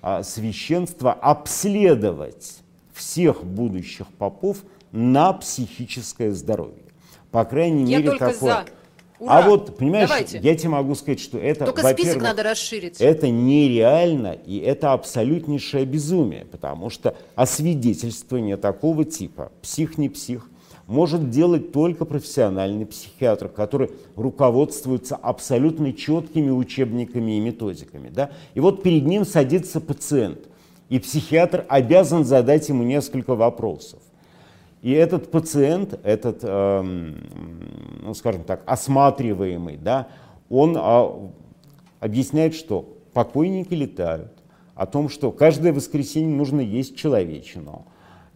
а, 0.00 0.22
священства 0.22 1.12
обследовать 1.12 2.60
всех 2.94 3.44
будущих 3.44 4.06
попов 4.06 4.64
на 4.90 5.34
психическое 5.34 6.32
здоровье. 6.32 6.82
По 7.30 7.44
крайней 7.44 7.84
Я 7.90 7.98
мере, 7.98 8.12
такое. 8.12 8.34
За. 8.34 8.66
А 9.18 9.22
Ура! 9.22 9.38
А 9.38 9.48
вот, 9.48 9.76
понимаешь, 9.76 10.08
Давайте. 10.08 10.38
я 10.42 10.54
тебе 10.54 10.70
могу 10.70 10.94
сказать, 10.94 11.20
что 11.20 11.38
это, 11.38 11.64
Только 11.66 11.88
список 11.92 12.22
надо 12.22 12.42
расширить. 12.42 13.00
Это 13.00 13.30
нереально, 13.30 14.32
и 14.32 14.58
это 14.58 14.92
абсолютнейшее 14.92 15.84
безумие, 15.84 16.44
потому 16.44 16.90
что 16.90 17.16
освидетельствование 17.34 18.56
такого 18.56 19.04
типа, 19.04 19.52
псих 19.62 19.98
не 19.98 20.08
псих, 20.08 20.50
может 20.86 21.30
делать 21.30 21.72
только 21.72 22.04
профессиональный 22.04 22.86
психиатр, 22.86 23.48
который 23.48 23.90
руководствуется 24.14 25.16
абсолютно 25.16 25.92
четкими 25.92 26.50
учебниками 26.50 27.36
и 27.36 27.40
методиками. 27.40 28.08
Да? 28.08 28.30
И 28.54 28.60
вот 28.60 28.82
перед 28.82 29.04
ним 29.04 29.24
садится 29.24 29.80
пациент, 29.80 30.40
и 30.88 30.98
психиатр 30.98 31.64
обязан 31.68 32.24
задать 32.24 32.68
ему 32.68 32.84
несколько 32.84 33.34
вопросов. 33.34 34.00
И 34.82 34.92
этот 34.92 35.30
пациент, 35.30 35.98
этот, 36.04 36.40
э, 36.42 36.82
ну, 38.02 38.14
скажем 38.14 38.44
так, 38.44 38.62
осматриваемый, 38.66 39.76
да, 39.76 40.08
он 40.48 40.76
э, 40.76 41.08
объясняет, 42.00 42.54
что 42.54 42.96
покойники 43.12 43.74
летают, 43.74 44.32
о 44.74 44.84
том, 44.84 45.08
что 45.08 45.32
каждое 45.32 45.72
воскресенье 45.72 46.36
нужно 46.36 46.60
есть 46.60 46.96
человечину 46.96 47.86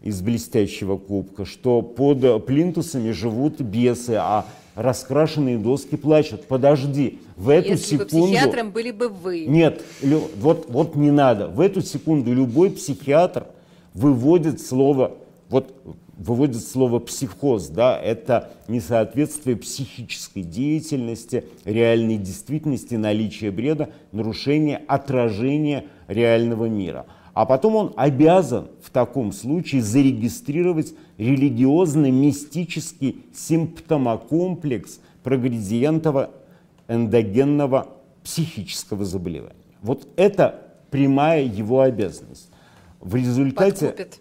из 0.02 0.22
блестящего 0.22 0.96
кубка, 0.96 1.44
что 1.44 1.82
под 1.82 2.46
плинтусами 2.46 3.10
живут 3.10 3.60
бесы, 3.60 4.16
а 4.18 4.46
раскрашенные 4.74 5.58
доски 5.58 5.96
плачут. 5.96 6.46
Подожди, 6.46 7.20
в 7.36 7.50
эту 7.50 7.70
Если 7.70 7.96
секунду... 7.98 8.26
бы 8.26 8.32
психиатром 8.32 8.70
были 8.70 8.90
бы 8.90 9.08
вы. 9.08 9.44
Нет, 9.44 9.82
вот, 10.02 10.66
вот 10.70 10.96
не 10.96 11.10
надо. 11.10 11.48
В 11.48 11.60
эту 11.60 11.82
секунду 11.82 12.32
любой 12.32 12.70
психиатр 12.70 13.46
выводит 13.92 14.62
слово, 14.62 15.16
вот 15.50 15.74
выводит 16.20 16.62
слово 16.62 16.98
психоз, 16.98 17.68
да, 17.68 17.98
это 17.98 18.50
несоответствие 18.68 19.56
психической 19.56 20.42
деятельности, 20.42 21.46
реальной 21.64 22.18
действительности, 22.18 22.94
наличие 22.94 23.50
бреда, 23.50 23.88
нарушение 24.12 24.82
отражения 24.86 25.86
реального 26.08 26.66
мира. 26.66 27.06
А 27.32 27.46
потом 27.46 27.76
он 27.76 27.94
обязан 27.96 28.68
в 28.82 28.90
таком 28.90 29.32
случае 29.32 29.80
зарегистрировать 29.82 30.92
религиозно-мистический 31.16 33.24
симптомокомплекс 33.34 35.00
прогредиентного 35.22 36.32
эндогенного 36.88 37.86
психического 38.24 39.06
заболевания. 39.06 39.54
Вот 39.80 40.06
это 40.16 40.66
прямая 40.90 41.44
его 41.44 41.80
обязанность. 41.80 42.50
В 43.00 43.14
результате... 43.14 43.86
Подкупит 43.86 44.20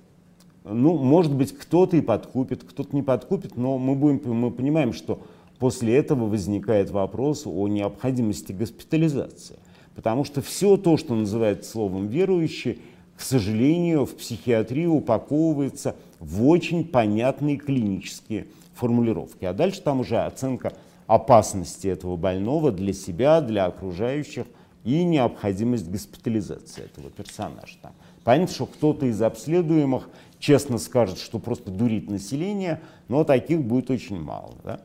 ну, 0.64 0.98
может 0.98 1.34
быть, 1.34 1.58
кто-то 1.58 1.98
и 1.98 2.02
подкупит, 2.02 2.64
кто-то 2.64 2.96
не 2.96 3.02
подкупит, 3.02 3.56
но 3.56 3.78
мы, 3.78 3.96
будем, 3.96 4.22
мы 4.34 4.52
понимаем, 4.52 4.94
что 4.94 5.22
после 5.58 5.96
этого 5.98 6.26
возникает 6.26 6.90
вопрос 6.90 7.44
о 7.46 7.68
необходимости 7.68 8.52
госпитализации. 8.52 9.58
Потому 9.96 10.24
что 10.24 10.42
все 10.42 10.78
то, 10.78 10.98
что 10.98 11.16
называется 11.16 11.72
словом 11.72 12.08
верующий, 12.08 12.80
к 13.18 13.22
сожалению, 13.22 14.06
в 14.06 14.16
психиатрии 14.16 14.86
упаковывается 14.86 15.96
в 16.20 16.48
очень 16.48 16.86
понятные 16.86 17.58
клинические 17.58 18.48
формулировки. 18.76 19.44
А 19.44 19.54
дальше 19.54 19.82
там 19.82 20.00
уже 20.00 20.18
оценка 20.20 20.74
опасности 21.06 21.88
этого 21.88 22.16
больного 22.16 22.72
для 22.72 22.94
себя, 22.94 23.42
для 23.42 23.66
окружающих 23.66 24.46
и 24.86 25.04
необходимость 25.04 25.90
госпитализации 25.90 26.86
этого 26.86 27.10
персонажа. 27.10 27.76
Там. 27.82 27.92
Понятно, 28.24 28.54
что 28.54 28.66
кто-то 28.68 29.06
из 29.06 29.22
обследуемых 29.22 30.10
честно 30.40 30.78
скажет, 30.78 31.20
что 31.20 31.38
просто 31.38 31.70
дурит 31.70 32.10
население, 32.10 32.82
но 33.08 33.24
таких 33.24 33.62
будет 33.62 33.90
очень 33.92 34.20
мало. 34.20 34.54
Да? 34.64 34.80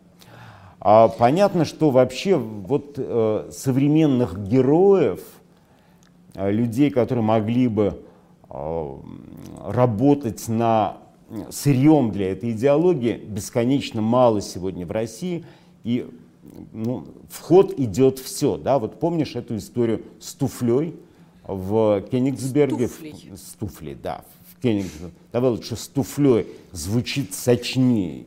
А 0.81 1.09
понятно, 1.09 1.65
что 1.65 1.91
вообще 1.91 2.37
вот 2.37 2.95
э, 2.97 3.49
современных 3.51 4.39
героев, 4.47 5.21
э, 6.35 6.51
людей, 6.51 6.91
которые 6.91 7.25
могли 7.25 7.69
бы 7.69 8.03
э, 8.51 8.97
работать 9.65 10.47
на 10.49 10.99
сырьем 11.51 12.11
для 12.11 12.33
этой 12.33 12.51
идеологии, 12.51 13.17
бесконечно 13.17 14.03
мало 14.03 14.43
сегодня 14.43 14.85
в 14.85 14.91
России. 14.91 15.47
И 15.85 16.07
ну, 16.73 17.07
в 17.31 17.41
ход 17.41 17.79
идет 17.79 18.19
все. 18.19 18.57
Да? 18.57 18.79
Вот 18.79 19.01
помнишь 19.01 19.37
эту 19.37 19.57
историю 19.57 20.03
с 20.21 20.35
туфлей 20.35 20.97
в 21.47 22.03
Кенигсберге? 22.11 22.89
С 22.89 22.91
туфлей. 22.91 23.33
С 23.37 23.53
туфлей, 23.59 23.95
да, 23.95 24.25
Кеннингтон, 24.65 25.11
давай 25.31 25.51
лучше 25.51 25.77
с 25.77 25.87
туфлей, 25.89 26.47
звучит 26.73 27.35
сочнее. 27.35 28.25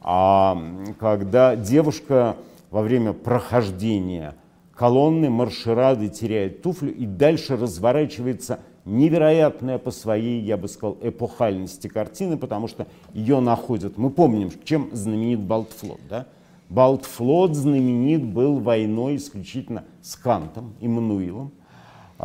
А 0.00 0.56
когда 1.00 1.56
девушка 1.56 2.36
во 2.70 2.82
время 2.82 3.12
прохождения 3.12 4.36
колонны 4.76 5.28
марширады 5.28 6.08
теряет 6.08 6.62
туфлю 6.62 6.94
и 6.94 7.04
дальше 7.04 7.56
разворачивается 7.56 8.60
невероятная 8.84 9.78
по 9.78 9.90
своей, 9.90 10.40
я 10.42 10.56
бы 10.56 10.68
сказал, 10.68 10.98
эпохальности 11.02 11.88
картины, 11.88 12.36
потому 12.36 12.68
что 12.68 12.86
ее 13.12 13.40
находят. 13.40 13.98
Мы 13.98 14.10
помним, 14.10 14.52
чем 14.62 14.88
знаменит 14.92 15.40
Балтфлот. 15.40 15.98
Да? 16.08 16.26
Балтфлот 16.68 17.56
знаменит 17.56 18.22
был 18.22 18.60
войной 18.60 19.16
исключительно 19.16 19.82
с 20.00 20.14
Кантом, 20.14 20.74
Иммануилом, 20.80 21.50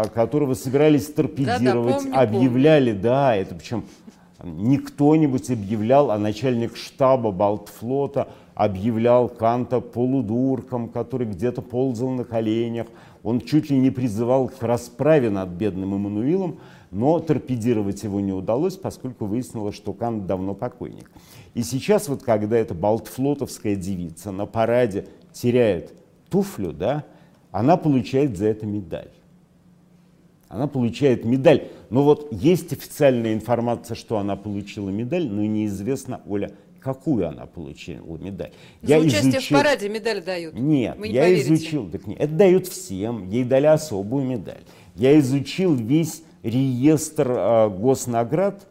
которого 0.05 0.53
собирались 0.53 1.07
торпедировать, 1.07 2.03
да, 2.03 2.11
да, 2.11 2.17
помню, 2.19 2.19
объявляли, 2.19 2.91
помню. 2.91 3.03
да, 3.03 3.35
это 3.35 3.55
причем 3.55 3.83
не 4.43 4.77
кто-нибудь 4.77 5.49
объявлял, 5.49 6.11
а 6.11 6.17
начальник 6.17 6.75
штаба 6.75 7.31
Балтфлота 7.31 8.27
объявлял 8.53 9.29
Канта 9.29 9.81
полудурком, 9.81 10.89
который 10.89 11.27
где-то 11.27 11.61
ползал 11.61 12.09
на 12.09 12.23
коленях. 12.23 12.87
Он 13.23 13.41
чуть 13.41 13.69
ли 13.69 13.77
не 13.77 13.89
призывал 13.89 14.49
к 14.49 14.61
расправе 14.61 15.29
над 15.29 15.49
бедным 15.49 15.95
Эммануилом, 15.95 16.59
но 16.91 17.19
торпедировать 17.19 18.03
его 18.03 18.19
не 18.19 18.31
удалось, 18.31 18.77
поскольку 18.77 19.25
выяснилось, 19.25 19.75
что 19.75 19.93
Кант 19.93 20.25
давно 20.25 20.53
покойник. 20.53 21.11
И 21.53 21.63
сейчас 21.63 22.07
вот, 22.07 22.23
когда 22.23 22.57
эта 22.57 22.73
балтфлотовская 22.73 23.75
девица 23.75 24.31
на 24.31 24.45
параде 24.45 25.07
теряет 25.33 25.93
туфлю, 26.29 26.71
да, 26.71 27.03
она 27.51 27.77
получает 27.77 28.37
за 28.37 28.47
это 28.47 28.65
медаль. 28.65 29.09
Она 30.49 30.67
получает 30.67 31.25
медаль. 31.25 31.67
Но 31.89 32.03
вот 32.03 32.27
есть 32.31 32.71
официальная 32.73 33.33
информация, 33.33 33.95
что 33.95 34.17
она 34.17 34.35
получила 34.35 34.89
медаль, 34.89 35.27
но 35.27 35.41
неизвестно, 35.43 36.21
Оля, 36.27 36.51
какую 36.79 37.27
она 37.27 37.45
получила 37.45 38.17
медаль. 38.17 38.51
За 38.81 38.93
я 38.95 38.99
участие 38.99 39.31
изучил... 39.31 39.57
в 39.57 39.61
параде 39.61 39.89
медаль 39.89 40.23
дают. 40.23 40.53
Нет, 40.53 40.97
не 40.99 41.11
я 41.11 41.23
поверите. 41.23 41.53
изучил, 41.53 41.89
так 41.89 42.07
нет, 42.07 42.19
это 42.19 42.33
дают 42.33 42.67
всем, 42.67 43.29
ей 43.29 43.43
дали 43.43 43.65
особую 43.65 44.25
медаль. 44.25 44.63
Я 44.95 45.19
изучил 45.19 45.75
весь 45.75 46.23
реестр 46.43 47.29
э, 47.29 47.69
госнаград, 47.69 48.67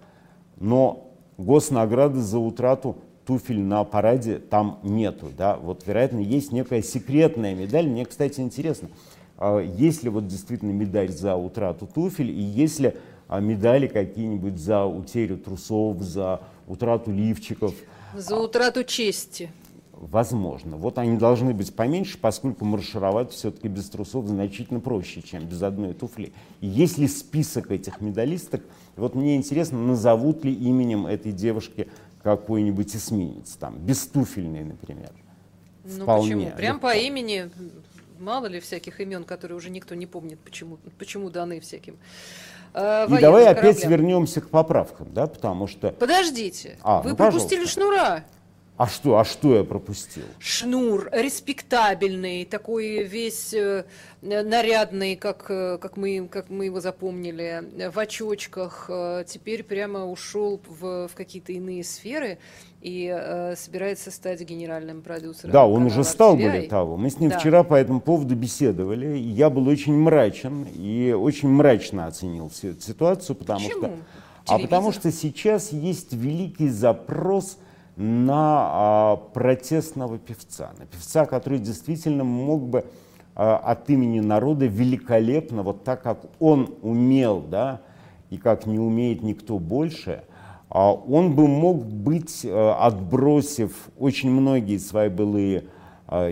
но 0.58 1.12
госнаграды 1.36 2.20
за 2.20 2.38
утрату 2.38 2.96
туфель 3.26 3.60
на 3.60 3.84
параде 3.84 4.38
там 4.38 4.78
нету. 4.82 5.26
Да? 5.36 5.56
Вот, 5.56 5.86
вероятно, 5.86 6.20
есть 6.20 6.52
некая 6.52 6.82
секретная 6.82 7.54
медаль. 7.54 7.86
Мне, 7.86 8.06
кстати, 8.06 8.40
интересно, 8.40 8.88
а, 9.38 9.60
есть 9.60 10.02
ли 10.02 10.10
вот 10.10 10.26
действительно 10.26 10.72
медаль 10.72 11.10
за 11.10 11.36
утрату 11.36 11.86
туфель, 11.86 12.30
и 12.30 12.42
есть 12.42 12.80
ли 12.80 12.94
а, 13.28 13.40
медали 13.40 13.86
какие-нибудь 13.86 14.58
за 14.58 14.84
утерю 14.84 15.38
трусов, 15.38 16.00
за 16.00 16.40
утрату 16.66 17.12
лифчиков. 17.12 17.74
За 18.14 18.36
утрату 18.36 18.84
чести. 18.84 19.50
Возможно. 19.92 20.76
Вот 20.76 20.98
они 20.98 21.16
должны 21.16 21.54
быть 21.54 21.74
поменьше, 21.74 22.18
поскольку 22.18 22.66
маршировать 22.66 23.32
все-таки 23.32 23.68
без 23.68 23.88
трусов 23.88 24.26
значительно 24.26 24.78
проще, 24.80 25.22
чем 25.22 25.46
без 25.46 25.62
одной 25.62 25.94
туфли. 25.94 26.32
И 26.60 26.66
есть 26.66 26.98
ли 26.98 27.08
список 27.08 27.70
этих 27.70 28.02
медалисток? 28.02 28.62
Вот 28.96 29.14
мне 29.14 29.36
интересно, 29.36 29.78
назовут 29.78 30.44
ли 30.44 30.52
именем 30.52 31.06
этой 31.06 31.32
девушки 31.32 31.88
какой-нибудь 32.22 32.94
эсминец, 32.94 33.56
там, 33.56 33.78
бестуфельный, 33.78 34.64
например. 34.64 35.12
Ну 35.84 36.02
Вполне. 36.02 36.34
почему? 36.34 36.56
Прям 36.56 36.80
по 36.80 36.94
имени 36.94 37.48
мало 38.18 38.46
ли 38.46 38.60
всяких 38.60 39.00
имен, 39.00 39.24
которые 39.24 39.56
уже 39.56 39.70
никто 39.70 39.94
не 39.94 40.06
помнит, 40.06 40.38
почему, 40.40 40.78
почему 40.98 41.30
даны 41.30 41.60
всяким. 41.60 41.98
Э, 42.74 43.06
И 43.08 43.20
давай 43.20 43.44
кораблям. 43.44 43.70
опять 43.70 43.84
вернемся 43.84 44.40
к 44.40 44.48
поправкам, 44.50 45.12
да, 45.12 45.26
потому 45.26 45.66
что... 45.66 45.90
Подождите, 45.92 46.78
а, 46.82 47.00
вы 47.02 47.10
ну, 47.10 47.16
пропустили 47.16 47.64
пожалуйста. 47.64 47.80
шнура. 47.80 48.24
А 48.76 48.86
что, 48.86 49.18
а 49.18 49.24
что 49.24 49.56
я 49.56 49.64
пропустил? 49.64 50.24
Шнур 50.38 51.08
респектабельный, 51.10 52.44
такой 52.44 53.04
весь 53.04 53.54
э, 53.54 53.84
нарядный, 54.20 55.16
как, 55.16 55.46
э, 55.48 55.78
как, 55.80 55.96
мы, 55.96 56.28
как 56.30 56.50
мы 56.50 56.66
его 56.66 56.80
запомнили, 56.80 57.64
в 57.90 57.98
очочках. 57.98 58.90
Э, 58.90 59.24
теперь 59.26 59.62
прямо 59.62 60.04
ушел 60.04 60.60
в, 60.68 61.08
в 61.08 61.14
какие-то 61.14 61.52
иные 61.52 61.84
сферы 61.84 62.36
и 62.82 63.10
э, 63.10 63.56
собирается 63.56 64.10
стать 64.10 64.42
генеральным 64.42 65.00
продюсером. 65.00 65.52
Да, 65.52 65.66
он 65.66 65.86
уже 65.86 66.04
стал, 66.04 66.36
более 66.36 66.68
того. 66.68 66.98
Мы 66.98 67.08
с 67.08 67.18
ним 67.18 67.30
да. 67.30 67.38
вчера 67.38 67.62
по 67.62 67.76
этому 67.76 68.02
поводу 68.02 68.34
беседовали. 68.34 69.16
Я 69.16 69.48
был 69.48 69.68
очень 69.68 69.94
мрачен 69.94 70.66
и 70.74 71.12
очень 71.18 71.48
мрачно 71.48 72.08
оценил 72.08 72.50
всю 72.50 72.68
эту 72.68 72.82
ситуацию, 72.82 73.36
потому 73.36 73.60
Почему? 73.60 73.86
что... 73.86 73.96
А 74.48 74.58
потому 74.58 74.92
что 74.92 75.10
сейчас 75.10 75.72
есть 75.72 76.12
великий 76.12 76.68
запрос 76.68 77.58
на 77.96 78.68
а, 78.72 79.16
протестного 79.16 80.18
певца, 80.18 80.72
на 80.78 80.84
певца, 80.84 81.24
который 81.24 81.58
действительно 81.58 82.24
мог 82.24 82.62
бы 82.62 82.84
а, 83.34 83.56
от 83.56 83.88
имени 83.88 84.20
народа 84.20 84.66
великолепно, 84.66 85.62
вот 85.62 85.82
так 85.82 86.02
как 86.02 86.20
он 86.38 86.74
умел, 86.82 87.40
да, 87.40 87.80
и 88.28 88.36
как 88.36 88.66
не 88.66 88.78
умеет 88.78 89.22
никто 89.22 89.58
больше, 89.58 90.24
а, 90.68 90.92
он 90.92 91.34
бы 91.34 91.48
мог 91.48 91.86
быть, 91.86 92.44
отбросив 92.44 93.88
очень 93.98 94.30
многие 94.30 94.78
свои 94.78 95.08
былые 95.08 95.64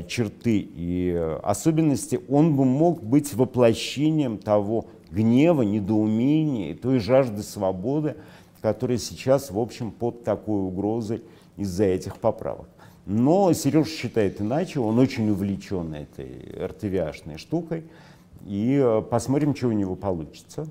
черты 0.07 0.59
и 0.59 1.39
особенности, 1.43 2.21
он 2.29 2.55
бы 2.55 2.65
мог 2.65 3.03
быть 3.03 3.35
воплощением 3.35 4.39
того 4.39 4.87
гнева, 5.11 5.63
недоумения, 5.63 6.77
той 6.77 7.01
жажды 7.01 7.43
свободы, 7.43 8.15
которая 8.63 8.99
сейчас, 8.99 9.51
в 9.51 9.59
общем, 9.59 9.91
под 9.91 10.23
такой 10.23 10.61
угрозой 10.61 11.25
из-за 11.57 11.85
этих 11.85 12.19
поправок. 12.19 12.69
Но 13.07 13.53
Сереж 13.53 13.89
считает 13.89 14.41
иначе, 14.41 14.81
он 14.81 14.99
очень 14.99 15.29
увлечен 15.29 15.95
этой 15.95 16.67
РТВшной 16.67 17.37
штукой, 17.37 17.85
и 18.47 18.81
э, 18.83 19.03
посмотрим, 19.03 19.55
что 19.55 19.69
у 19.69 19.73
него 19.73 19.95
получится. 19.95 20.67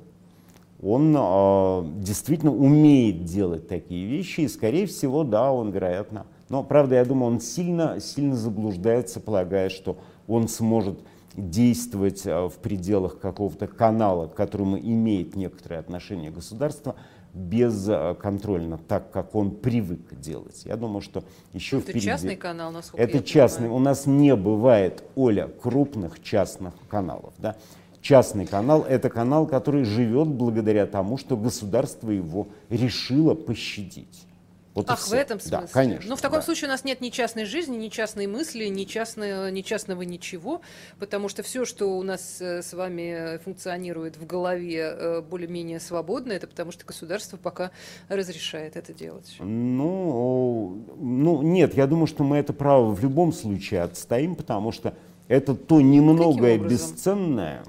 Он 0.81 1.15
э, 1.15 1.83
действительно 2.01 2.53
умеет 2.53 3.25
делать 3.25 3.67
такие 3.67 4.05
вещи, 4.05 4.41
и, 4.41 4.47
скорее 4.47 4.87
всего, 4.87 5.23
да, 5.23 5.51
он, 5.51 5.71
вероятно, 5.71 6.25
но, 6.49 6.63
правда, 6.63 6.95
я 6.95 7.05
думаю, 7.05 7.33
он 7.33 7.39
сильно, 7.41 7.99
сильно 7.99 8.35
заблуждается, 8.35 9.19
полагая, 9.19 9.69
что 9.69 9.97
он 10.27 10.47
сможет 10.47 10.99
действовать 11.35 12.25
э, 12.25 12.47
в 12.47 12.55
пределах 12.55 13.19
какого-то 13.19 13.67
канала, 13.67 14.27
к 14.27 14.35
которому 14.35 14.77
имеет 14.77 15.35
некоторое 15.35 15.79
отношение 15.79 16.31
государство, 16.31 16.95
безконтрольно, 17.33 18.77
так 18.77 19.11
как 19.11 19.35
он 19.35 19.51
привык 19.51 20.19
делать. 20.19 20.63
Я 20.65 20.77
думаю, 20.77 21.01
что 21.01 21.23
еще 21.51 21.77
это 21.77 21.87
впереди... 21.87 22.05
частный 22.05 22.35
канал, 22.35 22.71
насколько 22.71 23.03
Это 23.03 23.23
частный. 23.23 23.69
У 23.69 23.79
нас 23.79 24.05
не 24.05 24.35
бывает, 24.35 25.03
Оля, 25.15 25.47
крупных 25.47 26.21
частных 26.21 26.73
каналов. 26.89 27.33
Да? 27.39 27.55
Частный 28.01 28.45
канал– 28.45 28.85
это 28.89 29.09
канал, 29.09 29.47
который 29.47 29.83
живет 29.83 30.27
благодаря 30.27 30.85
тому, 30.85 31.17
что 31.17 31.37
государство 31.37 32.11
его 32.11 32.47
решило 32.69 33.33
пощадить. 33.33 34.25
Вот 34.73 34.89
Ах, 34.89 35.07
в 35.07 35.13
этом 35.13 35.39
смысле? 35.39 35.59
Да, 35.59 35.67
конечно. 35.71 36.09
Ну, 36.09 36.15
в 36.15 36.21
таком 36.21 36.39
да. 36.39 36.45
случае 36.45 36.67
у 36.67 36.71
нас 36.71 36.83
нет 36.83 36.99
ни 36.99 37.09
частной 37.09 37.45
жизни, 37.45 37.77
ни 37.77 37.89
частной 37.89 38.25
мысли, 38.25 38.65
ни, 38.65 38.85
частной, 38.85 39.51
ни 39.51 39.61
частного 39.61 40.01
ничего, 40.01 40.61
потому 40.97 41.29
что 41.29 41.43
все, 41.43 41.63
что 41.63 41.95
у 41.95 42.01
нас 42.01 42.41
э, 42.41 42.63
с 42.63 42.73
вами 42.73 43.37
функционирует 43.43 44.17
в 44.17 44.25
голове 44.25 44.79
э, 44.79 45.21
более-менее 45.21 45.79
свободно, 45.79 46.31
это 46.31 46.47
потому 46.47 46.71
что 46.71 46.85
государство 46.85 47.37
пока 47.37 47.69
разрешает 48.09 48.75
это 48.75 48.93
делать. 48.93 49.35
Ну, 49.39 50.83
ну, 50.97 51.43
нет, 51.43 51.75
я 51.75 51.85
думаю, 51.85 52.07
что 52.07 52.23
мы 52.23 52.37
это 52.37 52.53
право 52.53 52.91
в 52.91 53.01
любом 53.01 53.31
случае 53.31 53.81
отстоим, 53.81 54.35
потому 54.35 54.71
что 54.71 54.95
это 55.27 55.53
то 55.53 55.81
немногое 55.81 56.57
бесценное, 56.57 57.63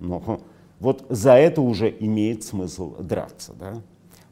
но 0.00 0.40
вот 0.80 1.06
за 1.08 1.34
это 1.34 1.60
уже 1.60 1.94
имеет 2.00 2.42
смысл 2.42 2.96
драться, 2.96 3.52
да? 3.52 3.80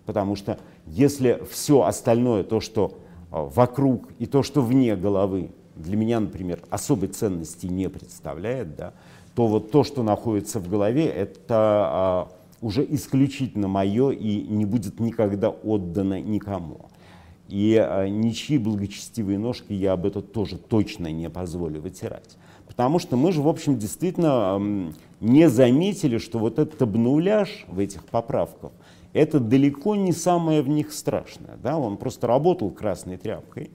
Потому 0.04 0.34
что 0.34 0.58
если 0.86 1.42
все 1.50 1.82
остальное, 1.82 2.42
то, 2.42 2.60
что 2.60 2.98
а, 3.30 3.44
вокруг 3.44 4.08
и 4.18 4.26
то, 4.26 4.42
что 4.42 4.60
вне 4.62 4.96
головы, 4.96 5.50
для 5.76 5.96
меня, 5.96 6.20
например, 6.20 6.60
особой 6.70 7.08
ценности 7.08 7.66
не 7.66 7.88
представляет, 7.88 8.76
да, 8.76 8.92
то 9.34 9.46
вот 9.46 9.70
то, 9.70 9.84
что 9.84 10.02
находится 10.02 10.60
в 10.60 10.68
голове, 10.68 11.06
это 11.06 11.54
а, 11.56 12.28
уже 12.60 12.86
исключительно 12.88 13.68
мое 13.68 14.10
и 14.10 14.42
не 14.42 14.64
будет 14.64 15.00
никогда 15.00 15.50
отдано 15.50 16.20
никому. 16.20 16.86
И 17.48 17.76
а, 17.76 18.08
ничьи 18.08 18.58
благочестивые 18.58 19.38
ножки 19.38 19.72
я 19.72 19.92
об 19.92 20.06
этом 20.06 20.22
тоже 20.22 20.56
точно 20.58 21.10
не 21.10 21.28
позволю 21.30 21.80
вытирать. 21.80 22.36
Потому 22.66 22.98
что 22.98 23.16
мы 23.16 23.32
же, 23.32 23.42
в 23.42 23.48
общем, 23.48 23.78
действительно 23.78 24.92
не 25.20 25.50
заметили, 25.50 26.16
что 26.18 26.38
вот 26.38 26.58
этот 26.58 26.80
обнуляж 26.80 27.66
в 27.68 27.78
этих 27.78 28.04
поправках, 28.04 28.72
это 29.12 29.40
далеко 29.40 29.94
не 29.94 30.12
самое 30.12 30.62
в 30.62 30.68
них 30.68 30.92
страшное. 30.92 31.56
Да? 31.62 31.78
Он 31.78 31.96
просто 31.96 32.26
работал 32.26 32.70
красной 32.70 33.16
тряпкой. 33.16 33.70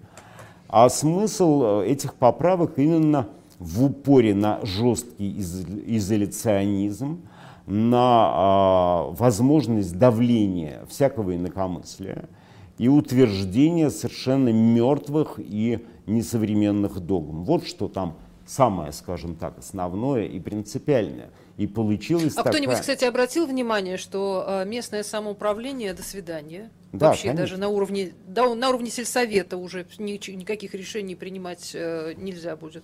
А 0.67 0.89
смысл 0.89 1.81
э, 1.81 1.87
этих 1.87 2.15
поправок 2.15 2.77
именно 2.77 3.27
в 3.59 3.85
упоре 3.85 4.35
на 4.35 4.59
жесткий 4.63 5.37
из 5.37 5.65
изоляционизм, 5.65 7.21
на 7.65 9.09
э, 9.11 9.15
возможность 9.15 9.97
давления 9.97 10.85
всякого 10.89 11.35
инакомыслия 11.35 12.29
и 12.77 12.87
утверждения 12.87 13.89
совершенно 13.89 14.49
мертвых 14.49 15.35
и 15.37 15.85
несовременных 16.05 16.99
догм. 16.99 17.43
Вот 17.43 17.65
что 17.65 17.87
там 17.87 18.15
самое, 18.45 18.91
скажем 18.91 19.35
так, 19.35 19.57
основное 19.57 20.25
и 20.25 20.39
принципиальное. 20.39 21.29
И 21.57 21.65
получилось 21.65 22.33
А 22.33 22.43
такая... 22.43 22.53
кто-нибудь, 22.53 22.79
кстати, 22.79 23.03
обратил 23.03 23.47
внимание, 23.47 23.97
что 23.97 24.45
э, 24.47 24.65
местное 24.65 25.01
самоуправление, 25.01 25.93
до 25.93 26.03
свидания, 26.03 26.69
Да, 26.93 27.07
Вообще, 27.07 27.29
конечно. 27.29 27.43
даже 27.43 27.57
на 27.57 27.69
уровне, 27.69 28.13
да, 28.27 28.53
на 28.53 28.69
уровне 28.69 28.91
сельсовета 28.91 29.57
уже 29.57 29.87
никаких 29.97 30.75
решений 30.75 31.15
принимать 31.15 31.71
э, 31.73 32.13
нельзя 32.15 32.55
будет. 32.55 32.83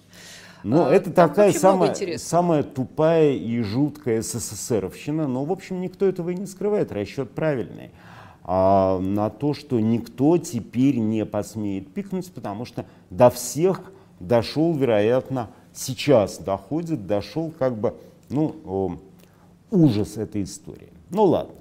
Но 0.63 0.87
а, 0.87 0.91
это 0.91 1.11
такая 1.11 1.51
самая, 1.51 1.93
самая 2.17 2.63
тупая 2.63 3.33
и 3.33 3.61
жуткая 3.61 4.21
СССРовщина. 4.21 5.27
Но, 5.27 5.43
в 5.45 5.51
общем, 5.51 5.79
никто 5.81 6.07
этого 6.07 6.31
и 6.31 6.35
не 6.35 6.47
скрывает. 6.47 6.91
Расчет 6.91 7.31
правильный. 7.31 7.91
А, 8.43 8.97
на 8.99 9.29
то, 9.29 9.53
что 9.53 9.79
никто 9.79 10.37
теперь 10.37 10.97
не 10.97 11.25
посмеет 11.25 11.93
пикнуть, 11.93 12.31
потому 12.33 12.65
что 12.65 12.85
до 13.09 13.29
всех 13.29 13.91
дошел, 14.19 14.73
вероятно, 14.73 15.49
сейчас 15.73 16.39
доходит, 16.39 17.07
дошел 17.07 17.53
как 17.57 17.77
бы, 17.77 17.95
ну, 18.33 18.99
ужас 19.71 20.17
этой 20.17 20.43
истории. 20.43 20.89
Ну 21.09 21.25
ладно. 21.25 21.55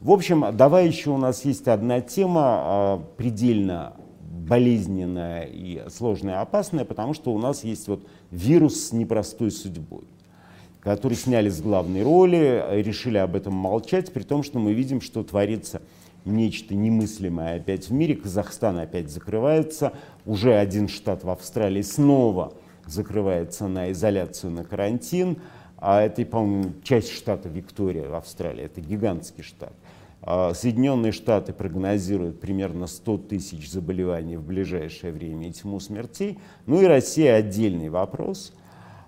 В 0.00 0.10
общем, 0.10 0.44
давай 0.54 0.86
еще 0.86 1.10
у 1.10 1.16
нас 1.16 1.44
есть 1.44 1.66
одна 1.66 2.00
тема 2.00 2.42
а, 2.44 3.02
предельно 3.16 3.94
болезненная 4.20 5.48
и 5.50 5.82
сложная, 5.88 6.42
опасная, 6.42 6.84
потому 6.84 7.14
что 7.14 7.32
у 7.32 7.38
нас 7.38 7.64
есть 7.64 7.88
вот 7.88 8.06
вирус 8.30 8.88
с 8.88 8.92
непростой 8.92 9.50
судьбой, 9.50 10.04
который 10.80 11.16
сняли 11.16 11.48
с 11.48 11.62
главной 11.62 12.02
роли, 12.02 12.62
решили 12.82 13.16
об 13.16 13.34
этом 13.34 13.54
молчать, 13.54 14.12
при 14.12 14.22
том, 14.22 14.42
что 14.42 14.58
мы 14.58 14.74
видим, 14.74 15.00
что 15.00 15.22
творится 15.24 15.80
нечто 16.26 16.74
немыслимое 16.74 17.56
опять 17.56 17.88
в 17.88 17.92
мире. 17.92 18.16
Казахстан 18.16 18.78
опять 18.78 19.10
закрывается, 19.10 19.92
уже 20.26 20.54
один 20.54 20.88
штат 20.88 21.24
в 21.24 21.30
Австралии 21.30 21.82
снова 21.82 22.52
закрывается 22.86 23.68
на 23.68 23.92
изоляцию, 23.92 24.52
на 24.52 24.64
карантин, 24.64 25.38
а 25.86 26.00
это, 26.00 26.24
по-моему, 26.24 26.72
часть 26.82 27.10
штата 27.10 27.50
Виктория 27.50 28.08
в 28.08 28.14
Австралии, 28.14 28.64
это 28.64 28.80
гигантский 28.80 29.44
штат. 29.44 29.74
А, 30.22 30.54
Соединенные 30.54 31.12
Штаты 31.12 31.52
прогнозируют 31.52 32.40
примерно 32.40 32.86
100 32.86 33.18
тысяч 33.18 33.70
заболеваний 33.70 34.38
в 34.38 34.42
ближайшее 34.42 35.12
время 35.12 35.48
и 35.48 35.52
тьму 35.52 35.80
смертей. 35.80 36.38
Ну 36.64 36.80
и 36.80 36.86
Россия 36.86 37.34
отдельный 37.34 37.90
вопрос, 37.90 38.54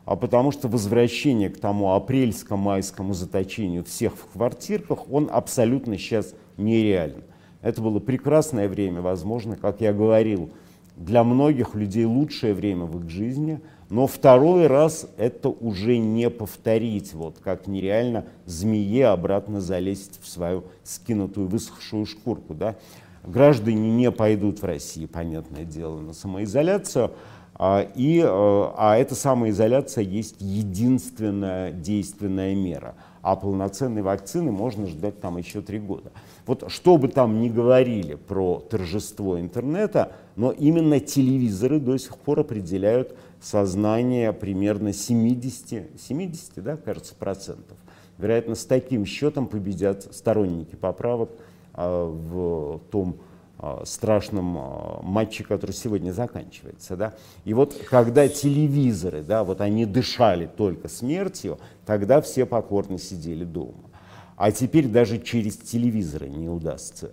а 0.04 0.16
потому 0.16 0.52
что 0.52 0.68
возвращение 0.68 1.48
к 1.48 1.58
тому 1.58 1.94
апрельско-майскому 1.94 3.14
заточению 3.14 3.82
всех 3.82 4.14
в 4.14 4.26
квартирках, 4.34 5.10
он 5.10 5.30
абсолютно 5.32 5.96
сейчас 5.96 6.34
нереален. 6.58 7.24
Это 7.62 7.80
было 7.80 8.00
прекрасное 8.00 8.68
время, 8.68 9.00
возможно, 9.00 9.56
как 9.56 9.80
я 9.80 9.94
говорил, 9.94 10.50
для 10.94 11.24
многих 11.24 11.74
людей 11.74 12.04
лучшее 12.04 12.52
время 12.52 12.84
в 12.84 13.02
их 13.02 13.08
жизни– 13.08 13.62
но 13.88 14.06
второй 14.06 14.66
раз 14.66 15.06
это 15.16 15.48
уже 15.48 15.98
не 15.98 16.28
повторить, 16.28 17.14
вот 17.14 17.36
как 17.42 17.66
нереально 17.66 18.24
змее 18.44 19.08
обратно 19.08 19.60
залезть 19.60 20.20
в 20.22 20.28
свою 20.28 20.64
скинутую 20.82 21.46
высохшую 21.46 22.04
шкурку. 22.06 22.54
Да? 22.54 22.76
Граждане 23.24 23.90
не 23.90 24.10
пойдут 24.10 24.60
в 24.60 24.64
Россию, 24.64 25.08
понятное 25.08 25.64
дело, 25.64 26.00
на 26.00 26.12
самоизоляцию, 26.12 27.12
а, 27.58 27.86
и, 27.94 28.20
э, 28.20 28.26
а 28.26 28.96
эта 28.98 29.14
самоизоляция 29.14 30.04
есть 30.04 30.36
единственная 30.40 31.72
действенная 31.72 32.54
мера. 32.54 32.94
А 33.26 33.34
полноценной 33.34 34.02
вакцины 34.02 34.52
можно 34.52 34.86
ждать 34.86 35.20
там 35.20 35.36
еще 35.36 35.60
три 35.60 35.80
года. 35.80 36.12
Вот 36.46 36.62
что 36.68 36.96
бы 36.96 37.08
там 37.08 37.40
ни 37.40 37.48
говорили 37.48 38.14
про 38.14 38.60
торжество 38.60 39.40
интернета, 39.40 40.12
но 40.36 40.52
именно 40.52 41.00
телевизоры 41.00 41.80
до 41.80 41.98
сих 41.98 42.16
пор 42.18 42.38
определяют 42.38 43.16
сознание 43.40 44.32
примерно 44.32 44.92
70, 44.92 46.00
70 46.00 46.62
да, 46.62 46.76
кажется, 46.76 47.16
процентов. 47.16 47.76
Вероятно, 48.16 48.54
с 48.54 48.64
таким 48.64 49.04
счетом 49.04 49.48
победят 49.48 50.04
сторонники 50.14 50.76
поправок 50.76 51.30
а, 51.74 52.08
в 52.08 52.78
том 52.92 53.16
страшном 53.84 54.58
а, 54.58 55.00
матче, 55.02 55.44
который 55.44 55.72
сегодня 55.72 56.12
заканчивается. 56.12 56.96
Да? 56.96 57.14
И 57.44 57.54
вот 57.54 57.74
когда 57.88 58.28
телевизоры, 58.28 59.22
да, 59.22 59.44
вот 59.44 59.60
они 59.60 59.86
дышали 59.86 60.46
только 60.46 60.88
смертью, 60.88 61.58
тогда 61.84 62.20
все 62.20 62.44
покорно 62.44 62.98
сидели 62.98 63.44
дома. 63.44 63.90
А 64.36 64.52
теперь 64.52 64.86
даже 64.86 65.18
через 65.18 65.56
телевизоры 65.56 66.28
не 66.28 66.48
удастся 66.48 67.12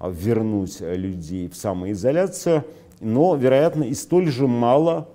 вернуть 0.00 0.80
людей 0.80 1.48
в 1.48 1.54
самоизоляцию, 1.54 2.64
но, 3.00 3.36
вероятно, 3.36 3.84
и 3.84 3.94
столь 3.94 4.30
же 4.32 4.48
мало 4.48 5.08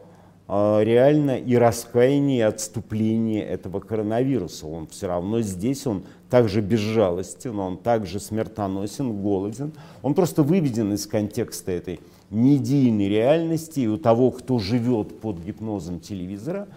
реально 0.47 1.37
и 1.37 1.55
раскаяние, 1.57 2.39
и 2.39 2.41
отступление 2.41 3.43
этого 3.43 3.79
коронавируса. 3.79 4.67
Он 4.67 4.87
все 4.87 5.07
равно 5.07 5.41
здесь, 5.41 5.85
он 5.85 6.05
также 6.29 6.61
безжалостен, 6.61 7.57
он 7.59 7.77
также 7.77 8.19
смертоносен, 8.19 9.21
голоден. 9.21 9.71
Он 10.01 10.13
просто 10.13 10.43
выведен 10.43 10.93
из 10.93 11.07
контекста 11.07 11.71
этой 11.71 11.99
медийной 12.29 13.07
реальности, 13.07 13.81
и 13.81 13.87
у 13.87 13.97
того, 13.97 14.31
кто 14.31 14.59
живет 14.59 15.19
под 15.19 15.39
гипнозом 15.39 15.99
телевизора, 15.99 16.67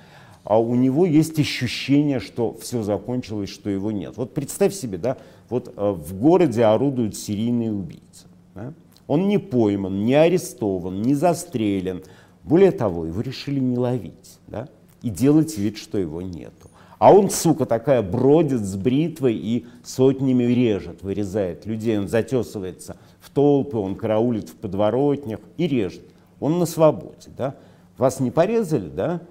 а 0.44 0.60
у 0.60 0.74
него 0.74 1.04
есть 1.04 1.38
ощущение, 1.38 2.20
что 2.20 2.56
все 2.60 2.82
закончилось, 2.82 3.50
что 3.50 3.68
его 3.68 3.90
нет. 3.90 4.16
Вот 4.16 4.32
представь 4.32 4.72
себе, 4.72 4.98
да, 4.98 5.18
вот 5.48 5.72
э, 5.76 5.90
в 5.90 6.14
городе 6.18 6.64
орудует 6.64 7.16
серийный 7.16 7.72
убийца. 7.72 8.26
Да? 8.54 8.72
Он 9.06 9.28
не 9.28 9.38
пойман, 9.38 10.04
не 10.04 10.14
арестован, 10.14 11.02
не 11.02 11.14
застрелен, 11.14 12.02
более 12.44 12.72
того, 12.72 13.06
его 13.06 13.20
решили 13.20 13.60
не 13.60 13.76
ловить 13.76 14.38
да, 14.46 14.68
и 15.02 15.10
делать 15.10 15.58
вид, 15.58 15.76
что 15.76 15.98
его 15.98 16.22
нету. 16.22 16.59
А 17.00 17.14
он, 17.14 17.30
сука, 17.30 17.64
такая 17.64 18.02
бродит 18.02 18.60
с 18.60 18.76
бритвой 18.76 19.34
и 19.34 19.66
сотнями 19.82 20.44
режет, 20.44 21.02
вырезает 21.02 21.64
людей. 21.64 21.98
Он 21.98 22.08
затесывается 22.08 22.98
в 23.20 23.30
толпы, 23.30 23.78
он 23.78 23.96
караулит 23.96 24.50
в 24.50 24.56
подворотнях 24.56 25.40
и 25.56 25.66
режет. 25.66 26.04
Он 26.40 26.58
на 26.58 26.66
свободе. 26.66 27.30
Да? 27.38 27.54
Вас 27.96 28.20
не 28.20 28.30
порезали, 28.30 28.90
да? 28.90 29.22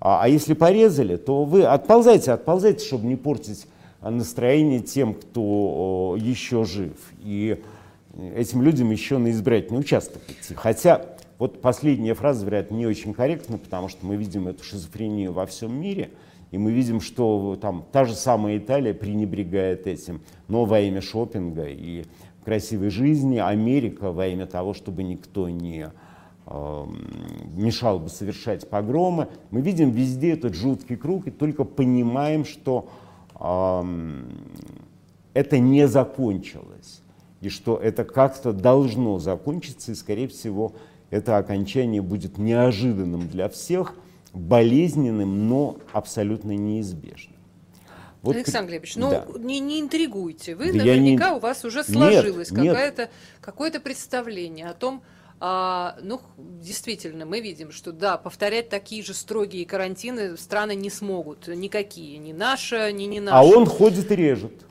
А, 0.00 0.22
а 0.22 0.28
если 0.28 0.54
порезали, 0.54 1.16
то 1.16 1.44
вы 1.44 1.64
отползайте, 1.64 2.32
отползайте, 2.32 2.82
чтобы 2.86 3.06
не 3.06 3.16
портить 3.16 3.66
настроение 4.00 4.80
тем, 4.80 5.12
кто 5.12 6.16
еще 6.18 6.64
жив. 6.64 6.96
И 7.20 7.62
этим 8.34 8.62
людям 8.62 8.90
еще 8.90 9.18
на 9.18 9.30
избирательный 9.30 9.80
участок 9.80 10.22
идти. 10.28 10.54
Хотя 10.54 11.02
вот 11.38 11.60
последняя 11.60 12.14
фраза, 12.14 12.46
вероятно, 12.46 12.76
не 12.76 12.86
очень 12.86 13.12
корректна, 13.12 13.58
потому 13.58 13.88
что 13.88 14.06
мы 14.06 14.16
видим 14.16 14.48
эту 14.48 14.64
шизофрению 14.64 15.34
во 15.34 15.44
всем 15.44 15.78
мире, 15.78 16.08
и 16.50 16.58
мы 16.58 16.72
видим, 16.72 17.00
что 17.00 17.58
там 17.60 17.84
та 17.92 18.04
же 18.04 18.14
самая 18.14 18.58
Италия 18.58 18.94
пренебрегает 18.94 19.86
этим, 19.86 20.22
но 20.48 20.64
во 20.64 20.80
имя 20.80 21.00
шопинга 21.00 21.66
и 21.66 22.04
красивой 22.44 22.90
жизни, 22.90 23.38
Америка 23.38 24.10
во 24.10 24.26
имя 24.26 24.46
того, 24.46 24.72
чтобы 24.72 25.02
никто 25.02 25.50
не 25.50 25.90
э, 26.46 26.86
мешал 27.54 27.98
бы 27.98 28.08
совершать 28.08 28.68
погромы. 28.70 29.28
Мы 29.50 29.60
видим 29.60 29.90
везде 29.90 30.32
этот 30.32 30.54
жуткий 30.54 30.96
круг 30.96 31.26
и 31.26 31.30
только 31.30 31.64
понимаем, 31.64 32.46
что 32.46 32.88
э, 33.38 33.82
это 35.34 35.58
не 35.58 35.86
закончилось. 35.86 37.02
И 37.42 37.50
что 37.50 37.76
это 37.76 38.04
как-то 38.04 38.52
должно 38.52 39.18
закончиться, 39.18 39.92
и, 39.92 39.94
скорее 39.94 40.26
всего, 40.26 40.72
это 41.10 41.36
окончание 41.36 42.02
будет 42.02 42.38
неожиданным 42.38 43.28
для 43.28 43.48
всех, 43.48 43.94
болезненным, 44.38 45.48
но 45.48 45.78
абсолютно 45.92 46.52
неизбежным. 46.52 47.36
Вот 48.22 48.34
Александр 48.34 48.70
Глебович, 48.70 48.96
ну 48.96 49.10
да. 49.10 49.26
не, 49.38 49.60
не 49.60 49.80
интригуйте. 49.80 50.56
Вы 50.56 50.72
да 50.72 50.78
наверняка 50.78 51.30
не... 51.30 51.36
у 51.36 51.38
вас 51.38 51.64
уже 51.64 51.84
сложилось 51.84 52.48
какое-то 52.48 53.10
какое 53.40 53.70
представление 53.78 54.68
о 54.68 54.74
том, 54.74 55.02
а, 55.40 55.96
ну, 56.02 56.20
действительно, 56.36 57.24
мы 57.24 57.40
видим, 57.40 57.70
что 57.70 57.92
да, 57.92 58.16
повторять 58.16 58.68
такие 58.68 59.04
же 59.04 59.14
строгие 59.14 59.64
карантины 59.66 60.36
страны 60.36 60.74
не 60.74 60.90
смогут. 60.90 61.46
Никакие, 61.46 62.18
ни 62.18 62.32
наша, 62.32 62.90
ни 62.90 63.04
не 63.04 63.20
наша. 63.20 63.38
А 63.38 63.44
он 63.44 63.66
ходит 63.66 64.10
и 64.10 64.16
режет. 64.16 64.67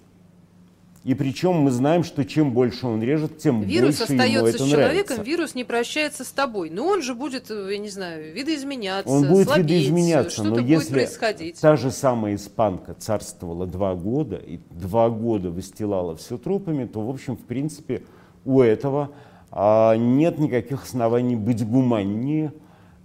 И 1.07 1.13
причем 1.13 1.53
мы 1.53 1.71
знаем, 1.71 2.03
что 2.03 2.25
чем 2.25 2.51
больше 2.51 2.85
он 2.85 3.01
режет, 3.01 3.37
тем 3.37 3.61
вирус 3.61 3.99
больше 3.99 4.11
ему 4.11 4.21
это 4.21 4.33
остается 4.33 4.57
с 4.57 4.69
человеком, 4.69 5.15
нравится. 5.15 5.21
вирус 5.23 5.55
не 5.55 5.63
прощается 5.63 6.25
с 6.25 6.31
тобой. 6.33 6.69
Но 6.69 6.85
он 6.85 7.01
же 7.01 7.15
будет, 7.15 7.49
я 7.49 7.77
не 7.77 7.87
знаю, 7.87 8.33
видоизменяться, 8.33 9.09
Он 9.09 9.25
будет 9.25 9.47
слабеть, 9.47 9.67
видоизменяться, 9.67 10.43
но 10.43 10.59
если 10.59 10.95
происходить. 10.95 11.61
та 11.61 11.77
же 11.77 11.91
самая 11.91 12.35
испанка 12.35 12.93
царствовала 12.93 13.65
два 13.65 13.95
года 13.95 14.35
и 14.35 14.59
два 14.69 15.09
года 15.09 15.49
выстилала 15.49 16.17
все 16.17 16.37
трупами, 16.37 16.83
то, 16.83 16.99
в 16.99 17.09
общем, 17.09 17.37
в 17.37 17.45
принципе, 17.45 18.03
у 18.43 18.59
этого 18.59 19.11
а, 19.49 19.95
нет 19.95 20.39
никаких 20.39 20.83
оснований 20.83 21.37
быть 21.37 21.65
гуманнее, 21.65 22.51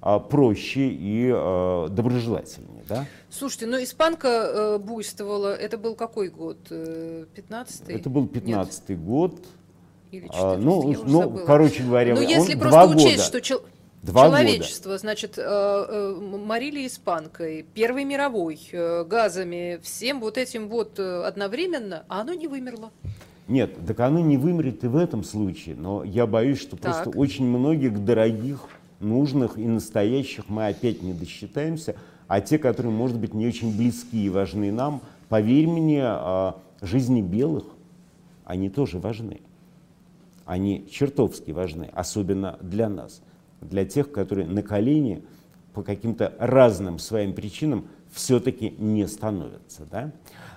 а, 0.01 0.19
проще 0.19 0.89
и 0.89 1.31
а, 1.33 1.87
доброжелательнее. 1.87 2.72
Да? 2.93 3.07
Слушайте, 3.31 3.67
ну 3.67 3.83
испанка 3.83 4.29
э, 4.29 4.79
буйствовала, 4.79 5.55
это 5.55 5.79
был 5.79 5.95
какой 5.95 6.29
год? 6.29 6.59
15-й? 6.71 7.93
Э, 7.93 7.97
это 7.99 8.11
был 8.11 8.27
15-й 8.27 8.95
год. 8.97 9.35
Или 10.11 10.27
14 10.27 10.43
а, 10.43 10.57
ну, 10.59 10.95
ну 11.07 11.45
короче 11.47 11.83
говоря, 11.83 12.15
Но 12.15 12.21
он 12.21 12.27
если 12.27 12.55
просто 12.55 12.95
учесть, 12.95 13.17
года. 13.17 13.23
что 13.23 13.41
чел... 13.41 13.63
Два 14.03 14.27
человечество, 14.27 14.91
года. 14.91 14.99
значит, 14.99 15.39
э, 15.39 15.43
э, 15.43 16.17
морили 16.21 16.87
испанкой, 16.87 17.65
Первой 17.73 18.05
мировой, 18.05 18.61
э, 18.73 19.05
газами, 19.05 19.79
всем 19.83 20.21
вот 20.21 20.39
этим 20.39 20.69
вот 20.69 20.99
э, 20.99 21.23
одновременно, 21.23 22.05
а 22.09 22.23
оно 22.23 22.35
не 22.35 22.49
вымерло. 22.49 22.91
Нет, 23.49 23.75
так 23.87 24.01
оно 24.01 24.21
не 24.21 24.37
вымрет 24.37 24.85
и 24.85 24.89
в 24.89 24.97
этом 24.97 25.25
случае, 25.25 25.77
но 25.77 26.05
я 26.05 26.27
боюсь, 26.27 26.61
что 26.61 26.77
так. 26.77 27.05
просто 27.05 27.19
очень 27.19 27.47
многих 27.47 28.05
дорогих, 28.05 28.67
нужных 29.01 29.57
и 29.57 29.67
настоящих 29.67 30.49
мы 30.49 30.67
опять 30.67 31.03
не 31.03 31.13
досчитаемся, 31.13 31.97
а 32.33 32.41
те, 32.41 32.57
которые, 32.57 32.91
может 32.91 33.19
быть, 33.19 33.35
не 33.35 33.47
очень 33.47 33.77
близки 33.77 34.25
и 34.25 34.31
важны 34.31 34.73
нам, 34.73 35.03
поверь 35.29 35.67
мне, 35.67 36.01
а, 36.03 36.57
жизни 36.81 37.21
белых, 37.21 37.65
они 38.47 38.71
тоже 38.71 38.99
важны. 38.99 39.43
Они 40.47 40.89
чертовски 40.91 41.51
важны, 41.51 41.91
особенно 41.93 42.59
для 42.63 42.89
нас, 42.89 43.21
для 43.61 43.85
тех, 43.85 44.11
которые 44.11 44.47
на 44.47 44.63
колени 44.63 45.23
по 45.75 45.83
каким-то 45.83 46.33
разным 46.39 46.99
своим 46.99 47.35
причинам 47.35 47.87
все-таки 48.11 48.71
не 48.79 49.07
становятся. 49.09 49.85
Да? 49.91 50.11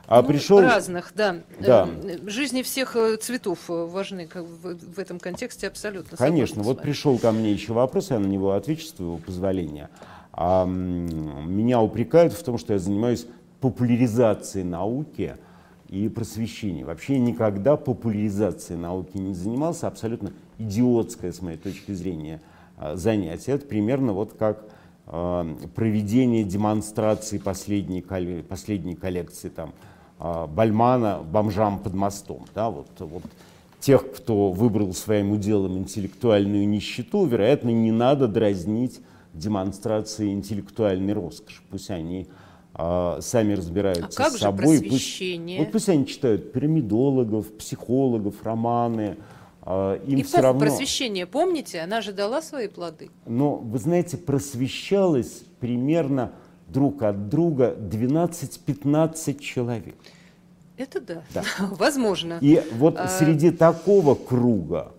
А 0.08 0.22
ну, 0.22 0.28
пришел... 0.30 0.62
Разных, 0.62 1.12
да. 1.14 1.42
да. 1.60 1.90
Эм, 1.90 2.30
жизни 2.30 2.62
всех 2.62 2.96
э, 2.96 3.18
цветов 3.18 3.70
э, 3.70 3.74
важны 3.74 4.30
в 4.34 4.98
этом 4.98 5.20
контексте 5.20 5.68
абсолютно. 5.68 6.16
Конечно. 6.16 6.64
Вот 6.64 6.82
пришел 6.82 7.18
ко 7.18 7.34
мне 7.34 7.52
еще 7.52 7.74
вопрос, 7.74 8.12
я 8.12 8.20
на 8.20 8.28
него 8.28 8.54
отвечу, 8.54 8.86
с 8.86 8.94
твоего 8.94 9.18
позволения. 9.18 9.90
А, 10.38 10.66
меня 10.66 11.82
упрекают 11.82 12.34
в 12.34 12.44
том, 12.44 12.58
что 12.58 12.74
я 12.74 12.80
занимаюсь 12.80 13.26
популяризацией 13.62 14.66
науки 14.66 15.38
и 15.88 16.10
просвещения. 16.10 16.84
Вообще 16.84 17.14
я 17.14 17.20
никогда 17.20 17.78
популяризацией 17.78 18.78
науки 18.78 19.18
не 19.18 19.34
занимался. 19.34 19.88
Абсолютно 19.88 20.34
идиотское, 20.58 21.32
с 21.32 21.42
моей 21.42 21.58
точки 21.58 21.94
зрения, 21.94 22.42
а, 22.78 22.98
занятие. 22.98 23.54
Это 23.54 23.66
примерно 23.66 24.12
вот 24.12 24.34
как 24.38 24.66
а, 25.08 25.48
проведение 25.74 26.44
демонстрации 26.44 27.38
последней, 27.38 28.02
последней 28.42 28.96
коллекции 28.96 29.48
там, 29.48 29.72
а, 30.20 30.48
Бальмана 30.48 31.20
«Бомжам 31.20 31.80
под 31.80 31.94
мостом». 31.94 32.46
Да, 32.54 32.70
вот, 32.70 32.90
вот 33.00 33.24
тех, 33.80 34.12
кто 34.12 34.52
выбрал 34.52 34.94
своим 34.94 35.32
уделом 35.32 35.78
интеллектуальную 35.78 36.68
нищету, 36.68 37.26
вероятно, 37.26 37.70
не 37.70 37.92
надо 37.92 38.28
дразнить 38.28 39.00
демонстрации 39.36 40.32
интеллектуальной 40.32 41.14
роскоши. 41.14 41.62
Пусть 41.70 41.90
они 41.90 42.28
а, 42.74 43.20
сами 43.22 43.54
разбираются 43.54 44.22
а 44.22 44.24
как 44.26 44.34
с 44.34 44.40
собой. 44.40 44.78
Же 44.78 44.82
просвещение? 44.82 45.58
Пусть, 45.58 45.68
вот 45.68 45.72
пусть 45.72 45.90
они 45.90 46.08
читают 46.08 46.52
пирамидологов, 46.52 47.54
психологов, 47.58 48.44
романы. 48.44 49.18
А, 49.62 49.96
им 50.04 50.20
Эпоху 50.20 50.28
все 50.28 50.42
равно... 50.42 50.60
просвещения, 50.60 51.26
помните, 51.26 51.80
она 51.82 52.02
же 52.02 52.12
дала 52.12 52.42
свои 52.42 52.68
плоды. 52.68 53.10
Но, 53.26 53.56
вы 53.56 53.80
знаете, 53.80 54.18
просвещалось 54.18 55.44
примерно 55.60 56.34
друг 56.68 57.04
от 57.04 57.30
друга 57.30 57.76
12-15 57.78 59.40
человек. 59.40 59.96
Это 60.78 61.00
да, 61.00 61.24
да. 61.34 61.44
возможно. 61.72 62.38
И 62.42 62.62
вот 62.74 62.98
а... 62.98 63.08
среди 63.08 63.52
такого 63.52 64.16
круга 64.16 64.92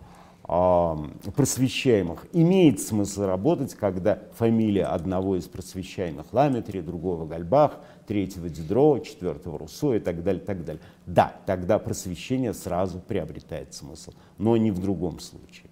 просвещаемых 0.46 2.26
имеет 2.32 2.80
смысл 2.80 3.24
работать, 3.24 3.74
когда 3.74 4.22
фамилия 4.34 4.84
одного 4.84 5.36
из 5.36 5.46
просвещаемых 5.48 6.32
Ламетри, 6.32 6.80
другого 6.80 7.26
Гальбах, 7.26 7.80
третьего 8.06 8.48
Дидро, 8.48 9.00
четвертого 9.00 9.58
Руссо 9.58 9.94
и 9.94 9.98
так 9.98 10.22
далее, 10.22 10.40
так 10.40 10.64
далее. 10.64 10.82
Да, 11.04 11.34
тогда 11.46 11.80
просвещение 11.80 12.54
сразу 12.54 13.00
приобретает 13.00 13.74
смысл, 13.74 14.12
но 14.38 14.56
не 14.56 14.70
в 14.70 14.78
другом 14.78 15.18
случае. 15.18 15.70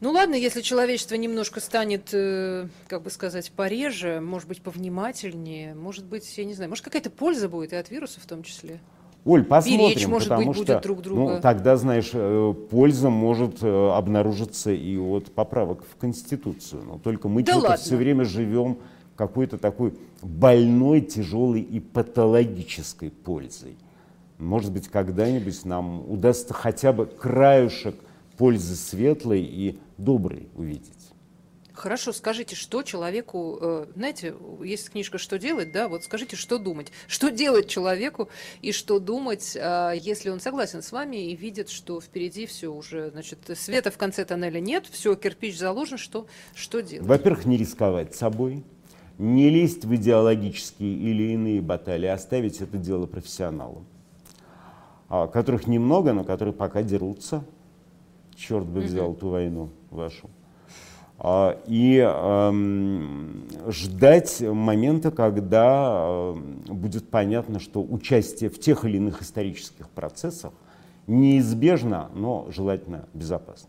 Ну 0.00 0.10
ладно, 0.10 0.34
если 0.34 0.60
человечество 0.60 1.14
немножко 1.14 1.60
станет, 1.60 2.10
э, 2.12 2.68
как 2.88 3.02
бы 3.02 3.10
сказать, 3.10 3.52
пореже, 3.52 4.20
может 4.20 4.48
быть, 4.48 4.60
повнимательнее, 4.60 5.74
может 5.74 6.04
быть, 6.04 6.36
я 6.36 6.44
не 6.44 6.52
знаю, 6.52 6.68
может 6.68 6.84
какая-то 6.84 7.10
польза 7.10 7.48
будет 7.48 7.72
и 7.72 7.76
от 7.76 7.90
вируса 7.90 8.20
в 8.20 8.26
том 8.26 8.42
числе. 8.42 8.80
Оль, 9.24 9.42
посмотрим, 9.42 9.88
Беречь, 9.88 10.06
может 10.06 10.28
потому 10.28 10.52
быть, 10.52 10.62
что, 10.62 10.80
друг 10.80 11.00
друга. 11.00 11.34
ну, 11.34 11.40
тогда, 11.40 11.76
знаешь, 11.76 12.10
э, 12.12 12.54
польза 12.70 13.08
может 13.08 13.62
э, 13.62 13.90
обнаружиться 13.92 14.70
и 14.70 14.98
от 14.98 15.32
поправок 15.32 15.82
в 15.90 15.96
Конституцию. 15.96 16.82
Но 16.84 16.98
только 16.98 17.28
мы 17.28 17.42
да 17.42 17.76
все 17.76 17.96
время 17.96 18.24
живем 18.24 18.78
какой-то 19.16 19.56
такой 19.56 19.94
больной, 20.20 21.00
тяжелой 21.00 21.62
и 21.62 21.80
патологической 21.80 23.10
пользой. 23.10 23.76
Может 24.38 24.72
быть, 24.72 24.88
когда-нибудь 24.88 25.64
нам 25.64 26.10
удастся 26.10 26.52
хотя 26.52 26.92
бы 26.92 27.06
краюшек 27.06 27.94
пользы 28.36 28.74
светлой 28.74 29.40
и 29.42 29.78
доброй 29.96 30.48
увидеть. 30.54 31.03
Хорошо, 31.74 32.12
скажите, 32.12 32.54
что 32.54 32.84
человеку, 32.84 33.58
э, 33.60 33.86
знаете, 33.96 34.34
есть 34.62 34.90
книжка 34.90 35.18
«Что 35.18 35.38
делать», 35.40 35.72
да, 35.72 35.88
вот 35.88 36.04
скажите, 36.04 36.36
что 36.36 36.58
думать. 36.58 36.92
Что 37.08 37.30
делать 37.30 37.68
человеку 37.68 38.28
и 38.62 38.70
что 38.70 39.00
думать, 39.00 39.56
а, 39.60 39.90
если 39.90 40.30
он 40.30 40.38
согласен 40.38 40.82
с 40.82 40.92
вами 40.92 41.30
и 41.30 41.34
видит, 41.34 41.70
что 41.70 42.00
впереди 42.00 42.46
все 42.46 42.68
уже, 42.68 43.10
значит, 43.10 43.38
света 43.56 43.90
в 43.90 43.98
конце 43.98 44.24
тоннеля 44.24 44.60
нет, 44.60 44.86
все, 44.88 45.16
кирпич 45.16 45.58
заложен, 45.58 45.98
что, 45.98 46.26
что 46.54 46.80
делать? 46.80 47.08
Во-первых, 47.08 47.44
не 47.44 47.56
рисковать 47.56 48.14
собой, 48.14 48.62
не 49.18 49.50
лезть 49.50 49.84
в 49.84 49.92
идеологические 49.96 50.94
или 50.94 51.32
иные 51.32 51.60
баталии, 51.60 52.06
оставить 52.06 52.60
это 52.60 52.78
дело 52.78 53.06
профессионалам, 53.06 53.84
а, 55.08 55.26
которых 55.26 55.66
немного, 55.66 56.12
но 56.12 56.22
которые 56.22 56.54
пока 56.54 56.84
дерутся, 56.84 57.44
черт 58.36 58.64
бы 58.64 58.80
взял 58.80 59.12
ту 59.14 59.30
войну 59.30 59.70
вашу. 59.90 60.30
А, 61.18 61.58
и 61.66 62.00
ждать 63.70 64.40
момента, 64.40 65.10
когда 65.10 66.32
будет 66.66 67.08
понятно, 67.08 67.60
что 67.60 67.82
участие 67.82 68.50
в 68.50 68.58
тех 68.58 68.84
или 68.84 68.96
иных 68.96 69.22
исторических 69.22 69.88
процессах 69.90 70.52
неизбежно, 71.06 72.10
но 72.14 72.46
желательно 72.50 73.06
безопасно. 73.14 73.68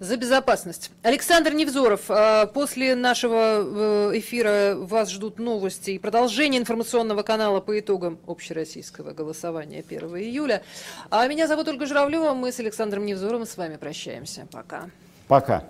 За 0.00 0.16
безопасность. 0.16 0.90
Александр 1.02 1.54
Невзоров, 1.54 2.02
а, 2.08 2.46
после 2.46 2.96
нашего 2.96 3.62
э, 4.10 4.18
эфира 4.18 4.74
вас 4.76 5.08
ждут 5.10 5.38
новости 5.38 5.92
и 5.92 5.98
продолжение 5.98 6.60
информационного 6.60 7.22
канала 7.22 7.60
по 7.60 7.78
итогам 7.78 8.18
общероссийского 8.26 9.12
голосования 9.12 9.84
1 9.88 10.00
июля. 10.16 10.62
А 11.10 11.26
меня 11.28 11.46
зовут 11.46 11.68
Ольга 11.68 11.86
Журавлева, 11.86 12.34
мы 12.34 12.50
с 12.50 12.58
Александром 12.58 13.06
Невзоровым 13.06 13.46
с 13.46 13.56
вами 13.56 13.76
прощаемся. 13.76 14.48
Пока. 14.50 14.90
Пока. 15.28 15.64